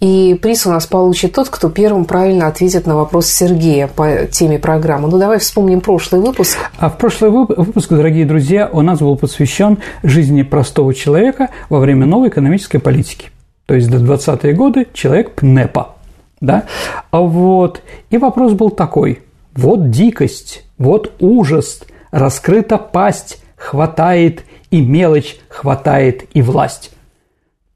И 0.00 0.38
приз 0.40 0.66
у 0.66 0.70
нас 0.70 0.86
получит 0.86 1.32
тот, 1.32 1.48
кто 1.48 1.70
первым 1.70 2.04
правильно 2.04 2.46
ответит 2.46 2.86
на 2.86 2.96
вопрос 2.96 3.26
Сергея 3.28 3.88
по 3.88 4.26
теме 4.30 4.58
программы. 4.58 5.08
Ну, 5.08 5.18
давай 5.18 5.38
вспомним 5.38 5.80
прошлый 5.80 6.20
выпуск. 6.20 6.58
А 6.78 6.90
в 6.90 6.98
прошлый 6.98 7.30
выпуск, 7.30 7.88
дорогие 7.90 8.26
друзья, 8.26 8.68
у 8.70 8.82
нас 8.82 8.98
был 8.98 9.16
посвящен 9.16 9.78
жизни 10.02 10.42
простого 10.42 10.92
человека 10.92 11.50
во 11.68 11.78
время 11.78 12.06
новой 12.06 12.28
экономической 12.28 12.78
политики. 12.78 13.30
То 13.66 13.74
есть 13.74 13.90
до 13.90 13.96
20-е 13.96 14.52
годы 14.52 14.86
человек 14.92 15.32
ПНЕПа. 15.36 15.94
Да? 16.40 16.64
А 17.10 17.20
вот. 17.20 17.80
И 18.10 18.18
вопрос 18.18 18.52
был 18.52 18.70
такой. 18.70 19.22
Вот 19.54 19.90
дикость, 19.90 20.64
вот 20.76 21.12
ужас, 21.20 21.82
раскрыта 22.10 22.76
пасть, 22.76 23.42
хватает 23.56 24.44
и 24.70 24.82
мелочь, 24.82 25.36
хватает 25.48 26.24
и 26.34 26.42
власть. 26.42 26.90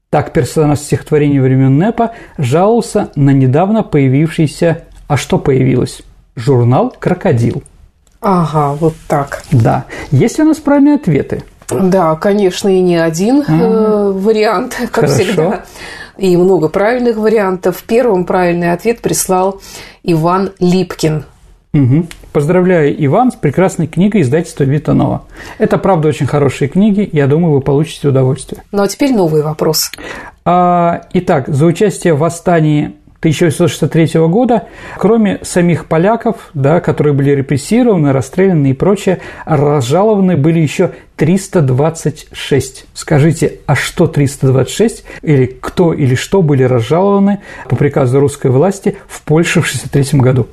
Так 0.09 0.33
персонаж 0.33 0.79
стихотворения 0.79 1.39
времен 1.39 1.77
НЭПа 1.77 2.13
жаловался 2.39 3.11
на 3.15 3.29
недавно 3.29 3.83
появившийся... 3.83 4.85
А 5.07 5.17
что 5.17 5.37
появилось? 5.37 6.01
Журнал 6.35 6.95
«Крокодил». 6.99 7.63
Ага, 8.19 8.73
вот 8.73 8.95
так. 9.07 9.43
Да. 9.51 9.85
Есть 10.09 10.39
ли 10.39 10.43
у 10.43 10.47
нас 10.47 10.57
правильные 10.57 10.95
ответы? 10.95 11.43
Да, 11.69 12.15
конечно, 12.15 12.69
и 12.69 12.81
не 12.81 12.97
один 12.97 13.43
э, 13.47 14.11
вариант, 14.11 14.75
как 14.91 15.05
Хорошо. 15.05 15.13
всегда. 15.13 15.63
И 16.17 16.35
много 16.35 16.69
правильных 16.69 17.15
вариантов. 17.15 17.83
Первым 17.85 18.25
правильный 18.25 18.73
ответ 18.73 19.01
прислал 19.01 19.61
Иван 20.03 20.53
Липкин. 20.59 21.25
Угу. 21.73 22.07
Поздравляю, 22.33 22.95
Иван, 23.05 23.31
с 23.31 23.35
прекрасной 23.35 23.87
книгой 23.87 24.21
издательства 24.21 24.63
Витанова. 24.63 25.23
Это, 25.59 25.77
правда, 25.77 26.07
очень 26.07 26.25
хорошие 26.25 26.67
книги, 26.67 27.07
я 27.11 27.27
думаю, 27.27 27.53
вы 27.53 27.61
получите 27.61 28.07
удовольствие. 28.07 28.63
Ну, 28.71 28.81
а 28.81 28.87
теперь 28.87 29.13
новый 29.13 29.43
вопрос. 29.43 29.91
А, 30.45 31.01
итак, 31.13 31.47
за 31.47 31.65
участие 31.67 32.15
в 32.15 32.19
восстании 32.19 32.95
1863 33.19 34.27
года, 34.27 34.63
кроме 34.97 35.39
самих 35.43 35.87
поляков, 35.87 36.49
да, 36.53 36.79
которые 36.79 37.13
были 37.13 37.31
репрессированы, 37.31 38.13
расстреляны 38.13 38.71
и 38.71 38.73
прочее, 38.73 39.19
разжалованы 39.45 40.37
были 40.37 40.59
еще 40.59 40.91
326. 41.17 42.85
Скажите, 42.93 43.59
а 43.65 43.75
что 43.75 44.07
326? 44.07 45.03
Или 45.21 45.45
кто 45.47 45.93
или 45.93 46.15
что 46.15 46.41
были 46.41 46.63
разжалованы 46.63 47.41
по 47.67 47.75
приказу 47.75 48.21
русской 48.21 48.49
власти 48.49 48.97
в 49.07 49.21
Польше 49.23 49.61
в 49.61 49.65
1963 49.65 50.19
году? 50.21 50.47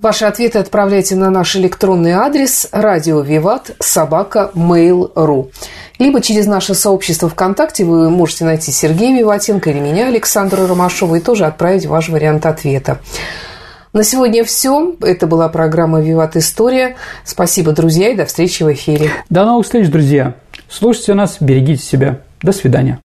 Ваши 0.00 0.24
ответы 0.24 0.58
отправляйте 0.58 1.16
на 1.16 1.30
наш 1.30 1.56
электронный 1.56 2.12
адрес 2.12 2.68
радио 2.72 3.20
Виват 3.20 3.72
собака 3.80 4.50
mail.ru 4.54 5.50
либо 5.98 6.20
через 6.20 6.46
наше 6.46 6.74
сообщество 6.74 7.28
ВКонтакте 7.28 7.84
вы 7.84 8.08
можете 8.10 8.44
найти 8.44 8.70
Сергея 8.70 9.18
Виватенко 9.18 9.70
или 9.70 9.80
меня, 9.80 10.06
Александра 10.06 10.66
Ромашова, 10.66 11.16
и 11.16 11.20
тоже 11.20 11.44
отправить 11.44 11.86
ваш 11.86 12.08
вариант 12.08 12.46
ответа. 12.46 13.00
На 13.92 14.04
сегодня 14.04 14.44
все. 14.44 14.94
Это 15.00 15.26
была 15.26 15.48
программа 15.48 16.00
«Виват 16.00 16.36
История». 16.36 16.96
Спасибо, 17.24 17.72
друзья, 17.72 18.10
и 18.10 18.16
до 18.16 18.26
встречи 18.26 18.62
в 18.62 18.72
эфире. 18.72 19.10
До 19.30 19.44
новых 19.44 19.64
встреч, 19.64 19.88
друзья. 19.88 20.34
Слушайте 20.68 21.14
нас, 21.14 21.38
берегите 21.40 21.82
себя. 21.82 22.20
До 22.42 22.52
свидания. 22.52 23.00